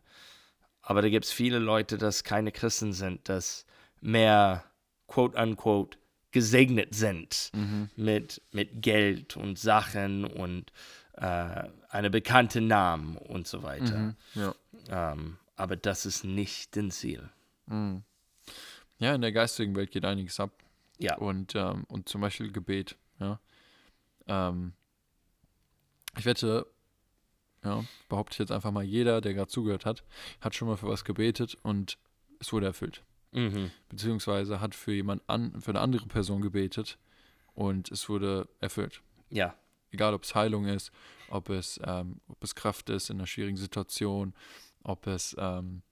Aber 0.82 1.02
da 1.02 1.08
gibt 1.08 1.24
es 1.24 1.32
viele 1.32 1.58
Leute, 1.58 1.98
das 1.98 2.22
keine 2.24 2.52
Christen 2.52 2.92
sind, 2.92 3.28
das 3.28 3.66
mehr, 4.00 4.64
quote 5.08 5.36
unquote, 5.38 5.98
gesegnet 6.32 6.94
sind 6.94 7.50
Mhm. 7.54 7.90
mit, 7.96 8.40
mit 8.52 8.82
Geld 8.82 9.36
und 9.36 9.58
Sachen 9.58 10.24
und 10.24 10.72
äh, 11.14 11.68
eine 11.90 12.10
bekannte 12.10 12.60
Namen 12.62 13.16
und 13.18 13.46
so 13.46 13.62
weiter. 13.62 13.98
Mhm. 13.98 14.16
Ja. 14.34 14.54
Ähm, 15.12 15.38
aber 15.56 15.76
das 15.76 16.06
ist 16.06 16.24
nicht 16.24 16.74
den 16.74 16.90
Ziel. 16.90 17.28
Mhm. 17.66 18.02
Ja, 18.98 19.14
in 19.14 19.20
der 19.20 19.32
geistigen 19.32 19.76
Welt 19.76 19.90
geht 19.90 20.04
einiges 20.06 20.40
ab. 20.40 20.50
Ja. 20.98 21.16
Und, 21.16 21.54
ähm, 21.54 21.84
und 21.88 22.08
zum 22.08 22.20
Beispiel 22.20 22.52
Gebet, 22.52 22.96
ja. 23.18 23.40
Ähm, 24.26 24.74
ich 26.16 26.24
wette, 26.24 26.66
ja, 27.64 27.84
behaupte 28.08 28.34
ich 28.34 28.38
jetzt 28.38 28.52
einfach 28.52 28.70
mal, 28.70 28.84
jeder, 28.84 29.20
der 29.20 29.34
gerade 29.34 29.50
zugehört 29.50 29.86
hat, 29.86 30.04
hat 30.40 30.54
schon 30.54 30.68
mal 30.68 30.76
für 30.76 30.88
was 30.88 31.04
gebetet 31.04 31.56
und 31.62 31.98
es 32.40 32.52
wurde 32.52 32.66
erfüllt. 32.66 33.02
Mhm. 33.32 33.70
Beziehungsweise 33.88 34.60
hat 34.60 34.74
für 34.74 34.92
jemand 34.92 35.22
an, 35.28 35.60
für 35.60 35.70
eine 35.70 35.80
andere 35.80 36.06
Person 36.06 36.42
gebetet 36.42 36.98
und 37.54 37.90
es 37.90 38.08
wurde 38.08 38.48
erfüllt. 38.60 39.00
Ja. 39.30 39.56
Egal 39.90 40.14
ob 40.14 40.24
es 40.24 40.34
Heilung 40.34 40.66
ist, 40.66 40.90
ob 41.28 41.48
es, 41.48 41.80
ähm, 41.84 42.20
ob 42.28 42.42
es 42.42 42.54
Kraft 42.54 42.90
ist 42.90 43.10
in 43.10 43.16
einer 43.16 43.26
schwierigen 43.26 43.56
Situation, 43.56 44.34
ob 44.82 45.06
es 45.06 45.34
ähm, 45.38 45.82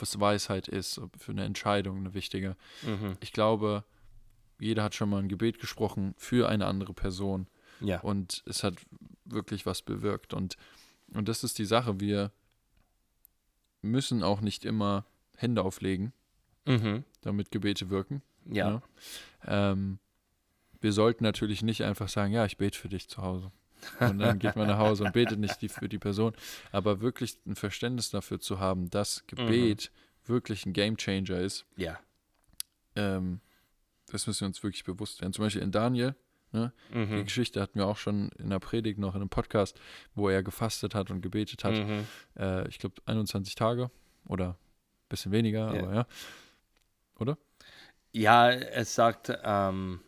es 0.00 0.20
Weisheit 0.20 0.68
ist, 0.68 0.98
ob 0.98 1.16
für 1.20 1.32
eine 1.32 1.44
Entscheidung 1.44 1.98
eine 1.98 2.14
wichtige. 2.14 2.56
Mhm. 2.82 3.16
Ich 3.20 3.32
glaube, 3.32 3.84
jeder 4.58 4.82
hat 4.82 4.94
schon 4.94 5.08
mal 5.10 5.18
ein 5.22 5.28
Gebet 5.28 5.58
gesprochen 5.58 6.14
für 6.16 6.48
eine 6.48 6.66
andere 6.66 6.92
Person 6.94 7.46
Ja. 7.80 8.00
und 8.00 8.42
es 8.46 8.62
hat 8.64 8.74
wirklich 9.24 9.66
was 9.66 9.82
bewirkt. 9.82 10.34
Und, 10.34 10.56
und 11.14 11.28
das 11.28 11.44
ist 11.44 11.58
die 11.58 11.64
Sache, 11.64 12.00
wir, 12.00 12.32
müssen 13.82 14.22
auch 14.22 14.40
nicht 14.40 14.64
immer 14.64 15.04
Hände 15.36 15.62
auflegen, 15.62 16.12
Mhm. 16.66 17.04
damit 17.22 17.50
Gebete 17.50 17.90
wirken. 17.90 18.22
Ja. 18.44 18.82
Ja. 19.46 19.70
Ähm, 19.72 19.98
wir 20.80 20.92
sollten 20.92 21.24
natürlich 21.24 21.62
nicht 21.62 21.82
einfach 21.84 22.08
sagen, 22.08 22.32
ja, 22.32 22.44
ich 22.44 22.56
bete 22.56 22.78
für 22.78 22.88
dich 22.88 23.08
zu 23.08 23.22
Hause. 23.22 23.50
Und 24.00 24.18
dann 24.18 24.38
geht 24.40 24.56
man 24.56 24.66
nach 24.66 24.78
Hause 24.78 25.04
und 25.04 25.12
betet 25.12 25.38
nicht 25.38 25.62
die, 25.62 25.68
für 25.68 25.88
die 25.88 25.98
Person. 25.98 26.32
Aber 26.72 27.00
wirklich 27.00 27.38
ein 27.46 27.54
Verständnis 27.54 28.10
dafür 28.10 28.40
zu 28.40 28.58
haben, 28.58 28.90
dass 28.90 29.24
Gebet 29.28 29.92
wirklich 30.26 30.66
ein 30.66 30.72
Gamechanger 30.72 31.38
ist, 31.40 31.64
Ja. 31.76 31.98
ähm, 32.96 33.40
das 34.12 34.26
müssen 34.26 34.40
wir 34.42 34.48
uns 34.48 34.62
wirklich 34.62 34.84
bewusst 34.84 35.20
werden. 35.20 35.32
Zum 35.32 35.44
Beispiel 35.44 35.62
in 35.62 35.70
Daniel, 35.72 36.14
die 36.52 36.70
Mhm. 36.96 37.24
Geschichte 37.24 37.60
hatten 37.60 37.78
wir 37.78 37.86
auch 37.86 37.98
schon 37.98 38.30
in 38.38 38.48
der 38.48 38.58
Predigt 38.58 38.98
noch 38.98 39.14
in 39.14 39.20
einem 39.20 39.28
Podcast, 39.28 39.78
wo 40.14 40.30
er 40.30 40.42
gefastet 40.42 40.94
hat 40.94 41.10
und 41.10 41.20
gebetet 41.20 41.62
hat. 41.64 41.74
Mhm. 41.74 42.06
Äh, 42.38 42.66
ich 42.68 42.78
glaube 42.78 42.94
21 43.04 43.54
Tage 43.54 43.90
oder 44.26 44.50
ein 44.50 45.08
bisschen 45.10 45.30
weniger, 45.32 45.74
Ja. 45.74 45.82
aber 45.82 45.94
ja. 45.94 46.06
Ja, 48.12 48.50
es 48.50 48.94
sagt 48.94 49.30
ähm, 49.44 50.00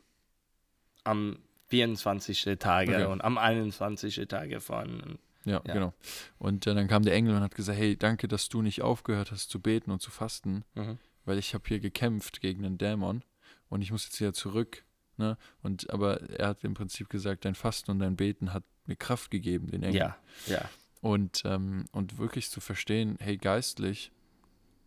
am 1.05 1.39
24. 1.69 2.57
Tage 2.59 2.95
Okay. 2.97 3.05
und 3.05 3.21
am 3.23 3.37
21. 3.39 4.27
Tage 4.27 4.61
von. 4.61 5.19
Ja, 5.45 5.61
Ja. 5.67 5.73
genau. 5.75 5.95
Und 6.39 6.67
äh, 6.67 6.75
dann 6.75 6.89
kam 6.89 7.03
der 7.03 7.15
Engel 7.15 7.35
und 7.37 7.43
hat 7.43 7.55
gesagt, 7.55 7.79
hey, 7.79 7.97
danke, 7.97 8.27
dass 8.29 8.49
du 8.49 8.63
nicht 8.63 8.83
aufgehört 8.83 9.31
hast 9.31 9.51
zu 9.51 9.61
beten 9.61 9.91
und 9.91 10.01
zu 10.01 10.11
fasten, 10.11 10.65
Mhm. 10.75 10.99
weil 11.25 11.39
ich 11.39 11.55
habe 11.55 11.65
hier 11.69 11.81
gekämpft 11.81 12.41
gegen 12.41 12.65
einen 12.65 12.79
Dämon 12.79 13.23
und 13.71 13.81
ich 13.81 13.91
muss 13.91 14.05
jetzt 14.05 14.21
wieder 14.21 14.35
zurück. 14.35 14.85
Ne? 15.17 15.39
Und 15.63 15.89
aber 15.91 16.21
er 16.31 16.49
hat 16.49 16.65
im 16.65 16.75
Prinzip 16.75 17.09
gesagt, 17.09 17.45
dein 17.47 17.55
Fasten 17.55 17.91
und 17.91 17.99
dein 18.01 18.17
Beten 18.17 18.53
hat 18.53 18.65
mir 18.87 18.97
Kraft 18.97 19.31
gegeben, 19.31 19.69
den 19.71 19.83
Engel. 19.83 19.99
Ja, 20.01 20.17
ja. 20.47 20.69
Und, 21.01 21.43
ähm, 21.47 21.87
und 21.93 22.19
wirklich 22.19 22.51
zu 22.51 22.61
verstehen, 22.61 23.17
hey, 23.21 23.39
geistlich 23.39 24.13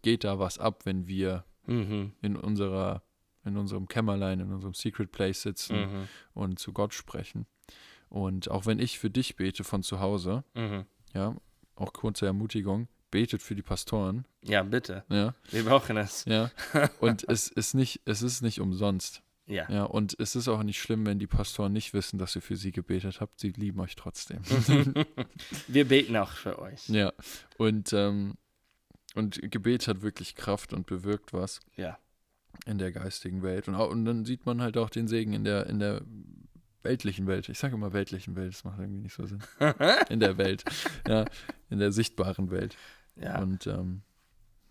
geht 0.03 0.23
da 0.23 0.37
was 0.37 0.59
ab, 0.59 0.85
wenn 0.85 1.07
wir 1.07 1.43
Mhm. 1.65 2.11
in 2.21 2.35
unserer, 2.35 3.01
in 3.45 3.57
unserem 3.57 3.87
Kämmerlein, 3.87 4.39
in 4.41 4.51
unserem 4.51 4.73
Secret 4.73 5.11
Place 5.11 5.41
sitzen 5.43 5.79
Mhm. 5.79 6.07
und 6.33 6.59
zu 6.59 6.73
Gott 6.73 6.93
sprechen. 6.93 7.45
Und 8.09 8.51
auch 8.51 8.65
wenn 8.65 8.79
ich 8.79 8.99
für 8.99 9.09
dich 9.09 9.35
bete 9.37 9.63
von 9.63 9.81
zu 9.81 9.99
Hause, 9.99 10.43
Mhm. 10.55 10.85
ja, 11.13 11.35
auch 11.75 11.93
kurze 11.93 12.25
Ermutigung, 12.27 12.87
betet 13.13 13.41
für 13.43 13.53
die 13.55 13.61
Pastoren, 13.61 14.25
Ja, 14.41 14.63
bitte. 14.63 15.03
ja, 15.09 15.35
Wir 15.51 15.63
brauchen 15.63 15.95
es. 15.97 16.25
ja. 16.25 16.49
Und 16.99 17.23
es 17.29 17.47
ist 17.47 17.75
nicht, 17.75 18.01
es 18.05 18.23
ist 18.23 18.41
nicht 18.41 18.59
umsonst. 18.59 19.21
Ja. 19.45 19.69
Ja, 19.69 19.83
und 19.83 20.15
es 20.21 20.37
ist 20.37 20.47
auch 20.47 20.63
nicht 20.63 20.79
schlimm, 20.81 21.05
wenn 21.05 21.19
die 21.19 21.27
Pastoren 21.27 21.73
nicht 21.73 21.93
wissen, 21.93 22.17
dass 22.17 22.33
ihr 22.33 22.41
für 22.41 22.55
sie 22.55 22.71
gebetet 22.71 23.19
habt. 23.19 23.41
Sie 23.41 23.49
lieben 23.51 23.81
euch 23.81 23.95
trotzdem. 23.97 24.39
Wir 25.67 25.85
beten 25.85 26.15
auch 26.15 26.31
für 26.31 26.59
euch. 26.59 26.87
ja. 26.87 27.11
Und, 27.57 27.91
ähm, 27.91 28.35
und 29.15 29.41
Gebet 29.51 29.87
hat 29.89 30.01
wirklich 30.01 30.35
Kraft 30.35 30.71
und 30.71 30.85
bewirkt 30.87 31.33
was 31.33 31.59
Ja. 31.75 31.97
in 32.65 32.77
der 32.77 32.93
geistigen 32.93 33.43
Welt. 33.43 33.67
Und, 33.67 33.75
auch, 33.75 33.89
und 33.91 34.05
dann 34.05 34.23
sieht 34.23 34.45
man 34.45 34.61
halt 34.61 34.77
auch 34.77 34.89
den 34.89 35.09
Segen 35.09 35.33
in 35.33 35.43
der, 35.43 35.67
in 35.67 35.79
der 35.79 36.01
weltlichen 36.81 37.27
Welt. 37.27 37.49
Ich 37.49 37.59
sage 37.59 37.75
immer 37.75 37.91
weltlichen 37.91 38.37
Welt, 38.37 38.53
das 38.53 38.63
macht 38.63 38.79
irgendwie 38.79 39.01
nicht 39.01 39.13
so 39.13 39.25
Sinn. 39.25 39.43
In 40.09 40.21
der 40.21 40.37
Welt. 40.37 40.63
Ja, 41.05 41.25
in 41.69 41.79
der 41.79 41.91
sichtbaren 41.91 42.49
Welt. 42.49 42.77
Ja. 43.15 43.39
Und 43.41 43.67
ähm, 43.67 44.01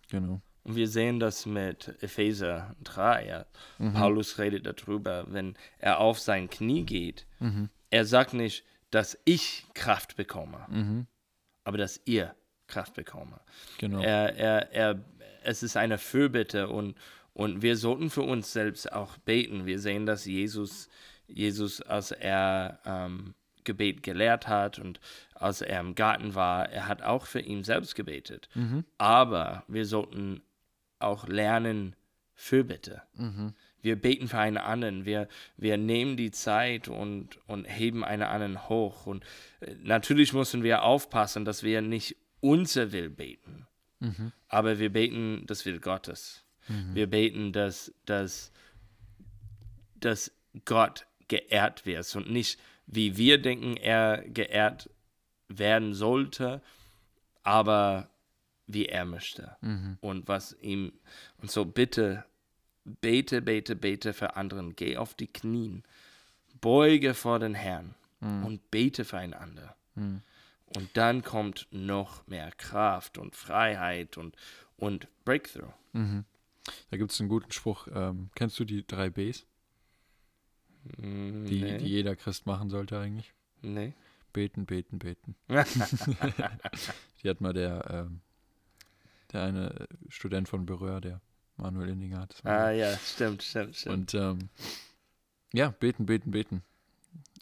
genau. 0.09 0.41
Und 0.63 0.75
wir 0.75 0.87
sehen 0.87 1.19
das 1.19 1.45
mit 1.45 1.93
Epheser 2.01 2.75
3. 2.83 3.27
Ja. 3.27 3.45
Mhm. 3.79 3.93
Paulus 3.93 4.37
redet 4.37 4.65
darüber, 4.65 5.25
wenn 5.27 5.55
er 5.77 5.99
auf 5.99 6.19
sein 6.19 6.49
Knie 6.49 6.83
geht. 6.83 7.25
Mhm. 7.39 7.69
Er 7.89 8.05
sagt 8.05 8.33
nicht, 8.33 8.63
dass 8.91 9.17
ich 9.25 9.65
Kraft 9.73 10.15
bekomme, 10.15 10.65
Mhm. 10.69 11.07
aber 11.63 11.77
dass 11.77 11.99
ihr 12.05 12.33
Kraft 12.67 12.93
bekomme. 12.93 13.39
Genau. 13.77 13.99
Er, 14.01 14.35
er, 14.37 14.71
er, 14.71 15.03
es 15.43 15.63
ist 15.63 15.75
eine 15.75 15.97
Fürbitte 15.97 16.69
und, 16.69 16.95
und 17.33 17.61
wir 17.61 17.75
sollten 17.75 18.09
für 18.09 18.21
uns 18.21 18.53
selbst 18.53 18.91
auch 18.91 19.17
beten. 19.17 19.65
Wir 19.65 19.79
sehen, 19.79 20.05
dass 20.05 20.25
Jesus, 20.25 20.87
Jesus 21.27 21.81
als 21.81 22.11
er 22.11 22.79
ähm, 22.85 23.33
Gebet 23.63 24.03
gelehrt 24.03 24.47
hat 24.47 24.79
und 24.79 24.99
als 25.33 25.61
er 25.61 25.79
im 25.79 25.95
Garten 25.95 26.35
war, 26.35 26.69
er 26.69 26.87
hat 26.87 27.01
auch 27.01 27.25
für 27.25 27.41
ihn 27.41 27.63
selbst 27.63 27.95
gebetet. 27.95 28.49
Mhm. 28.55 28.85
Aber 28.97 29.63
wir 29.67 29.85
sollten 29.85 30.41
auch 30.99 31.27
lernen, 31.27 31.95
Fürbitte. 32.35 33.03
Mhm. 33.15 33.53
Wir 33.81 33.95
beten 33.95 34.27
für 34.27 34.39
einen 34.39 34.57
anderen. 34.57 35.05
Wir, 35.05 35.27
wir 35.57 35.77
nehmen 35.77 36.17
die 36.17 36.31
Zeit 36.31 36.87
und, 36.87 37.37
und 37.47 37.65
heben 37.65 38.03
einen 38.03 38.23
anderen 38.23 38.69
hoch. 38.69 39.05
Und 39.05 39.23
äh, 39.59 39.75
natürlich 39.83 40.33
müssen 40.33 40.63
wir 40.63 40.83
aufpassen, 40.83 41.45
dass 41.45 41.63
wir 41.63 41.81
nicht 41.81 42.15
unser 42.39 42.91
Will 42.91 43.09
beten. 43.09 43.67
Mhm. 43.99 44.31
Aber 44.47 44.79
wir 44.79 44.91
beten 44.91 45.43
das 45.47 45.65
Will 45.65 45.79
Gottes. 45.79 46.43
Mhm. 46.67 46.95
Wir 46.95 47.07
beten, 47.07 47.51
dass, 47.51 47.93
dass, 48.05 48.51
dass 49.95 50.31
Gott 50.65 51.05
geehrt 51.27 51.85
wird 51.85 52.15
und 52.15 52.31
nicht, 52.31 52.59
wie 52.87 53.17
wir 53.17 53.41
denken, 53.41 53.77
er 53.77 54.23
geehrt 54.27 54.89
werden 55.47 55.93
sollte, 55.93 56.61
aber 57.43 58.09
wie 58.67 58.85
er 58.87 59.05
möchte 59.05 59.55
Mhm. 59.61 59.97
und 60.01 60.27
was 60.27 60.55
ihm 60.61 60.93
und 61.37 61.51
so 61.51 61.65
bitte 61.65 62.23
bete 62.85 63.41
bete 63.41 63.75
bete 63.75 64.13
für 64.13 64.35
anderen 64.35 64.75
geh 64.75 64.97
auf 64.97 65.13
die 65.13 65.27
Knien 65.27 65.83
beuge 66.61 67.13
vor 67.13 67.39
den 67.39 67.55
Herrn 67.55 67.93
Mhm. 68.21 68.45
und 68.45 68.71
bete 68.71 69.03
füreinander 69.05 69.75
Mhm. 69.95 70.21
und 70.75 70.89
dann 70.95 71.23
kommt 71.23 71.67
noch 71.71 72.25
mehr 72.27 72.51
Kraft 72.51 73.17
und 73.17 73.35
Freiheit 73.35 74.17
und 74.17 74.35
und 74.77 75.07
Breakthrough 75.25 75.73
Mhm. 75.93 76.25
Da 76.89 76.95
gibt 76.97 77.11
es 77.11 77.19
einen 77.19 77.27
guten 77.29 77.51
Spruch. 77.51 77.87
Ähm, 77.93 78.29
kennst 78.35 78.57
du 78.57 78.63
die 78.63 78.87
drei 78.87 79.09
Bs, 79.09 79.45
Mm, 80.97 81.45
die, 81.45 81.61
nee, 81.61 81.77
die 81.77 81.87
jeder 81.87 82.15
Christ 82.15 82.45
machen 82.45 82.69
sollte 82.69 82.99
eigentlich? 82.99 83.33
nee. 83.61 83.93
Beten, 84.33 84.65
beten, 84.65 84.97
beten. 84.97 85.35
Die 87.21 87.29
hat 87.29 87.39
mal 87.39 87.53
der, 87.53 87.87
ähm, 87.91 88.21
der 89.31 89.43
eine 89.43 89.87
Student 90.09 90.49
von 90.49 90.65
Berühr, 90.65 90.99
der 91.01 91.21
Manuel 91.55 91.89
Indinger 91.89 92.21
hat. 92.21 92.43
ah 92.43 92.71
ja 92.71 92.97
stimmt 92.97 93.43
stimmt 93.43 93.75
stimmt 93.75 93.93
Und 93.93 94.13
ähm, 94.15 94.49
ja, 95.53 95.69
beten, 95.69 96.07
beten, 96.07 96.31
beten. 96.31 96.63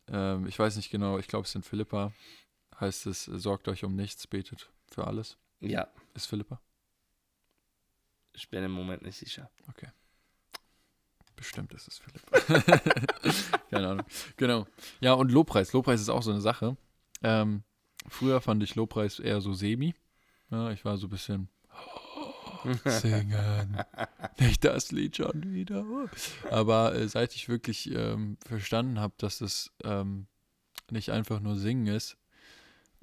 Ähm, 0.09 0.47
ich 0.47 0.59
weiß 0.59 0.75
nicht 0.75 0.89
genau, 0.91 1.17
ich 1.17 1.29
glaube, 1.29 1.43
es 1.43 1.51
ist 1.51 1.55
in 1.55 1.63
Philippa. 1.63 2.11
Heißt 2.77 3.05
es, 3.05 3.23
sorgt 3.23 3.69
euch 3.69 3.85
um 3.85 3.95
nichts, 3.95 4.27
betet 4.27 4.69
für 4.89 5.07
alles. 5.07 5.37
ja 5.61 5.87
Ist 6.13 6.25
Philippa? 6.25 6.59
ich 8.33 8.49
bin 8.49 8.63
im 8.65 8.71
Moment 8.71 9.01
nicht 9.03 9.15
sicher 9.17 9.49
Bestimmt 11.41 11.73
ist 11.73 11.87
es 11.87 11.97
Philippa. 11.97 12.61
Keine 13.71 13.87
Ahnung. 13.87 14.05
Genau. 14.37 14.67
Ja, 14.99 15.13
und 15.13 15.31
Lobpreis. 15.31 15.73
Lobpreis 15.73 15.99
ist 15.99 16.09
auch 16.09 16.21
so 16.21 16.29
eine 16.29 16.39
Sache. 16.39 16.77
Ähm, 17.23 17.63
früher 18.07 18.41
fand 18.41 18.61
ich 18.61 18.75
Lobpreis 18.75 19.17
eher 19.17 19.41
so 19.41 19.51
semi. 19.55 19.95
Ja, 20.51 20.69
ich 20.69 20.85
war 20.85 20.97
so 20.97 21.07
ein 21.07 21.09
bisschen 21.09 21.49
singen. 22.85 23.83
Nicht 24.39 24.63
das 24.63 24.91
Lied 24.91 25.17
schon 25.17 25.51
wieder. 25.51 25.83
Aber 26.51 26.93
äh, 26.93 27.07
seit 27.07 27.33
ich 27.33 27.49
wirklich 27.49 27.89
ähm, 27.91 28.37
verstanden 28.45 28.99
habe, 28.99 29.15
dass 29.17 29.41
es 29.41 29.71
ähm, 29.83 30.27
nicht 30.91 31.09
einfach 31.09 31.39
nur 31.39 31.55
singen 31.55 31.87
ist, 31.87 32.17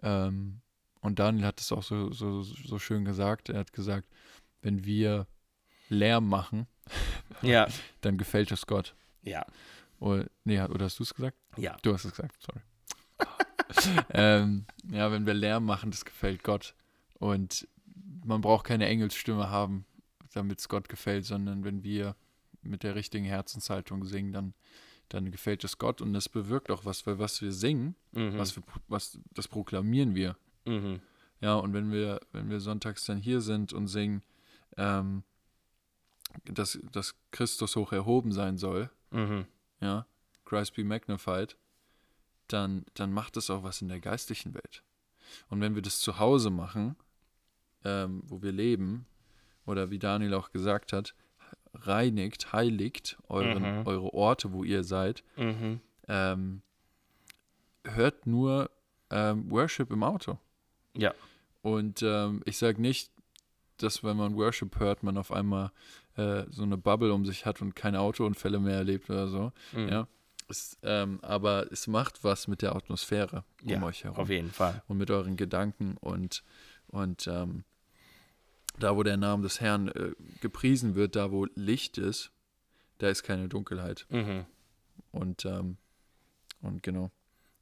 ähm, 0.01 0.61
und 1.01 1.19
Daniel 1.19 1.45
hat 1.45 1.61
es 1.61 1.73
auch 1.73 1.83
so, 1.83 2.13
so, 2.13 2.43
so 2.43 2.79
schön 2.79 3.05
gesagt, 3.05 3.49
er 3.49 3.59
hat 3.59 3.73
gesagt, 3.73 4.07
wenn 4.63 4.85
wir 4.85 5.27
Lärm 5.89 6.29
machen, 6.29 6.69
ja 7.43 7.67
dann 8.01 8.19
gefällt 8.19 8.53
es 8.53 8.67
Gott. 8.67 8.95
ja 9.23 9.45
Oder, 10.01 10.27
nee, 10.45 10.61
oder 10.61 10.87
hast 10.87 10.99
du 10.99 11.03
es 11.03 11.15
gesagt? 11.15 11.37
ja 11.57 11.77
Du 11.83 11.93
hast 11.93 12.05
es 12.05 12.13
gesagt, 12.13 12.37
sorry. 12.43 12.61
ähm, 14.11 14.67
ja, 14.91 15.11
wenn 15.13 15.27
wir 15.27 15.35
Lärm 15.35 15.65
machen, 15.65 15.91
das 15.91 16.05
gefällt 16.05 16.43
Gott. 16.43 16.75
Und 17.19 17.67
man 18.25 18.41
braucht 18.41 18.67
keine 18.67 18.87
Engelsstimme 18.87 19.51
haben, 19.51 19.85
damit 20.33 20.61
es 20.61 20.69
Gott 20.69 20.89
gefällt, 20.89 21.25
sondern 21.25 21.65
wenn 21.65 21.83
wir 21.83 22.15
mit 22.63 22.83
der 22.83 22.95
richtigen 22.95 23.25
Herzenshaltung 23.25 24.05
singen, 24.05 24.33
dann, 24.33 24.55
dann 25.09 25.31
gefällt 25.31 25.65
es 25.65 25.79
Gott 25.79 26.01
und 26.01 26.15
es 26.15 26.29
bewirkt 26.29 26.71
auch 26.71 26.85
was, 26.85 27.07
weil 27.07 27.19
was 27.19 27.41
wir 27.43 27.53
singen, 27.53 27.95
mhm. 28.13 28.39
was 28.39 28.57
wir, 28.57 28.63
was, 28.89 29.19
das 29.35 29.49
proklamieren 29.49 30.15
wir. 30.15 30.37
mhm. 30.65 31.01
Ja, 31.41 31.55
und 31.55 31.73
wenn 31.73 31.93
wir, 31.93 32.19
wenn 32.33 32.51
wir 32.51 32.59
sonntags 32.59 33.05
dann 33.05 33.19
hier 33.19 33.41
sind 33.41 33.73
und 33.73 33.87
singen, 33.87 34.23
ähm, 34.77 35.23
dass, 36.45 36.79
dass 36.93 37.15
Christus 37.31 37.77
hoch 37.77 37.93
erhoben 37.93 38.33
sein 38.33 38.59
soll, 38.59 38.91
Mhm. 39.11 39.47
ja, 39.81 40.07
Christ 40.45 40.75
be 40.75 40.85
magnified, 40.85 41.57
dann, 42.49 42.85
dann 42.95 43.13
macht 43.13 43.37
es 43.37 43.51
auch 43.51 43.63
was 43.63 43.83
in 43.83 43.89
der 43.89 44.01
geistlichen 44.01 44.55
Welt. 44.55 44.83
Und 45.49 45.61
wenn 45.61 45.75
wir 45.75 45.83
das 45.83 46.01
zu 46.01 46.19
Hause 46.19 46.51
machen, 46.51 46.97
ähm, 47.85 48.23
wo 48.27 48.41
wir 48.43 48.53
leben, 48.53 49.07
oder 49.67 49.91
wie 49.91 49.99
Daniel 49.99 50.35
auch 50.35 50.51
gesagt 50.51 50.93
hat, 50.95 51.15
reinigt, 51.75 52.53
heiligt 52.55 53.19
euren, 53.29 53.81
Mhm. 53.81 53.87
eure 53.87 54.13
Orte, 54.15 54.53
wo 54.53 54.65
ihr 54.65 54.83
seid, 54.85 55.23
Mhm. 55.37 55.81
ähm, 56.09 56.63
hört 57.85 58.27
nur 58.27 58.71
ähm, 59.11 59.51
Worship 59.51 59.91
im 59.91 60.03
Auto. 60.03 60.39
Ja. 60.95 61.15
Und 61.63 62.03
ähm, 62.03 62.43
ich 62.45 62.59
sage 62.59 62.81
nicht, 62.81 63.11
dass 63.79 64.03
wenn 64.05 64.17
man 64.19 64.37
Worship 64.37 64.79
hört, 64.79 65.03
man 65.03 65.17
auf 65.17 65.33
einmal 65.33 65.71
äh, 66.19 66.45
so 66.51 66.63
eine 66.65 66.77
Bubble 66.77 67.13
um 67.13 67.25
sich 67.25 67.47
hat 67.47 67.63
und 67.63 67.75
keine 67.75 68.01
Autounfälle 68.01 68.59
mehr 68.61 68.77
erlebt 68.77 69.09
oder 69.11 69.29
so. 69.29 69.53
Mhm. 69.73 69.89
Ja. 69.89 70.09
Es, 70.51 70.79
ähm, 70.83 71.19
aber 71.23 71.71
es 71.71 71.87
macht 71.87 72.25
was 72.25 72.49
mit 72.49 72.63
der 72.63 72.75
Atmosphäre 72.75 73.45
um 73.63 73.69
Ja, 73.71 73.83
euch 73.83 74.05
herum 74.05 74.19
Auf 74.19 74.31
jeden 74.31 74.51
Fall. 74.51 74.83
und 74.89 74.97
mit 74.99 75.11
euren 75.11 75.37
Gedanken 75.37 75.97
und, 76.01 76.43
und 76.89 77.27
ähm, 77.27 77.65
da, 78.79 78.97
wo 78.97 79.03
der 79.03 79.17
Name 79.17 79.43
des 79.43 79.61
Herrn 79.61 79.89
äh, 79.89 80.13
gepriesen 80.41 80.95
wird, 80.95 81.17
da, 81.17 81.31
wo 81.33 81.47
Licht 81.55 81.99
ist, 81.99 82.31
da 82.99 83.09
ist 83.09 83.23
keine 83.25 83.49
Dunkelheit. 83.49 84.07
Mhm. 84.09 84.47
Und, 85.13 85.45
ähm, 85.45 85.77
und 86.63 86.83
genau. 86.83 87.11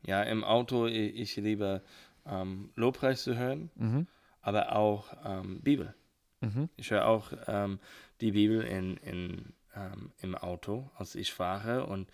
Ja, 0.05 0.23
im 0.23 0.45
Auto, 0.45 0.87
i- 0.87 1.09
ich 1.11 1.37
liebe 1.37 1.83
ähm, 2.27 2.71
Lobpreis 2.77 3.23
zu 3.25 3.37
hören, 3.37 3.71
Mhm. 3.77 4.07
aber 4.43 4.77
auch 4.77 5.09
ähm, 5.25 5.61
Bibel. 5.63 5.95
Mhm. 6.41 6.69
Ich 6.77 6.91
höre 6.91 7.07
auch 7.07 7.33
ähm, 7.49 7.81
die 8.21 8.33
Bibel 8.33 8.63
in, 8.63 8.97
in, 8.99 9.53
ähm, 9.75 10.13
im 10.21 10.35
Auto, 10.35 10.91
als 10.97 11.15
ich 11.15 11.33
fahre. 11.33 11.87
Und 11.87 12.09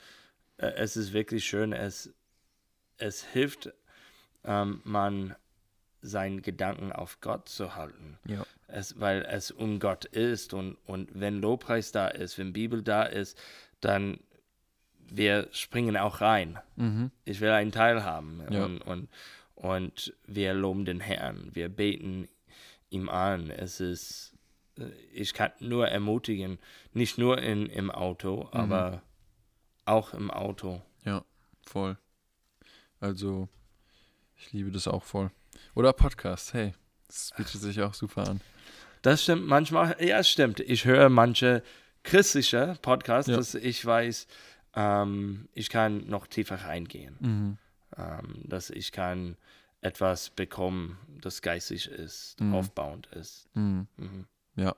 äh, 0.56 0.72
es 0.76 0.96
ist 0.96 1.12
wirklich 1.12 1.44
schön. 1.44 1.72
Es, 1.72 2.12
es 2.98 3.24
hilft, 3.24 3.72
ähm, 4.44 4.80
man 4.84 5.34
seinen 6.00 6.42
Gedanken 6.42 6.92
auf 6.92 7.20
Gott 7.20 7.48
zu 7.48 7.76
halten. 7.76 8.18
Ja. 8.26 8.44
Es, 8.66 8.98
weil 8.98 9.22
es 9.22 9.50
um 9.50 9.78
Gott 9.78 10.04
ist. 10.04 10.52
Und, 10.52 10.76
und 10.86 11.10
wenn 11.14 11.40
Lobpreis 11.40 11.92
da 11.92 12.08
ist, 12.08 12.38
wenn 12.38 12.52
Bibel 12.52 12.82
da 12.82 13.04
ist, 13.04 13.40
dann 13.80 14.18
wir 15.14 15.48
springen 15.52 15.96
auch 15.96 16.20
rein. 16.20 16.58
Mhm. 16.76 17.10
Ich 17.24 17.40
will 17.40 17.50
einen 17.50 17.72
Teil 17.72 18.02
haben. 18.04 18.42
Ja. 18.50 18.64
Und, 18.64 18.80
und, 18.80 19.08
und 19.54 20.14
wir 20.26 20.54
loben 20.54 20.84
den 20.84 21.00
Herrn. 21.00 21.50
Wir 21.52 21.68
beten 21.68 22.28
ihm 22.90 23.08
an. 23.08 23.50
Es 23.50 23.80
ist, 23.80 24.31
ich 25.12 25.34
kann 25.34 25.52
nur 25.60 25.88
ermutigen, 25.88 26.58
nicht 26.92 27.18
nur 27.18 27.38
in, 27.38 27.66
im 27.66 27.90
Auto, 27.90 28.44
Mhm. 28.44 28.48
aber 28.60 29.02
auch 29.84 30.14
im 30.14 30.30
Auto. 30.30 30.80
Ja, 31.04 31.24
voll. 31.66 31.98
Also, 33.00 33.48
ich 34.36 34.52
liebe 34.52 34.70
das 34.70 34.86
auch 34.88 35.02
voll. 35.02 35.30
Oder 35.74 35.92
Podcast, 35.92 36.54
hey. 36.54 36.72
Das 37.08 37.32
bietet 37.36 37.60
sich 37.60 37.80
auch 37.82 37.94
super 37.94 38.28
an. 38.28 38.40
Das 39.02 39.22
stimmt 39.24 39.46
manchmal. 39.46 39.96
Ja, 40.00 40.22
stimmt. 40.22 40.60
Ich 40.60 40.84
höre 40.84 41.08
manche 41.10 41.62
christliche 42.04 42.78
Podcasts, 42.82 43.28
Ja. 43.30 43.36
dass 43.36 43.54
ich 43.54 43.84
weiß, 43.84 44.26
ähm, 44.74 45.48
ich 45.52 45.68
kann 45.68 46.06
noch 46.08 46.26
tiefer 46.26 46.56
reingehen. 46.56 47.16
Mhm. 47.20 47.58
Ähm, 47.98 48.40
dass 48.44 48.70
ich 48.70 48.92
kann 48.92 49.36
etwas 49.82 50.30
bekommen, 50.30 50.96
das 51.20 51.42
geistig 51.42 51.88
ist, 51.88 52.40
Mhm. 52.40 52.54
aufbauend 52.54 53.06
ist. 53.08 53.48
Mhm. 53.54 53.86
Ja. 54.56 54.74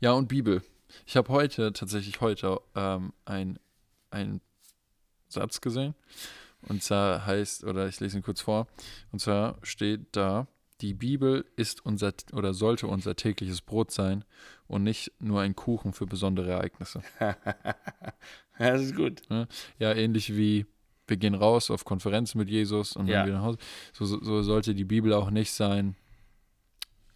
Ja, 0.00 0.12
und 0.12 0.28
Bibel. 0.28 0.62
Ich 1.06 1.16
habe 1.16 1.28
heute, 1.32 1.72
tatsächlich 1.72 2.20
heute, 2.20 2.60
ähm, 2.74 3.12
ein, 3.24 3.58
einen 4.10 4.40
Satz 5.28 5.60
gesehen. 5.60 5.94
Und 6.62 6.82
zwar 6.82 7.24
heißt, 7.26 7.64
oder 7.64 7.86
ich 7.88 8.00
lese 8.00 8.18
ihn 8.18 8.22
kurz 8.22 8.40
vor, 8.40 8.66
und 9.12 9.20
zwar 9.20 9.56
steht 9.62 10.08
da, 10.12 10.46
die 10.80 10.94
Bibel 10.94 11.44
ist 11.56 11.84
unser 11.84 12.12
oder 12.32 12.54
sollte 12.54 12.86
unser 12.86 13.14
tägliches 13.14 13.60
Brot 13.60 13.90
sein 13.90 14.24
und 14.66 14.82
nicht 14.82 15.12
nur 15.18 15.40
ein 15.40 15.54
Kuchen 15.54 15.92
für 15.92 16.06
besondere 16.06 16.50
Ereignisse. 16.50 17.02
das 18.58 18.82
ist 18.82 18.96
gut. 18.96 19.22
Ja, 19.78 19.92
ähnlich 19.92 20.34
wie 20.36 20.66
wir 21.06 21.16
gehen 21.16 21.34
raus 21.34 21.70
auf 21.70 21.84
Konferenzen 21.84 22.38
mit 22.38 22.48
Jesus 22.48 22.94
und 22.96 23.08
Ja. 23.08 23.18
dann 23.18 23.26
wieder 23.26 23.38
nach 23.38 23.44
Hause. 23.44 23.58
So, 23.92 24.06
so 24.06 24.42
sollte 24.42 24.74
die 24.74 24.84
Bibel 24.84 25.12
auch 25.12 25.30
nicht 25.30 25.52
sein. 25.52 25.96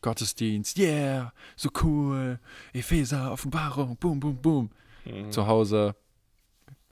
Gottesdienst, 0.04 0.76
yeah, 0.78 1.32
so 1.56 1.70
cool. 1.82 2.38
Epheser, 2.74 3.32
Offenbarung, 3.32 3.96
boom, 3.96 4.20
boom, 4.20 4.36
boom. 4.36 4.70
Mhm. 5.06 5.32
Zu 5.32 5.46
Hause 5.46 5.94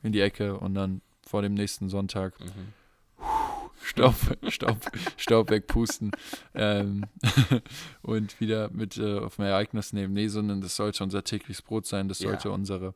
in 0.02 0.12
die 0.12 0.20
Ecke 0.22 0.56
und 0.58 0.74
dann 0.74 1.02
vor 1.26 1.42
dem 1.42 1.52
nächsten 1.52 1.90
Sonntag 1.90 2.32
Mhm. 2.40 2.72
Staub, 3.84 4.14
Staub, 4.48 4.78
Staub 5.18 5.50
wegpusten 5.50 6.12
ähm, 6.54 7.04
und 8.02 8.40
wieder 8.40 8.70
mit 8.70 8.96
äh, 8.96 9.18
auf 9.18 9.38
ein 9.38 9.44
Ereignis 9.44 9.92
nehmen. 9.92 10.14
Nee, 10.14 10.28
sondern 10.28 10.60
das 10.62 10.76
sollte 10.76 11.02
unser 11.04 11.22
tägliches 11.24 11.60
Brot 11.62 11.84
sein. 11.86 12.08
Das 12.08 12.20
Ja. 12.20 12.30
sollte 12.30 12.50
unsere, 12.52 12.94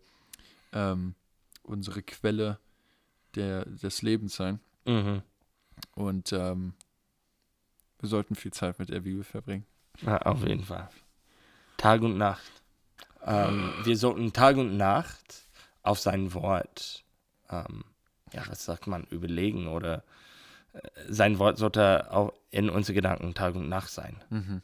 ähm, 0.72 1.14
unsere 1.64 2.02
Quelle 2.02 2.59
der, 3.35 3.64
des 3.66 4.00
Lebens 4.02 4.37
sein. 4.37 4.61
Mhm. 4.87 5.22
Und 5.96 6.33
ähm, 6.33 6.72
wir 8.00 8.09
sollten 8.09 8.35
viel 8.37 8.52
Zeit 8.52 8.79
mit 8.79 8.88
der 8.88 9.00
Bibel 9.00 9.24
verbringen. 9.24 9.66
Ja, 10.03 10.19
auf 10.23 10.47
jeden 10.47 10.65
Fall. 10.65 10.89
Tag 11.77 12.03
und 12.03 12.17
Nacht. 12.17 12.51
Ähm, 13.25 13.73
wir 13.85 13.97
sollten 13.97 14.33
Tag 14.33 14.57
und 14.57 14.77
Nacht 14.77 15.43
auf 15.83 15.99
sein 15.99 16.33
Wort, 16.35 17.05
ähm, 17.51 17.85
ja, 18.33 18.43
was 18.49 18.65
sagt 18.65 18.87
man, 18.87 19.05
überlegen 19.05 19.69
oder 19.69 20.05
äh, 20.73 20.81
sein 21.09 21.39
Wort 21.39 21.59
sollte 21.59 22.11
auch 22.13 22.33
in 22.51 22.71
unsere 22.71 22.95
Gedanken 22.95 23.35
Tag 23.35 23.55
und 23.55 23.69
Nacht 23.69 23.91
sein. 23.91 24.17
Mhm. 24.31 24.63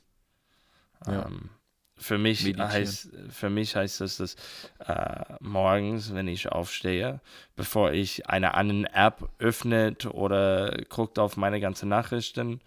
Ja. 1.07 1.27
Ähm, 1.27 1.51
für 1.97 2.19
mich 2.19 2.43
Meditieren. 2.43 2.71
heißt 2.71 3.09
für 3.31 3.51
mich 3.51 3.77
heißt 3.77 4.01
das, 4.01 4.17
dass 4.17 4.37
äh, 4.81 5.25
morgens, 5.41 6.13
wenn 6.15 6.27
ich 6.27 6.51
aufstehe, 6.51 7.21
bevor 7.55 7.93
ich 7.93 8.29
eine 8.29 8.55
andere 8.55 8.93
App 8.93 9.29
öffnet 9.39 10.07
oder 10.07 10.77
guckt 10.89 11.19
auf 11.19 11.37
meine 11.37 11.61
ganzen 11.61 11.89
Nachrichten, 11.89 12.61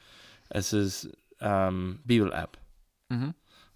es 0.49 0.71
ist 0.73 1.10
ähm, 1.45 1.99
Bibel-App 2.03 2.58
Mhm. 3.10 3.36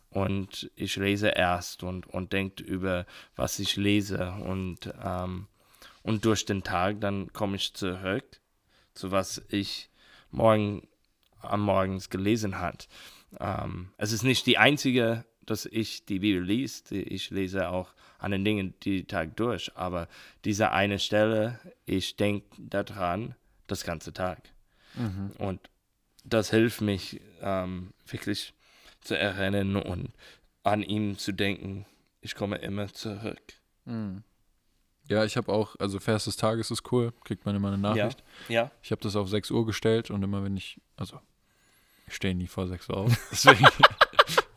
und 0.10 0.72
ich 0.76 0.96
lese 0.96 1.28
erst 1.30 1.84
und, 1.84 2.08
und 2.08 2.34
denkt 2.34 2.60
über, 2.62 3.06
was 3.36 3.60
ich 3.60 3.76
lese 3.76 4.32
und, 4.32 4.92
ähm, 5.04 5.48
und 6.02 6.26
durch 6.26 6.46
den 6.46 6.64
Tag 6.64 7.00
dann 7.00 7.32
komme 7.32 7.58
ich 7.58 7.74
zurück 7.76 8.42
zu 8.96 9.12
was 9.12 9.42
ich 9.50 9.90
morgen 10.32 10.88
am 11.42 11.62
Morgens 11.62 12.10
gelesen 12.10 12.60
hat. 12.60 12.88
Ähm, 13.40 13.94
es 13.98 14.12
ist 14.12 14.24
nicht 14.24 14.46
die 14.48 14.58
einzige, 14.58 15.26
dass 15.46 15.66
ich 15.66 16.06
die 16.06 16.20
Bibel 16.20 16.44
liest. 16.44 16.92
Ich 16.92 17.30
lese 17.30 17.70
auch 17.70 17.94
an 18.18 18.32
den 18.32 18.44
Dingen 18.44 18.74
die 18.84 19.06
Tag 19.06 19.38
durch, 19.38 19.72
aber 19.76 20.08
diese 20.44 20.72
eine 20.72 21.00
Stelle, 21.00 21.60
ich 21.86 22.16
denke 22.18 22.48
daran 22.58 23.36
das 23.68 23.84
ganze 23.84 24.12
Tag. 24.12 24.50
Mhm. 24.96 25.32
Und 25.38 25.70
das 26.30 26.50
hilft 26.52 26.82
mich 26.82 27.22
ähm, 27.42 27.94
wirklich 28.08 28.54
zu 29.02 29.18
erinnern 29.18 29.76
und 29.76 30.12
an 30.64 30.84
ihm 30.84 31.18
zu 31.18 31.32
denken. 31.32 31.86
Ich 32.22 32.36
komme 32.36 32.58
immer 32.58 32.92
zurück. 32.94 33.42
Mhm. 33.86 34.24
Ja, 35.08 35.24
ich 35.26 35.38
habe 35.38 35.52
auch, 35.52 35.76
also 35.80 36.00
Vers 36.00 36.26
des 36.26 36.36
Tages 36.38 36.70
ist 36.70 36.92
cool, 36.92 37.14
kriegt 37.24 37.46
man 37.46 37.56
immer 37.56 37.70
eine 37.70 37.78
Nachricht. 37.80 38.24
Ja. 38.48 38.70
Ich 38.84 38.92
habe 38.92 39.02
das 39.02 39.16
auf 39.16 39.28
6 39.28 39.50
Uhr 39.52 39.66
gestellt 39.66 40.12
und 40.12 40.22
immer 40.22 40.44
wenn 40.44 40.56
ich, 40.56 40.80
also 40.98 41.20
ich 42.08 42.14
stehe 42.16 42.36
nie 42.36 42.48
vor 42.48 42.68
6 42.68 42.90
Uhr 42.90 42.98
auf, 42.98 43.30
deswegen 43.32 43.66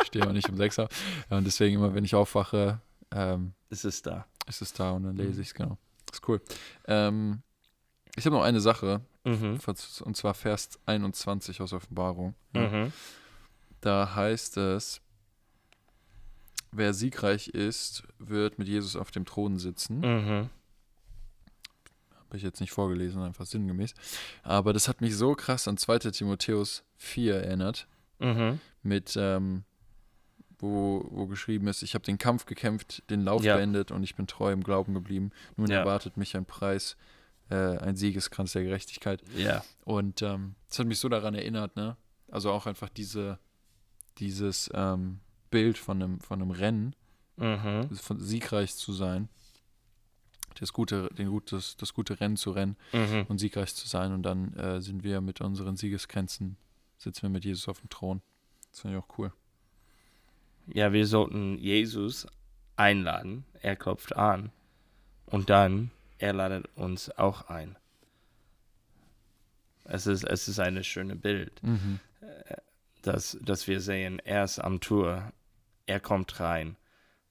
ich 0.01 0.07
stehe 0.09 0.27
auch 0.27 0.33
nicht 0.33 0.49
um 0.51 0.57
6 0.59 0.79
Uhr. 0.79 0.89
Ja, 1.31 1.39
und 1.39 1.45
deswegen 1.45 1.77
immer, 1.77 1.95
wenn 1.95 2.05
ich 2.05 2.15
aufwache, 2.15 2.81
ähm, 3.13 3.55
Es 3.71 3.85
ist 3.87 4.07
da. 4.07 4.27
ist 4.47 4.61
es 4.61 4.73
da 4.75 4.91
und 4.91 5.05
dann 5.05 5.17
lese 5.17 5.37
Mhm. 5.37 5.41
ich 5.41 5.49
es, 5.49 5.55
genau. 5.55 5.79
Ist 6.13 6.29
cool. 6.29 6.43
Ähm, 6.87 7.43
ich 8.17 8.27
habe 8.27 8.37
noch 8.37 8.43
eine 8.43 8.61
Sache, 8.61 9.01
Mhm. 9.25 9.59
und 10.05 10.17
zwar 10.17 10.35
Vers 10.35 10.79
21 10.87 11.61
aus 11.61 11.73
Offenbarung. 11.73 12.35
Mhm. 12.53 12.93
Da 13.81 14.15
heißt 14.15 14.57
es, 14.59 15.01
wer 16.73 16.93
siegreich 16.95 17.49
ist, 17.49 18.03
wird 18.19 18.59
mit 18.59 18.69
Jesus 18.69 18.97
auf 18.97 19.11
dem 19.11 19.25
Thron 19.25 19.59
sitzen. 19.59 20.01
Mhm. 20.01 20.51
Habe 22.17 22.37
ich 22.37 22.43
jetzt 22.43 22.61
nicht 22.61 22.73
vorgelesen, 22.73 23.23
einfach 23.23 23.45
sinngemäß. 23.47 23.95
Aber 24.43 24.73
das 24.73 24.89
hat 24.89 25.01
mich 25.01 25.17
so 25.17 25.35
krass 25.35 25.69
an 25.69 25.77
2. 25.77 26.11
Timotheus 26.13 26.83
4 26.97 27.37
erinnert, 27.43 27.87
Mhm. 28.19 28.59
mit, 28.83 29.15
ähm, 29.17 29.65
wo, 30.59 31.07
wo 31.11 31.27
geschrieben 31.27 31.67
ist, 31.67 31.83
ich 31.83 31.95
habe 31.95 32.05
den 32.05 32.19
Kampf 32.19 32.47
gekämpft, 32.47 33.03
den 33.11 33.23
Lauf 33.23 33.43
Ja. 33.43 33.57
beendet 33.57 33.91
und 33.91 34.03
ich 34.05 34.15
bin 34.15 34.27
treu 34.27 34.53
im 34.53 34.63
Glauben 34.63 34.95
geblieben. 34.95 35.31
Nun 35.57 35.69
Ja. 35.71 35.81
erwartet 35.81 36.17
mich 36.17 36.37
ein 36.37 36.45
Preis, 36.47 36.97
äh, 37.53 37.79
ein 37.79 37.97
Siegeskranz 37.97 38.53
der 38.53 38.65
Gerechtigkeit. 38.65 39.23
Ja. 39.37 39.63
Und 39.85 40.23
ähm, 40.23 40.55
das 40.69 40.79
hat 40.79 40.87
mich 40.87 40.99
so 40.99 41.09
daran 41.09 41.35
erinnert, 41.35 41.77
ne? 41.77 41.97
Also 42.31 42.51
auch 42.51 42.67
einfach 42.67 42.89
diese, 42.89 43.39
dieses 44.19 44.71
ähm, 44.75 45.21
Bild 45.51 45.77
von 45.79 46.03
einem, 46.03 46.21
von 46.21 46.41
einem 46.41 46.51
Rennen, 46.51 46.95
Mhm. 47.37 47.89
von 47.97 48.21
siegreich 48.21 48.75
zu 48.77 48.93
sein, 48.93 49.29
das 50.61 50.73
gute, 50.75 51.09
den 51.15 51.31
gutes, 51.31 51.77
das 51.79 51.95
gute 51.95 52.21
Rennen 52.21 52.37
zu 52.37 52.51
rennen 52.51 52.77
Mhm. 52.93 53.25
und 53.29 53.39
siegreich 53.39 53.75
zu 53.75 53.89
sein. 53.89 54.13
Und 54.13 54.23
dann 54.23 54.53
äh, 54.55 54.81
sind 54.83 55.03
wir 55.03 55.21
mit 55.23 55.41
unseren 55.41 55.77
Siegesgrenzen, 55.77 56.57
sitzen 56.99 57.23
wir 57.23 57.31
mit 57.31 57.45
Jesus 57.45 57.69
auf 57.69 57.81
dem 57.81 57.89
Thron. 57.89 58.21
Das 58.71 58.81
finde 58.81 58.97
ich 58.99 59.03
auch 59.03 59.19
cool. 59.19 59.33
Ja, 60.73 60.93
wir 60.93 61.07
sollten 61.07 61.59
Jesus 61.59 62.27
einladen. 62.77 63.45
Er 63.61 63.77
klopft 63.77 64.15
an. 64.15 64.51
Und 65.27 65.49
dann, 65.51 65.91
er 66.23 66.33
ladet 66.33 66.67
uns 66.77 67.11
auch 67.19 67.49
ein. 67.51 67.77
Es 69.85 70.07
ist, 70.07 70.23
es 70.25 70.47
ist 70.49 70.59
ein 70.61 70.83
schönes 70.85 71.21
Bild, 71.21 71.63
Mhm. 71.63 71.99
dass, 73.03 73.37
dass 73.43 73.67
wir 73.67 73.81
sehen, 73.81 74.21
er 74.21 74.45
ist 74.45 74.59
am 74.61 74.81
Tour 74.81 75.33
er 75.87 75.99
kommt 75.99 76.39
rein 76.39 76.77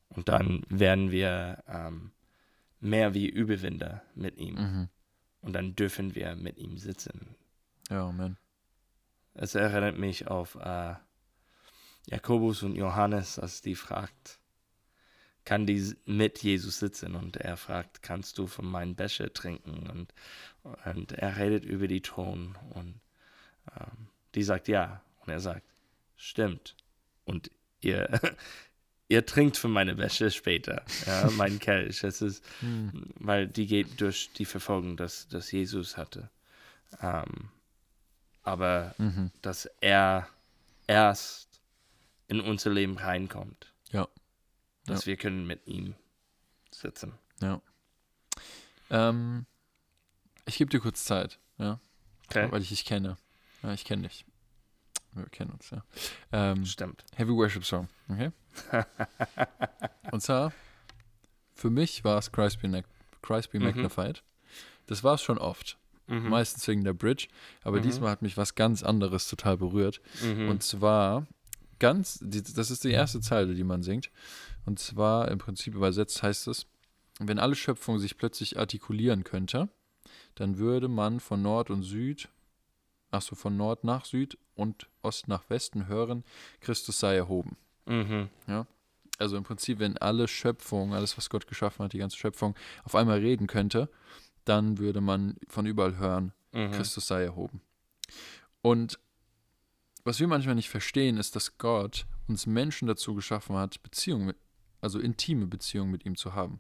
und 0.10 0.28
dann 0.28 0.64
werden 0.68 1.10
wir 1.12 1.64
ähm, 1.70 2.12
mehr 2.82 3.14
wie 3.14 3.28
Überwinder 3.30 4.04
mit 4.14 4.38
ihm. 4.38 4.56
Mhm. 4.56 4.90
Und 5.40 5.54
dann 5.54 5.74
dürfen 5.76 6.14
wir 6.14 6.36
mit 6.36 6.58
ihm 6.58 6.78
sitzen. 6.78 7.36
Ja, 7.90 8.10
Amen. 8.10 8.38
Es 9.34 9.56
erinnert 9.56 9.98
mich 9.98 10.28
auf 10.28 10.56
äh, 10.56 10.96
Jakobus 12.08 12.62
und 12.64 12.76
Johannes, 12.76 13.40
als 13.40 13.62
die 13.62 13.76
fragt, 13.76 14.41
kann 15.46 15.66
die 15.66 15.96
mit 16.06 16.44
Jesus 16.44 16.80
sitzen? 16.80 17.16
Und 17.16 17.38
er 17.38 17.58
fragt, 17.58 18.04
kannst 18.04 18.38
du 18.38 18.48
von 18.48 18.66
meinem 18.66 18.96
Becher 18.96 19.34
trinken? 19.34 19.88
Und, 19.90 20.14
und 20.94 21.12
er 21.14 21.38
redet 21.38 21.66
über 21.66 21.88
die 21.88 22.02
Thron 22.02 22.58
und 22.74 23.00
ähm, 23.80 24.08
die 24.36 24.44
sagt 24.44 24.68
ja. 24.68 25.02
Und 25.20 25.30
er 25.34 25.40
sagt, 25.40 25.64
stimmt. 26.16 26.76
Und 27.26 27.52
ihr, 27.82 28.20
ihr 29.08 29.26
trinkt 29.26 29.58
von 29.58 29.72
meiner 29.72 29.98
Wäsche 29.98 30.32
später, 30.32 30.84
ja, 31.06 31.30
mein 31.32 31.60
Kelch. 31.60 32.04
Es 32.04 32.22
ist, 32.22 32.44
Hm. 32.60 33.06
weil 33.16 33.48
die 33.48 33.68
geht 33.68 34.00
durch 34.02 34.30
die 34.34 34.46
Verfolgung, 34.46 34.98
dass, 34.98 35.28
dass 35.28 35.52
Jesus 35.52 35.98
hatte. 35.98 36.30
Ähm, 37.02 37.50
aber 38.44 38.96
Mhm. 38.98 39.32
dass 39.42 39.66
er 39.82 40.28
erst 40.88 41.62
in 42.28 42.40
unser 42.42 42.72
Leben 42.72 42.98
reinkommt. 42.98 43.71
Ja. 44.88 44.94
Dass 44.94 45.06
wir 45.06 45.16
können 45.18 45.46
mit 45.46 45.66
ihm 45.68 45.96
sitzen. 46.72 47.14
Ja. 47.42 47.62
Ähm, 48.90 49.46
ich 50.46 50.58
gebe 50.58 50.70
dir 50.70 50.80
kurz 50.80 51.06
Zeit, 51.06 51.40
ja, 51.58 51.80
Okay. 52.28 52.52
weil 52.52 52.62
ich 52.62 52.70
dich 52.70 52.86
kenne. 52.86 53.18
Ja, 53.64 53.74
ich 53.74 53.86
kenne 53.86 54.08
dich. 54.08 54.26
Wir 55.14 55.26
kennen 55.26 55.52
uns, 55.52 55.70
ja. 55.70 55.84
Ähm, 56.32 56.66
Stimmt. 56.66 57.04
Heavy 57.16 57.32
Worship 57.34 57.66
Song, 57.66 57.90
okay? 58.10 58.32
Und 60.12 60.22
zwar, 60.22 60.54
für 61.54 61.70
mich 61.70 62.04
war 62.04 62.18
es 62.18 62.32
Christ 62.32 62.62
Be, 62.62 62.84
Christ 63.22 63.52
Be 63.52 63.60
Mhm. 63.60 63.66
Magnified. 63.66 64.24
Das 64.88 65.04
war 65.04 65.16
es 65.16 65.22
schon 65.22 65.38
oft. 65.38 65.78
Mhm. 66.08 66.30
Meistens 66.30 66.68
wegen 66.68 66.84
der 66.84 66.94
Bridge. 66.94 67.28
Aber 67.64 67.78
Mhm. 67.78 67.84
diesmal 67.84 68.12
hat 68.12 68.22
mich 68.22 68.36
was 68.38 68.56
ganz 68.56 68.84
anderes 68.84 69.28
total 69.30 69.58
berührt. 69.58 70.02
Mhm. 70.24 70.50
Und 70.50 70.64
zwar 70.64 71.28
ganz, 71.80 72.20
die, 72.22 72.42
das 72.42 72.72
ist 72.72 72.84
die 72.84 72.92
erste 72.92 73.22
Zeile, 73.22 73.54
die 73.54 73.64
man 73.64 73.84
singt. 73.84 74.10
Und 74.66 74.80
zwar 74.80 75.30
im 75.30 75.38
Prinzip 75.38 75.76
übersetzt 75.76 76.22
heißt 76.24 76.48
es, 76.48 76.68
wenn 77.20 77.40
alle 77.40 77.56
Schöpfung 77.56 78.00
sich 78.00 78.18
plötzlich 78.18 78.58
artikulieren 78.58 79.24
könnte, 79.24 79.70
dann 80.36 80.58
würde 80.58 80.88
man 80.88 81.20
von 81.20 81.42
Nord 81.42 81.70
und 81.70 81.84
Süd, 81.84 82.30
ach 83.12 83.22
so, 83.22 83.36
von 83.36 83.58
Nord 83.58 83.84
nach 83.84 84.06
Süd 84.06 84.38
und 84.56 84.88
Ost 85.02 85.28
nach 85.28 85.50
Westen 85.50 85.88
hören, 85.88 86.24
Christus 86.60 87.00
sei 87.00 87.16
erhoben. 87.16 87.58
Mhm. 87.86 88.30
Also 89.20 89.38
im 89.38 89.44
Prinzip, 89.44 89.80
wenn 89.80 89.98
alle 89.98 90.28
Schöpfung, 90.28 90.94
alles, 90.94 91.18
was 91.18 91.30
Gott 91.30 91.48
geschaffen 91.48 91.84
hat, 91.84 91.94
die 91.94 92.00
ganze 92.00 92.18
Schöpfung, 92.18 92.56
auf 92.84 92.96
einmal 92.96 93.20
reden 93.20 93.48
könnte, 93.48 93.90
dann 94.46 94.80
würde 94.80 95.02
man 95.02 95.36
von 95.48 95.66
überall 95.66 95.98
hören, 95.98 96.34
Mhm. 96.54 96.72
Christus 96.72 97.08
sei 97.08 97.24
erhoben. 97.24 97.62
Und 98.62 99.00
was 100.04 100.20
wir 100.20 100.28
manchmal 100.28 100.56
nicht 100.56 100.70
verstehen, 100.70 101.18
ist, 101.18 101.36
dass 101.36 101.58
Gott 101.58 102.06
uns 102.28 102.46
Menschen 102.46 102.88
dazu 102.88 103.14
geschaffen 103.14 103.56
hat, 103.56 103.82
Beziehungen, 103.84 104.26
mit, 104.28 104.38
also 104.82 105.00
intime 105.00 105.48
Beziehungen 105.48 105.92
mit 105.92 106.06
ihm 106.06 106.16
zu 106.18 106.34
haben. 106.36 106.60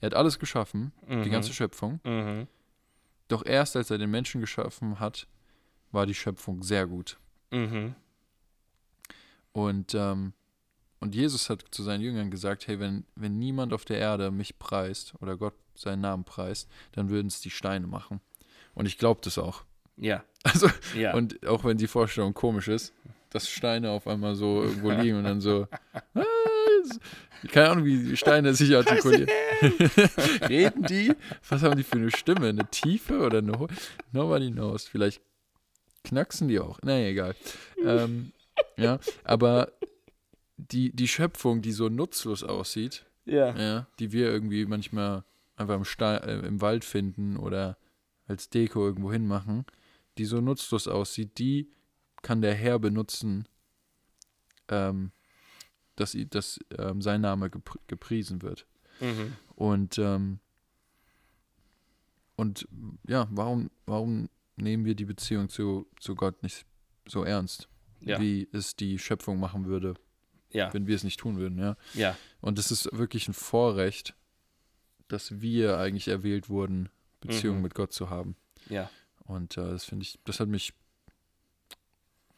Er 0.00 0.06
hat 0.06 0.14
alles 0.14 0.38
geschaffen, 0.38 0.92
die 1.08 1.14
Mhm. 1.14 1.30
ganze 1.30 1.52
Schöpfung, 1.52 2.00
Mhm. 2.04 2.46
doch 3.28 3.44
erst 3.44 3.76
als 3.76 3.90
er 3.90 3.98
den 3.98 4.10
Menschen 4.10 4.40
geschaffen 4.40 4.98
hat, 5.00 5.26
war 5.92 6.06
die 6.06 6.14
Schöpfung 6.14 6.62
sehr 6.62 6.86
gut. 6.86 7.18
Mhm. 7.50 7.94
Und, 9.52 9.94
ähm, 9.94 10.32
und 11.00 11.14
Jesus 11.14 11.48
hat 11.50 11.64
zu 11.70 11.82
seinen 11.82 12.00
Jüngern 12.02 12.30
gesagt, 12.30 12.66
hey, 12.66 12.78
wenn, 12.80 13.04
wenn 13.14 13.38
niemand 13.38 13.72
auf 13.72 13.84
der 13.84 13.98
Erde 13.98 14.30
mich 14.30 14.58
preist 14.58 15.14
oder 15.20 15.36
Gott 15.36 15.54
seinen 15.74 16.00
Namen 16.00 16.24
preist, 16.24 16.68
dann 16.92 17.08
würden 17.08 17.28
es 17.28 17.40
die 17.40 17.50
Steine 17.50 17.86
machen. 17.86 18.20
Und 18.74 18.86
ich 18.86 18.98
glaube 18.98 19.20
das 19.22 19.38
auch. 19.38 19.64
Ja. 19.96 20.24
Also, 20.44 20.68
Ja. 20.94 21.14
Und 21.14 21.44
auch 21.46 21.64
wenn 21.64 21.76
die 21.78 21.88
Vorstellung 21.88 22.32
komisch 22.32 22.68
ist, 22.68 22.94
dass 23.30 23.50
Steine 23.50 23.90
auf 23.90 24.06
einmal 24.06 24.34
so 24.36 24.62
irgendwo 24.62 24.90
liegen 24.90 25.18
und 25.18 25.24
dann 25.24 25.40
so, 25.40 25.66
was? 26.14 26.24
keine 27.52 27.70
Ahnung, 27.70 27.84
wie 27.84 28.16
Steine 28.16 28.54
sich 28.54 28.74
artikulieren. 28.74 29.28
Reden 30.48 30.82
die? 30.84 31.12
Was 31.48 31.62
haben 31.62 31.76
die 31.76 31.84
für 31.84 31.96
eine 31.96 32.10
Stimme? 32.10 32.48
Eine 32.48 32.68
Tiefe 32.70 33.20
oder 33.20 33.38
eine 33.38 33.58
Ho 33.58 33.68
Nobody 34.12 34.50
knows. 34.50 34.88
Vielleicht 34.88 35.20
knacksen 36.04 36.48
die 36.48 36.58
auch. 36.58 36.80
Naja, 36.82 37.08
egal. 37.08 37.34
Ähm, 37.84 38.32
ja, 38.76 38.98
aber 39.24 39.72
die, 40.56 40.90
die 40.94 41.08
Schöpfung, 41.08 41.62
die 41.62 41.72
so 41.72 41.88
nutzlos 41.88 42.42
aussieht, 42.42 43.06
ja. 43.24 43.54
ja, 43.56 43.86
die 43.98 44.12
wir 44.12 44.28
irgendwie 44.28 44.66
manchmal 44.66 45.24
einfach 45.56 45.76
im, 45.76 45.84
Stein, 45.84 46.22
äh, 46.22 46.46
im 46.46 46.60
Wald 46.60 46.84
finden 46.84 47.36
oder 47.36 47.78
als 48.26 48.50
Deko 48.50 48.84
irgendwo 48.84 49.12
hinmachen, 49.12 49.64
die 50.18 50.24
so 50.24 50.40
nutzlos 50.40 50.88
aussieht, 50.88 51.38
die 51.38 51.70
kann 52.22 52.42
der 52.42 52.54
Herr 52.54 52.78
benutzen, 52.78 53.46
ähm, 54.68 55.12
dass, 56.00 56.16
dass 56.30 56.58
ähm, 56.78 57.00
sein 57.02 57.20
Name 57.20 57.50
gepr 57.50 57.78
gepriesen 57.86 58.42
wird. 58.42 58.66
Mhm. 59.00 59.36
Und, 59.56 59.98
ähm, 59.98 60.38
und 62.36 62.68
ja, 63.06 63.26
warum, 63.30 63.70
warum 63.86 64.28
nehmen 64.56 64.84
wir 64.84 64.94
die 64.94 65.04
Beziehung 65.04 65.48
zu, 65.48 65.86
zu 66.00 66.14
Gott 66.14 66.42
nicht 66.42 66.64
so 67.06 67.24
ernst, 67.24 67.68
Ja. 68.00 68.20
wie 68.20 68.48
es 68.52 68.76
die 68.76 68.98
Schöpfung 68.98 69.40
machen 69.40 69.66
würde, 69.66 69.94
Ja. 70.50 70.72
wenn 70.72 70.86
wir 70.86 70.94
es 70.96 71.04
nicht 71.04 71.20
tun 71.20 71.38
würden, 71.38 71.58
ja? 71.58 71.76
Ja. 71.94 72.16
Und 72.40 72.58
es 72.58 72.70
ist 72.70 72.88
wirklich 72.92 73.28
ein 73.28 73.34
Vorrecht, 73.34 74.14
dass 75.08 75.40
wir 75.40 75.78
eigentlich 75.78 76.08
erwählt 76.08 76.48
wurden, 76.48 76.88
Beziehungen 77.20 77.58
Mhm. 77.58 77.62
mit 77.64 77.74
Gott 77.74 77.92
zu 77.92 78.10
haben. 78.10 78.36
Ja. 78.68 78.90
Und 79.24 79.56
äh, 79.56 79.70
das 79.70 79.84
finde 79.84 80.04
ich, 80.04 80.18
das 80.24 80.38
hat 80.40 80.48
mich 80.48 80.72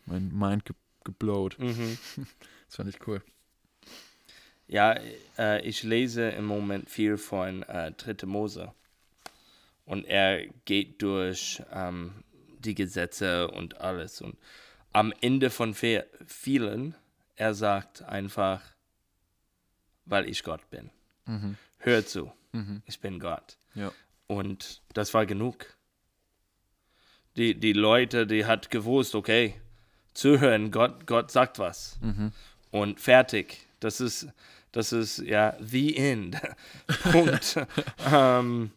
mein 0.06 0.28
Mind 0.36 0.64
ge 0.64 0.74
geblowt. 1.04 1.58
Mhm. 1.58 1.98
Das 2.66 2.76
fand 2.76 2.88
ich 2.88 3.04
cool. 3.08 3.20
Ja, 4.70 4.96
äh, 5.36 5.60
ich 5.66 5.82
lese 5.82 6.28
im 6.30 6.44
Moment 6.44 6.88
viel 6.88 7.16
von 7.18 7.64
äh, 7.64 7.90
3. 7.90 8.26
Mose. 8.26 8.72
Und 9.84 10.04
er 10.06 10.46
geht 10.64 11.02
durch 11.02 11.60
ähm, 11.72 12.12
die 12.60 12.76
Gesetze 12.76 13.48
und 13.50 13.80
alles. 13.80 14.20
Und 14.20 14.36
am 14.92 15.12
Ende 15.20 15.50
von 15.50 15.74
vielen, 15.74 16.94
er 17.34 17.54
sagt 17.54 18.02
einfach, 18.02 18.62
weil 20.04 20.28
ich 20.28 20.44
Gott 20.44 20.68
bin. 20.70 20.90
Mhm. 21.26 21.56
Hör 21.78 22.06
zu, 22.06 22.32
Mhm. 22.52 22.82
ich 22.86 23.00
bin 23.00 23.18
Gott. 23.18 23.56
Ja. 23.74 23.90
Und 24.28 24.82
das 24.94 25.12
war 25.14 25.26
genug. 25.26 25.66
Die, 27.36 27.54
die 27.58 27.72
Leute, 27.72 28.26
die 28.26 28.44
hat 28.44 28.70
gewusst, 28.70 29.14
okay, 29.16 29.54
zuhören, 30.14 30.70
Gott, 30.70 31.06
Gott 31.06 31.30
sagt 31.32 31.58
was. 31.58 31.98
Mhm. 32.00 32.32
Und 32.70 33.00
fertig. 33.00 33.66
Das 33.80 34.00
ist, 34.00 34.28
das 34.72 34.92
ist 34.92 35.18
ja 35.18 35.56
the 35.60 35.96
end. 35.96 36.40
Punkt. 37.10 37.56
ähm, 38.06 38.70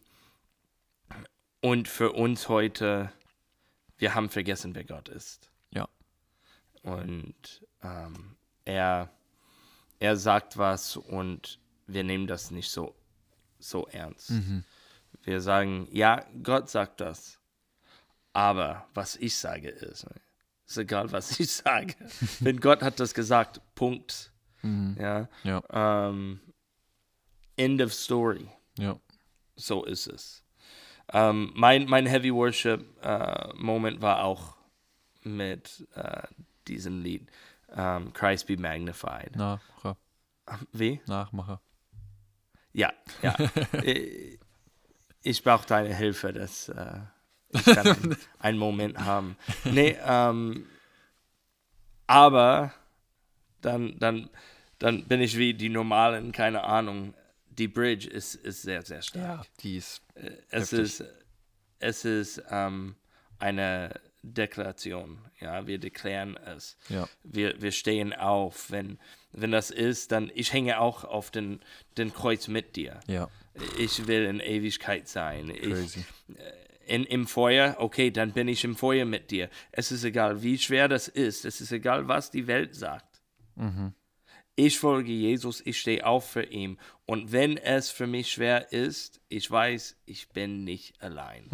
und 1.60 1.88
für 1.88 2.12
uns 2.12 2.48
heute, 2.48 3.12
wir 3.96 4.14
haben 4.14 4.28
vergessen, 4.28 4.74
wer 4.74 4.84
Gott 4.84 5.08
ist. 5.08 5.50
Ja. 5.70 5.88
Und 6.82 7.64
ähm, 7.82 8.36
er, 8.64 9.10
er 9.98 10.16
sagt 10.16 10.58
was 10.58 10.96
und 10.96 11.58
wir 11.86 12.04
nehmen 12.04 12.26
das 12.26 12.50
nicht 12.50 12.70
so, 12.70 12.94
so 13.58 13.86
ernst. 13.88 14.30
Mhm. 14.30 14.64
Wir 15.22 15.40
sagen, 15.40 15.88
ja, 15.90 16.24
Gott 16.42 16.68
sagt 16.68 17.00
das. 17.00 17.38
Aber 18.32 18.86
was 18.94 19.16
ich 19.16 19.36
sage 19.36 19.70
ist, 19.70 20.06
ist 20.66 20.76
egal, 20.76 21.12
was 21.12 21.38
ich 21.38 21.50
sage. 21.52 21.94
Wenn 22.40 22.60
Gott 22.60 22.82
hat 22.82 23.00
das 23.00 23.14
gesagt, 23.14 23.60
Punkt. 23.74 24.32
Mhm. 24.64 24.96
Ja. 24.98 25.28
Ja. 25.44 25.62
Ähm, 26.08 26.40
end 27.56 27.80
of 27.82 27.92
story. 27.92 28.48
Ja. 28.78 28.96
So 29.56 29.84
ist 29.84 30.06
es. 30.06 30.42
Ähm, 31.12 31.52
mein, 31.54 31.84
mein 31.86 32.06
Heavy 32.06 32.32
Worship 32.32 32.84
äh, 33.02 33.52
Moment 33.54 34.00
war 34.00 34.24
auch 34.24 34.56
mit 35.22 35.86
äh, 35.94 36.22
diesem 36.66 37.02
Lied. 37.02 37.28
Ähm, 37.76 38.12
Christ 38.12 38.46
be 38.46 38.56
magnified. 38.56 39.36
Nachmacher. 39.36 39.96
Wie? 40.72 41.00
Nachmacher. 41.06 41.60
Ja, 42.72 42.92
ja. 43.22 43.36
Ich 45.26 45.42
brauche 45.42 45.66
deine 45.66 45.94
Hilfe, 45.94 46.34
dass 46.34 46.68
äh, 46.68 47.00
ich 47.48 47.64
kann 47.64 48.14
einen 48.38 48.58
Moment 48.58 48.98
haben. 48.98 49.38
Nee, 49.64 49.96
ähm, 50.04 50.66
aber 52.06 52.74
dann, 53.62 53.98
dann, 53.98 54.28
dann 54.78 55.06
bin 55.06 55.20
ich 55.20 55.36
wie 55.38 55.54
die 55.54 55.68
normalen, 55.68 56.32
keine 56.32 56.64
Ahnung. 56.64 57.14
Die 57.50 57.68
Bridge 57.68 58.08
ist, 58.08 58.34
ist 58.34 58.62
sehr, 58.62 58.82
sehr 58.82 59.02
stark. 59.02 59.46
Die 59.60 59.76
ist. 59.76 60.02
Äh, 60.14 60.30
Es 60.50 60.72
Heftig. 60.72 60.80
ist, 60.80 61.04
es 61.78 62.04
ist 62.04 62.42
ähm, 62.50 62.96
eine 63.38 64.00
Deklaration. 64.22 65.18
Ja, 65.40 65.66
wir 65.66 65.78
deklarieren 65.78 66.36
es. 66.36 66.76
Ja. 66.88 67.08
Wir, 67.22 67.60
wir 67.60 67.70
stehen 67.72 68.12
auf. 68.12 68.70
Wenn, 68.70 68.98
wenn 69.32 69.52
das 69.52 69.70
ist, 69.70 70.10
dann 70.12 70.30
ich 70.34 70.52
hänge 70.52 70.80
auch 70.80 71.04
auf 71.04 71.30
den, 71.30 71.60
den 71.96 72.12
Kreuz 72.12 72.48
mit 72.48 72.74
dir. 72.76 73.00
Ja. 73.06 73.28
Ich 73.78 74.06
will 74.08 74.24
in 74.24 74.40
Ewigkeit 74.40 75.06
sein. 75.08 75.52
Crazy. 75.52 76.04
Ich, 76.28 76.36
in, 76.86 77.04
im 77.04 77.26
Feuer, 77.26 77.76
okay, 77.78 78.10
dann 78.10 78.32
bin 78.32 78.48
ich 78.48 78.64
im 78.64 78.76
Feuer 78.76 79.04
mit 79.04 79.30
dir. 79.30 79.48
Es 79.72 79.92
ist 79.92 80.04
egal, 80.04 80.42
wie 80.42 80.58
schwer 80.58 80.88
das 80.88 81.08
ist. 81.08 81.44
Es 81.44 81.60
ist 81.60 81.70
egal, 81.72 82.08
was 82.08 82.30
die 82.30 82.46
Welt 82.46 82.74
sagt. 82.74 83.22
Ich 84.56 84.78
folge 84.78 85.12
Jesus, 85.12 85.60
ich 85.64 85.80
stehe 85.80 86.06
auf 86.06 86.28
für 86.30 86.44
ihn. 86.44 86.78
Und 87.06 87.32
wenn 87.32 87.56
es 87.56 87.90
für 87.90 88.06
mich 88.06 88.30
schwer 88.30 88.72
ist, 88.72 89.20
ich 89.28 89.50
weiß, 89.50 89.96
ich 90.06 90.28
bin 90.28 90.64
nicht 90.64 91.00
allein. 91.02 91.48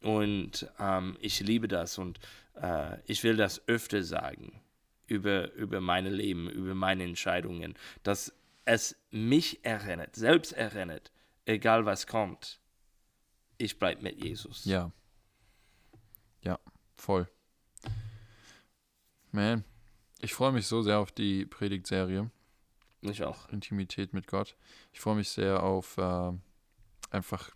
Und 0.00 0.68
ähm, 0.78 1.16
ich 1.20 1.40
liebe 1.40 1.68
das 1.68 1.96
und 1.98 2.18
äh, 2.60 2.98
ich 3.06 3.22
will 3.22 3.36
das 3.36 3.66
öfter 3.68 4.02
sagen 4.02 4.60
über, 5.06 5.52
über 5.52 5.80
meine 5.80 6.10
Leben, 6.10 6.48
über 6.50 6.74
meine 6.74 7.04
Entscheidungen, 7.04 7.74
dass 8.02 8.34
es 8.64 8.96
mich 9.10 9.64
erinnert, 9.64 10.16
selbst 10.16 10.52
erinnert, 10.52 11.12
egal 11.46 11.84
was 11.86 12.06
kommt, 12.06 12.60
ich 13.58 13.78
bleibe 13.78 14.02
mit 14.02 14.22
Jesus. 14.22 14.64
Ja. 14.64 14.90
Ja, 16.42 16.58
voll. 16.96 17.28
Man, 19.30 19.64
ich 20.24 20.34
freue 20.34 20.52
mich 20.52 20.66
so 20.66 20.82
sehr 20.82 20.98
auf 20.98 21.12
die 21.12 21.46
Predigtserie 21.46 22.30
Ich 23.02 23.22
auch. 23.24 23.48
Intimität 23.50 24.12
mit 24.12 24.26
Gott. 24.26 24.56
Ich 24.92 25.00
freue 25.00 25.16
mich 25.16 25.28
sehr 25.28 25.62
auf 25.62 25.96
äh, 25.98 26.32
einfach 27.10 27.50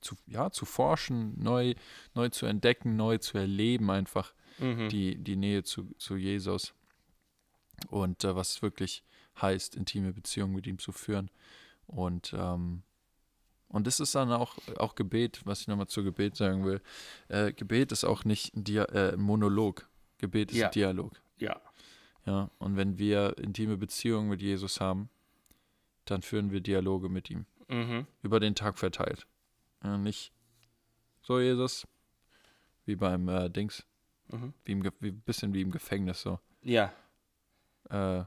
zu, 0.00 0.16
ja, 0.26 0.50
zu 0.50 0.64
forschen, 0.64 1.34
neu, 1.42 1.74
neu 2.14 2.28
zu 2.30 2.46
entdecken, 2.46 2.96
neu 2.96 3.18
zu 3.18 3.38
erleben, 3.38 3.90
einfach 3.90 4.32
Mhm. 4.58 4.88
die, 4.90 5.16
die 5.16 5.36
Nähe 5.36 5.62
zu, 5.62 5.90
zu 5.96 6.16
Jesus 6.16 6.74
und 7.88 8.24
äh, 8.24 8.34
was 8.36 8.50
es 8.56 8.62
wirklich 8.62 9.02
heißt, 9.40 9.74
intime 9.74 10.12
Beziehungen 10.12 10.54
mit 10.54 10.66
ihm 10.66 10.78
zu 10.78 10.92
führen. 10.92 11.30
Und, 11.86 12.34
ähm, 12.36 12.82
und 13.68 13.86
das 13.86 14.00
ist 14.00 14.14
dann 14.14 14.30
auch, 14.32 14.58
auch 14.76 14.96
Gebet, 14.96 15.40
was 15.46 15.62
ich 15.62 15.68
nochmal 15.68 15.86
zu 15.86 16.04
Gebet 16.04 16.36
sagen 16.36 16.66
will. 16.66 16.82
Äh, 17.28 17.54
Gebet 17.54 17.90
ist 17.92 18.04
auch 18.04 18.24
nicht 18.26 18.54
ein, 18.54 18.64
Dia 18.64 18.84
äh, 18.86 19.16
Monolog. 19.16 19.88
Gebet 20.18 20.50
ist 20.50 20.58
Ja. 20.58 20.66
ein 20.66 20.72
Dialog. 20.72 21.12
Ja. 21.40 21.60
Ja, 22.26 22.50
und 22.58 22.76
wenn 22.76 22.98
wir 22.98 23.36
intime 23.38 23.76
Beziehungen 23.76 24.28
mit 24.28 24.42
Jesus 24.42 24.80
haben, 24.80 25.08
dann 26.04 26.22
führen 26.22 26.50
wir 26.50 26.60
Dialoge 26.60 27.08
mit 27.08 27.30
ihm. 27.30 27.46
Mhm. 27.68 28.06
Über 28.22 28.40
den 28.40 28.54
Tag 28.54 28.78
verteilt. 28.78 29.26
Ja, 29.82 29.96
nicht 29.96 30.32
so, 31.22 31.40
Jesus, 31.40 31.86
wie 32.84 32.96
beim 32.96 33.28
äh, 33.28 33.48
Dings, 33.50 33.84
Mhm. 34.32 34.54
wie 34.64 34.72
im, 34.72 34.84
wie, 35.00 35.10
bisschen 35.10 35.54
wie 35.54 35.62
im 35.62 35.70
Gefängnis 35.72 36.20
so. 36.22 36.38
Ja. 36.62 36.92
Äh, 37.88 38.24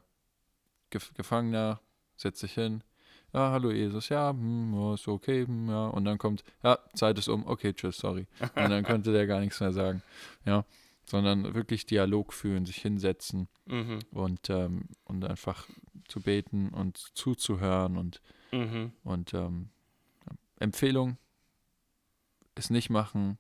Gef 0.90 1.14
Gefangener, 1.14 1.80
setzt 2.18 2.40
sich 2.42 2.54
hin. 2.54 2.84
Ja, 3.32 3.52
hallo 3.52 3.72
Jesus, 3.72 4.10
ja, 4.10 4.30
hm, 4.30 4.94
ist 4.94 5.08
okay, 5.08 5.46
hm, 5.48 5.70
ja. 5.70 5.88
Und 5.88 6.06
dann 6.06 6.18
kommt, 6.18 6.44
ja, 6.62 6.78
Zeit 6.94 7.18
ist 7.18 7.30
um, 7.30 7.48
okay, 7.48 7.74
tschüss, 7.74 7.98
sorry. 7.98 8.28
Und 8.56 8.70
dann 8.70 8.84
könnte 8.84 9.12
der 9.12 9.26
gar 9.28 9.40
nichts 9.40 9.60
mehr 9.60 9.72
sagen. 9.72 10.04
Ja, 10.46 10.66
sondern 11.06 11.54
wirklich 11.54 11.86
Dialog 11.86 12.34
führen, 12.34 12.66
sich 12.66 12.78
hinsetzen 12.78 13.48
Mhm. 13.66 14.00
und, 14.12 14.50
ähm, 14.50 14.88
und 15.06 15.26
einfach 15.26 15.68
zu 16.08 16.22
beten 16.22 16.70
und 16.70 16.98
zuzuhören 16.98 17.98
und, 17.98 18.22
Mhm. 18.52 18.92
und 19.04 19.34
ähm, 19.34 19.70
Empfehlung, 20.60 21.18
es 22.56 22.70
nicht 22.70 22.90
machen, 22.90 23.38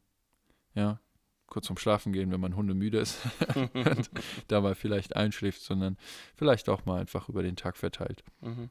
ja, 0.74 1.00
kurz 1.48 1.68
vorm 1.68 1.78
Schlafen 1.78 2.14
gehen, 2.14 2.32
wenn 2.32 2.40
man 2.42 2.56
hundemüde 2.56 2.98
ist 2.98 3.20
und 3.74 4.10
dabei 4.48 4.74
vielleicht 4.76 5.16
einschläft, 5.16 5.62
sondern 5.62 5.98
vielleicht 6.36 6.68
auch 6.68 6.86
mal 6.86 7.00
einfach 7.00 7.30
über 7.30 7.44
den 7.44 7.56
Tag 7.56 7.78
verteilt. 7.78 8.24
Mhm. 8.42 8.70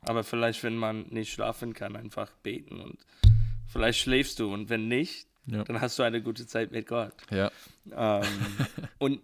Aber 0.00 0.22
vielleicht, 0.24 0.62
wenn 0.64 0.76
man 0.76 1.02
nicht 1.08 1.32
schlafen 1.32 1.74
kann, 1.74 1.96
einfach 1.96 2.30
beten 2.42 2.80
und 2.80 2.98
vielleicht 3.68 4.00
schläfst 4.00 4.38
du 4.40 4.52
und 4.52 4.68
wenn 4.68 4.88
nicht, 4.88 5.28
Ja. 5.46 5.64
dann 5.64 5.80
hast 5.80 5.98
du 5.98 6.02
eine 6.02 6.22
gute 6.22 6.46
Zeit 6.46 6.72
mit 6.72 6.86
Gott. 6.86 7.14
Ja, 7.30 7.50
Ähm, 7.92 8.22
und, 8.98 9.20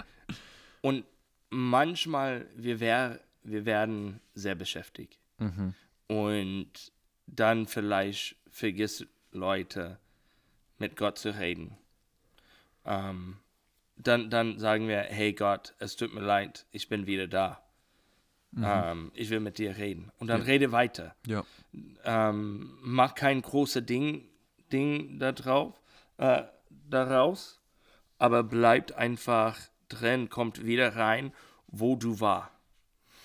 und 0.81 1.05
manchmal, 1.51 2.47
wir, 2.57 2.81
wär, 2.81 3.20
wir 3.43 3.64
werden 3.64 4.20
sehr 4.35 4.55
beschäftigt. 4.55 5.18
mhm. 5.39 5.75
Und 6.09 6.70
dann 7.27 7.66
vielleicht 7.66 8.37
vergisst 8.51 9.07
Leute, 9.31 9.99
mit 10.79 10.97
Gott 10.97 11.18
zu 11.18 11.31
reden. 11.39 11.77
Ähm, 12.85 13.39
dann, 13.97 14.31
dann 14.31 14.59
sagen 14.59 14.89
wir, 14.89 14.99
hey 15.01 15.33
Gott, 15.33 15.75
es 15.79 15.97
tut 15.97 16.12
mir 16.12 16.20
leid, 16.20 16.66
ich 16.73 16.89
bin 16.89 17.07
wieder 17.07 17.27
da. 17.29 17.62
Ähm, 18.55 19.11
ich 19.14 19.31
will 19.31 19.41
mit 19.41 19.57
dir 19.57 19.77
reden. 19.79 20.12
Und 20.18 20.27
dann 20.27 20.41
Ja. 20.41 20.47
rede 20.47 20.73
weiter. 20.73 21.14
ja, 21.27 21.43
Ähm, 22.05 22.77
mach 22.83 23.14
kein 23.14 23.41
großes 23.41 23.87
Ding, 23.87 24.29
Ding 24.70 25.18
da 25.18 25.33
drauf, 25.33 25.81
äh, 26.23 26.45
daraus, 26.89 27.61
aber 28.18 28.43
bleibt 28.43 28.93
einfach 28.93 29.59
drin, 29.89 30.29
kommt 30.29 30.64
wieder 30.64 30.97
rein, 30.97 31.33
wo 31.66 31.97
du 31.97 32.20
war. 32.20 32.51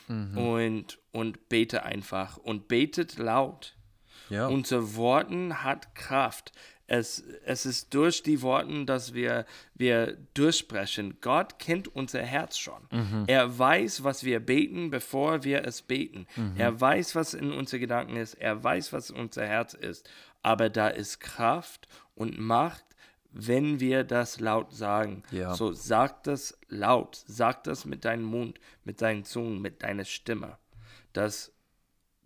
Und, 0.10 1.00
und 1.12 1.50
bete 1.50 1.84
einfach 1.84 2.38
und 2.38 2.70
betet 2.70 3.18
laut. 3.18 3.76
ja, 4.30 4.48
Unser 4.48 4.96
Worten 4.96 5.64
hat 5.64 5.96
Kraft. 5.96 6.54
Es, 6.90 7.22
es 7.44 7.66
ist 7.66 7.94
durch 7.94 8.24
die 8.24 8.42
Worten, 8.42 8.86
dass 8.86 9.14
wir, 9.14 9.46
wir 9.76 10.18
durchsprechen. 10.34 11.18
Gott 11.20 11.60
kennt 11.60 11.90
unser 11.94 12.22
Herz 12.22 12.58
schon. 12.58 12.82
Er 13.28 13.60
weiß, 13.60 14.06
was 14.06 14.24
wir 14.24 14.40
beten, 14.40 14.90
bevor 14.90 15.44
wir 15.44 15.66
es 15.66 15.82
beten. 15.82 16.26
Er 16.56 16.80
weiß, 16.80 17.14
was 17.16 17.34
in 17.34 17.52
unseren 17.52 17.82
Gedanken 17.82 18.16
ist. 18.16 18.36
Er 18.36 18.64
weiß, 18.64 18.94
was 18.94 19.12
unser 19.12 19.46
Herz 19.46 19.74
ist. 19.74 20.10
Aber 20.42 20.70
da 20.70 20.88
ist 20.88 21.20
Kraft 21.20 21.90
und 22.16 22.40
Macht, 22.40 22.86
wenn 23.40 23.80
wir 23.80 24.04
das 24.04 24.40
laut 24.40 24.74
sagen. 24.74 25.24
Ja. 25.32 25.54
So 25.54 25.72
sag 25.72 26.24
das 26.24 26.58
laut. 26.70 27.24
Sag 27.28 27.64
das 27.66 27.86
mit 27.86 28.04
deinem 28.04 28.24
Mund, 28.24 28.60
mit 28.84 29.02
deinen 29.02 29.24
Zungen, 29.24 29.62
mit 29.62 29.84
deiner 29.84 30.06
Stimme. 30.06 30.58
Dass, 31.14 31.54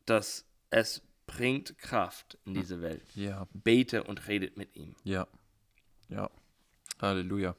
dass 0.06 0.46
es 0.70 1.02
bringt 1.28 1.78
Kraft 1.78 2.38
in 2.46 2.54
diese 2.54 2.82
Welt. 2.82 3.04
ja, 3.16 3.48
Bete 3.54 4.04
und 4.04 4.28
redet 4.28 4.58
mit 4.58 4.76
ihm. 4.76 4.96
ja, 5.04 5.28
ja. 6.10 6.30
Halleluja. 7.00 7.56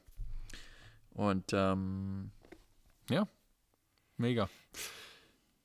Und 1.14 1.52
ähm, 1.52 2.30
ja, 3.10 3.26
mega. 4.16 4.48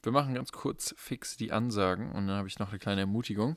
Wir 0.03 0.11
machen 0.11 0.33
ganz 0.33 0.51
kurz 0.51 0.95
fix 0.97 1.37
die 1.37 1.51
Ansagen 1.51 2.11
und 2.11 2.27
dann 2.27 2.37
habe 2.37 2.47
ich 2.47 2.59
noch 2.59 2.69
eine 2.69 2.79
kleine 2.79 3.01
Ermutigung. 3.01 3.55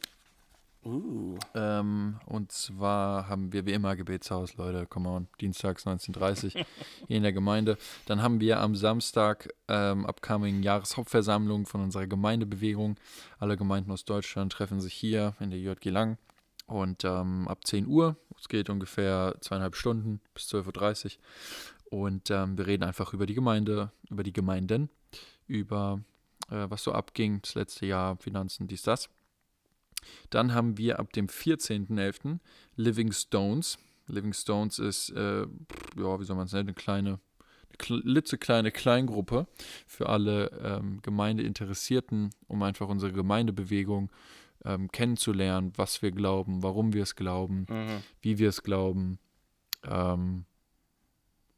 Uh. 0.82 1.38
Ähm, 1.54 2.18
und 2.24 2.52
zwar 2.52 3.28
haben 3.28 3.52
wir 3.52 3.66
wie 3.66 3.72
immer 3.72 3.96
Gebetshaus, 3.96 4.56
Leute, 4.56 4.86
come 4.86 5.10
on, 5.10 5.28
dienstags 5.40 5.86
19.30 5.86 6.44
Uhr 6.56 6.66
hier 7.06 7.16
in 7.16 7.22
der 7.22 7.34
Gemeinde. 7.34 7.76
Dann 8.06 8.22
haben 8.22 8.40
wir 8.40 8.60
am 8.60 8.74
Samstag 8.74 9.48
ähm, 9.68 10.06
upcoming 10.06 10.62
Jahreshauptversammlung 10.62 11.66
von 11.66 11.82
unserer 11.82 12.06
Gemeindebewegung. 12.06 12.96
Alle 13.38 13.58
Gemeinden 13.58 13.90
aus 13.90 14.06
Deutschland 14.06 14.52
treffen 14.52 14.80
sich 14.80 14.94
hier 14.94 15.34
in 15.38 15.50
der 15.50 15.60
JG 15.60 15.90
Lang. 15.90 16.16
Und 16.66 17.04
ähm, 17.04 17.46
ab 17.48 17.66
10 17.66 17.86
Uhr, 17.86 18.16
es 18.38 18.48
geht 18.48 18.70
ungefähr 18.70 19.34
zweieinhalb 19.40 19.76
Stunden 19.76 20.20
bis 20.32 20.44
12.30 20.44 21.16
Uhr. 21.90 21.98
Und 21.98 22.30
ähm, 22.30 22.56
wir 22.56 22.66
reden 22.66 22.84
einfach 22.84 23.12
über 23.12 23.26
die 23.26 23.34
Gemeinde, 23.34 23.90
über 24.08 24.22
die 24.22 24.32
Gemeinden, 24.32 24.88
über 25.46 26.00
äh, 26.48 26.70
was 26.70 26.84
so 26.84 26.92
abging 26.92 27.42
das 27.42 27.54
letzte 27.54 27.86
Jahr, 27.86 28.16
Finanzen, 28.16 28.68
dies, 28.68 28.82
das. 28.82 29.10
Dann 30.30 30.54
haben 30.54 30.78
wir 30.78 30.98
ab 30.98 31.12
dem 31.12 31.26
14.11. 31.26 32.38
Living 32.76 33.12
Stones. 33.12 33.78
Living 34.06 34.32
Stones 34.32 34.78
ist, 34.78 35.10
äh, 35.10 35.42
ja, 35.42 36.20
wie 36.20 36.24
soll 36.24 36.36
man 36.36 36.46
es 36.46 36.52
nennen, 36.52 36.68
eine 36.68 36.74
kleine, 36.74 37.10
eine 37.10 38.00
klitzekleine 38.02 38.72
Kleingruppe 38.72 39.46
für 39.86 40.08
alle 40.08 40.48
ähm, 40.62 41.00
Gemeindeinteressierten, 41.02 42.30
um 42.48 42.62
einfach 42.62 42.88
unsere 42.88 43.12
Gemeindebewegung 43.12 44.10
ähm, 44.64 44.90
kennenzulernen, 44.90 45.72
was 45.76 46.02
wir 46.02 46.10
glauben, 46.10 46.62
warum 46.62 46.92
wir 46.92 47.02
es 47.04 47.14
glauben, 47.16 47.66
Mhm. 47.68 48.02
wie 48.20 48.38
wir 48.38 48.48
es 48.48 48.62
glauben 48.62 49.18
ähm, 49.84 50.44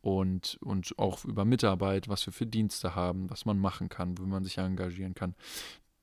und, 0.01 0.59
und 0.61 0.99
auch 0.99 1.25
über 1.25 1.45
Mitarbeit, 1.45 2.09
was 2.09 2.27
wir 2.27 2.33
für 2.33 2.47
Dienste 2.47 2.95
haben, 2.95 3.31
was 3.31 3.45
man 3.45 3.59
machen 3.59 3.89
kann, 3.89 4.19
wie 4.19 4.23
man 4.27 4.45
sich 4.45 4.59
engagieren 4.59 5.15
kann. 5.15 5.35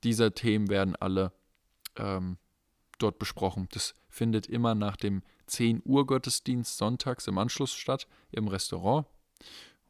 Diese 0.02 0.32
Themen 0.32 0.68
werden 0.68 0.96
alle 0.96 1.32
ähm, 2.00 2.38
dort 2.98 3.18
besprochen. 3.18 3.68
Das 3.72 3.94
findet 4.08 4.46
immer 4.46 4.74
nach 4.74 4.96
dem 4.96 5.22
10 5.46 5.82
Uhr 5.84 6.06
Gottesdienst 6.06 6.76
sonntags 6.76 7.26
im 7.26 7.38
Anschluss 7.38 7.72
statt, 7.72 8.06
im 8.30 8.48
Restaurant 8.48 9.06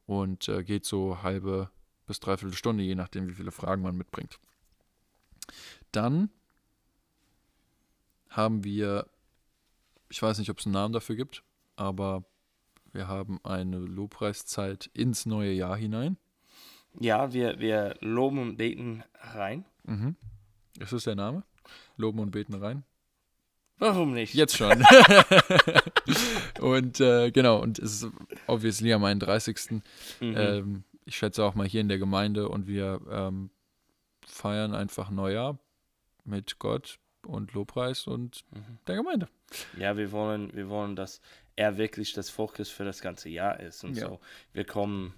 und 0.07 0.49
äh, 0.49 0.63
geht 0.65 0.85
so 0.85 1.23
halbe 1.23 1.71
bis 2.07 2.21
dreiviertel 2.21 2.57
Stunde, 2.57 2.83
je 2.83 2.95
nachdem, 2.95 3.29
wie 3.29 3.35
viele 3.35 3.53
Fragen 3.53 3.83
man 3.83 3.97
mitbringt. 3.97 4.39
Dann 5.93 6.31
haben 8.29 8.65
wir, 8.65 9.09
ich 10.09 10.23
weiß 10.23 10.39
nicht, 10.39 10.51
ob 10.51 10.59
es 10.59 10.67
einen 10.67 10.75
Namen 10.75 10.93
dafür 10.93 11.17
gibt, 11.17 11.43
aber 11.77 12.25
Wir 12.93 13.07
haben 13.07 13.39
eine 13.45 13.79
Lobpreiszeit 13.79 14.91
ins 14.95 15.27
neue 15.27 15.53
Jahr 15.53 15.77
hinein. 15.77 16.17
Ja, 16.99 17.33
wir, 17.33 17.61
wir 17.61 17.97
loben 18.01 18.39
und 18.41 18.57
beten 18.57 19.05
rein. 19.15 19.65
Mhm. 19.85 20.17
Ist 20.79 20.93
das 20.93 21.05
der 21.05 21.15
Name? 21.15 21.45
Loben 22.01 22.19
und 22.21 22.31
beten 22.33 22.55
rein? 22.55 22.85
Warum 23.79 24.13
nicht? 24.13 24.35
Jetzt 24.35 24.57
schon. 24.57 24.85
und 26.61 27.01
äh, 27.01 27.31
genau, 27.31 27.61
und 27.61 27.79
es 27.79 28.03
ist 28.03 28.13
obviously 28.47 28.93
am 28.93 29.05
31. 29.05 29.71
Mhm. 29.71 29.83
Ähm, 30.37 30.85
ich 31.05 31.17
schätze 31.17 31.45
auch 31.45 31.55
mal 31.55 31.67
hier 31.67 31.81
in 31.81 31.89
der 31.89 31.99
Gemeinde 31.99 32.49
und 32.49 32.67
wir 32.67 33.01
ähm, 33.11 33.51
feiern 34.27 34.75
einfach 34.75 35.11
Neujahr 35.11 35.59
mit 36.25 36.59
Gott 36.59 36.99
und 37.27 37.53
Lobpreis 37.55 38.07
und 38.07 38.45
Mhm. 38.53 38.79
der 38.87 38.97
Gemeinde. 38.97 39.29
Ja, 39.77 39.97
wir 39.97 40.13
wollen, 40.13 40.55
wir 40.55 40.69
wollen, 40.69 40.95
dass 40.95 41.21
er 41.57 41.77
wirklich 41.79 42.13
das 42.13 42.31
Fokus 42.31 42.69
für 42.71 42.85
das 42.85 43.01
ganze 43.01 43.29
Jahr 43.29 43.61
ist. 43.61 43.83
Und 43.85 43.97
Ja. 43.97 44.09
so, 44.09 44.21
wir 44.53 44.65
kommen 44.65 45.15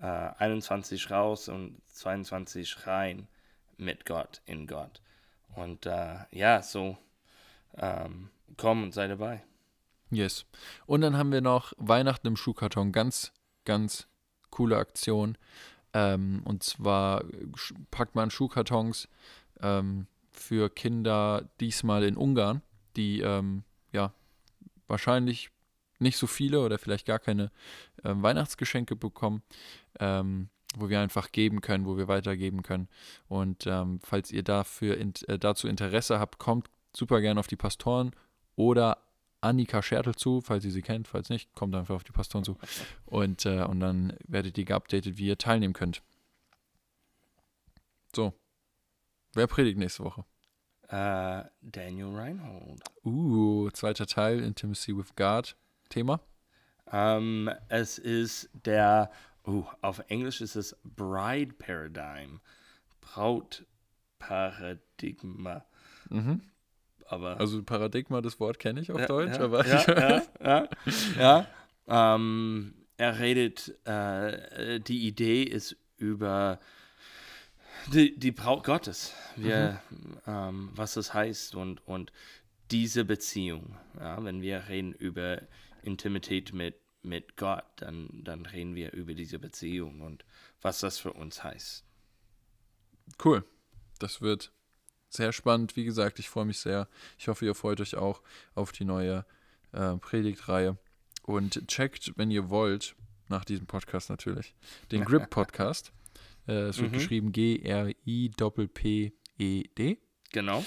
äh, 0.00 0.06
21 0.06 1.10
raus 1.10 1.48
und 1.48 1.80
22 1.88 2.86
rein 2.86 3.28
mit 3.76 4.06
Gott, 4.06 4.40
in 4.46 4.66
Gott. 4.66 5.02
Und 5.54 5.86
äh, 5.86 6.16
ja, 6.30 6.62
so 6.62 6.96
ähm, 7.76 8.30
komm 8.56 8.84
und 8.84 8.94
sei 8.94 9.08
dabei. 9.08 9.42
Yes. 10.10 10.44
Und 10.86 11.02
dann 11.02 11.16
haben 11.16 11.32
wir 11.32 11.40
noch 11.40 11.72
Weihnachten 11.76 12.26
im 12.26 12.36
Schuhkarton. 12.36 12.92
Ganz, 12.92 13.32
ganz 13.64 14.08
coole 14.50 14.76
Aktion. 14.76 15.38
Ähm, 15.92 16.42
und 16.44 16.62
zwar 16.62 17.24
packt 17.90 18.14
man 18.14 18.30
Schuhkartons 18.30 19.08
ähm, 19.60 20.06
für 20.30 20.70
Kinder 20.70 21.48
diesmal 21.60 22.04
in 22.04 22.16
Ungarn, 22.16 22.62
die 22.96 23.20
ähm, 23.20 23.64
ja 23.92 24.12
wahrscheinlich 24.86 25.50
nicht 25.98 26.16
so 26.16 26.26
viele 26.26 26.60
oder 26.60 26.78
vielleicht 26.78 27.06
gar 27.06 27.18
keine 27.18 27.50
ähm, 28.04 28.22
Weihnachtsgeschenke 28.22 28.96
bekommen, 28.96 29.42
ähm, 29.98 30.48
wo 30.76 30.88
wir 30.88 31.00
einfach 31.00 31.32
geben 31.32 31.60
können, 31.60 31.86
wo 31.86 31.96
wir 31.96 32.08
weitergeben 32.08 32.62
können. 32.62 32.88
Und 33.28 33.66
ähm, 33.66 34.00
falls 34.02 34.30
ihr 34.30 34.42
dafür 34.42 34.96
int 34.98 35.28
äh, 35.28 35.38
dazu 35.38 35.68
Interesse 35.68 36.20
habt, 36.20 36.38
kommt 36.38 36.70
super 36.94 37.20
gerne 37.20 37.40
auf 37.40 37.46
die 37.46 37.56
Pastoren 37.56 38.12
oder 38.56 38.98
Annika 39.40 39.82
Schertel 39.82 40.14
zu, 40.14 40.40
falls 40.42 40.64
ihr 40.64 40.70
sie 40.70 40.82
kennt, 40.82 41.08
falls 41.08 41.30
nicht, 41.30 41.54
kommt 41.54 41.74
einfach 41.74 41.94
auf 41.94 42.04
die 42.04 42.12
Pastoren 42.12 42.44
zu. 42.44 42.58
Und, 43.06 43.46
äh, 43.46 43.64
und 43.64 43.80
dann 43.80 44.16
werdet 44.26 44.58
ihr 44.58 44.64
geupdatet, 44.64 45.16
wie 45.16 45.26
ihr 45.28 45.38
teilnehmen 45.38 45.72
könnt. 45.72 46.02
So. 48.14 48.34
Wer 49.32 49.46
predigt 49.46 49.78
nächste 49.78 50.04
Woche? 50.04 50.24
Äh, 50.88 51.44
Daniel 51.62 52.14
Reinhold. 52.14 52.82
Uh, 53.04 53.70
zweiter 53.70 54.06
Teil, 54.06 54.40
Intimacy 54.40 54.96
with 54.96 55.14
God. 55.16 55.56
Thema? 55.88 56.20
Ähm, 56.92 57.50
es 57.68 57.98
ist 57.98 58.50
der, 58.64 59.10
uh, 59.46 59.64
auf 59.80 60.02
Englisch 60.08 60.40
ist 60.40 60.56
es 60.56 60.76
Bride 60.84 61.54
Paradigm. 61.54 62.40
Brautparadigma. 63.00 65.64
Mhm. 66.08 66.42
Aber 67.06 67.40
Also 67.40 67.62
Paradigma, 67.62 68.20
das 68.20 68.38
Wort 68.38 68.58
kenne 68.58 68.80
ich 68.80 68.92
auf 68.92 69.00
Ja, 69.00 69.06
Deutsch, 69.06 69.36
ja, 69.36 69.40
aber 69.40 69.66
ja, 69.66 70.22
ja, 70.40 70.68
ja. 71.18 71.46
Ähm, 71.88 72.74
er 72.96 73.18
redet, 73.18 73.74
äh, 73.86 74.78
die 74.80 75.08
Idee 75.08 75.42
ist 75.42 75.76
über 75.96 76.60
die, 77.92 78.18
die 78.18 78.30
Braut 78.30 78.64
Gottes, 78.64 79.14
wir, 79.36 79.80
ähm, 80.26 80.70
was 80.74 80.94
das 80.94 81.14
heißt 81.14 81.54
und, 81.54 81.86
und 81.86 82.12
diese 82.70 83.04
Beziehung. 83.04 83.76
Wenn 83.94 84.42
wir 84.42 84.68
reden 84.68 84.92
über 84.92 85.42
Intimität 85.82 86.52
mit, 86.52 86.76
mit 87.02 87.36
Gott, 87.36 87.64
dann, 87.76 88.08
dann 88.24 88.44
reden 88.46 88.74
wir 88.74 88.92
über 88.92 89.14
diese 89.14 89.38
Beziehung 89.38 90.00
und 90.02 90.24
was 90.60 90.80
das 90.80 90.98
für 90.98 91.12
uns 91.12 91.42
heißt. 91.42 91.84
cool. 93.24 93.44
Das 93.98 94.20
wird 94.22 94.52
sehr 95.08 95.32
spannend. 95.32 95.76
Wie 95.76 95.84
gesagt, 95.84 96.18
ich 96.18 96.28
freue 96.30 96.44
mich 96.46 96.58
sehr. 96.58 96.88
Ich 97.18 97.28
hoffe, 97.28 97.44
ihr 97.44 97.54
freut 97.54 97.80
euch 97.80 97.96
auch 97.96 98.22
auf 98.54 98.72
die 98.72 98.84
neue 98.84 99.24
äh, 99.72 99.96
Predigtreihe. 99.96 100.78
Und 101.22 101.66
checkt, 101.68 102.12
wenn 102.16 102.30
ihr 102.30 102.48
wollt, 102.48 102.94
nach 103.28 103.44
diesem 103.44 103.66
Podcast 103.66 104.08
natürlich, 104.10 104.54
den 104.90 105.04
Grip 105.04 105.28
Podcast. 105.30 105.92
Äh, 106.48 106.68
es 106.68 106.78
wird 106.78 106.92
Mhm. 106.92 106.94
geschrieben 106.94 107.32
G-R-I-P-P-E-D. 108.60 109.98
Genau. 110.32 110.64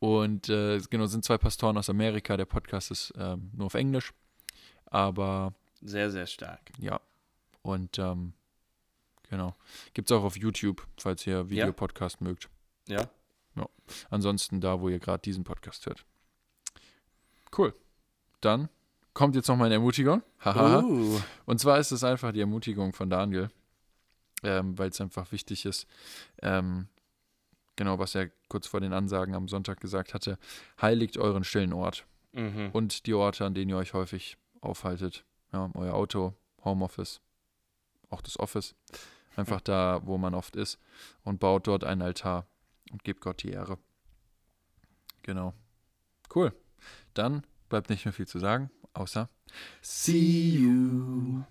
Und 0.00 0.48
äh, 0.48 0.80
genau, 0.90 1.04
es 1.04 1.12
sind 1.12 1.24
zwei 1.24 1.38
Pastoren 1.38 1.76
aus 1.78 1.88
Amerika. 1.88 2.36
Der 2.36 2.44
Podcast 2.44 2.90
ist 2.90 3.12
ähm, 3.16 3.50
nur 3.54 3.66
auf 3.66 3.74
Englisch. 3.74 4.12
Aber 4.86 5.54
Sehr, 5.84 6.10
sehr 6.10 6.26
stark. 6.26 6.72
ja. 6.78 7.00
Und 7.62 7.98
ähm, 7.98 8.34
genau. 9.30 9.54
Gibt 9.94 10.10
es 10.10 10.16
auch 10.16 10.24
auf 10.24 10.36
YouTube, 10.36 10.86
falls 10.98 11.26
ihr 11.26 11.48
Videopodcast 11.48 12.20
mögt. 12.20 12.50
Ja. 12.86 13.08
Ansonsten 14.10 14.60
da, 14.60 14.80
wo 14.80 14.88
ihr 14.88 14.98
gerade 14.98 15.22
diesen 15.22 15.44
Podcast 15.44 15.86
hört. 15.86 16.04
Cool. 17.56 17.74
Dann 18.40 18.68
kommt 19.12 19.36
jetzt 19.36 19.48
noch 19.48 19.56
meine 19.56 19.74
Ermutigung. 19.74 20.22
Haha. 20.40 20.80
Uh, 20.80 21.20
Und 21.46 21.60
zwar 21.60 21.78
ist 21.78 21.92
es 21.92 22.04
einfach 22.04 22.32
die 22.32 22.40
Ermutigung 22.40 22.92
von 22.92 23.10
Daniel, 23.10 23.50
ähm, 24.42 24.76
weil 24.78 24.90
es 24.90 25.00
einfach 25.00 25.30
wichtig 25.32 25.64
ist. 25.66 25.86
Ähm, 26.42 26.88
genau, 27.76 27.98
was 27.98 28.14
er 28.14 28.30
kurz 28.48 28.66
vor 28.66 28.80
den 28.80 28.92
Ansagen 28.92 29.34
am 29.34 29.48
Sonntag 29.48 29.80
gesagt 29.80 30.14
hatte. 30.14 30.38
Heiligt 30.80 31.16
euren 31.16 31.44
stillen 31.44 31.72
Ort 31.72 32.06
mhm. 32.32 32.70
und 32.72 33.06
die 33.06 33.14
Orte, 33.14 33.44
an 33.44 33.54
denen 33.54 33.70
ihr 33.70 33.76
euch 33.76 33.94
häufig 33.94 34.36
aufhaltet. 34.60 35.24
Ja, 35.54 35.70
euer 35.74 35.94
Auto, 35.94 36.34
Homeoffice, 36.64 37.20
auch 38.10 38.20
das 38.20 38.40
Office. 38.40 38.74
Einfach 39.36 39.60
da, 39.60 40.00
wo 40.04 40.18
man 40.18 40.34
oft 40.34 40.56
ist. 40.56 40.80
Und 41.22 41.38
baut 41.38 41.68
dort 41.68 41.84
einen 41.84 42.02
Altar 42.02 42.48
und 42.90 43.04
gebt 43.04 43.20
Gott 43.20 43.44
die 43.44 43.50
Ehre. 43.50 43.78
Genau. 45.22 45.54
Cool. 46.34 46.52
Dann 47.14 47.46
bleibt 47.68 47.88
nicht 47.88 48.04
mehr 48.04 48.12
viel 48.12 48.26
zu 48.26 48.40
sagen, 48.40 48.68
außer 48.94 49.28
See 49.80 50.58
you. 50.58 51.44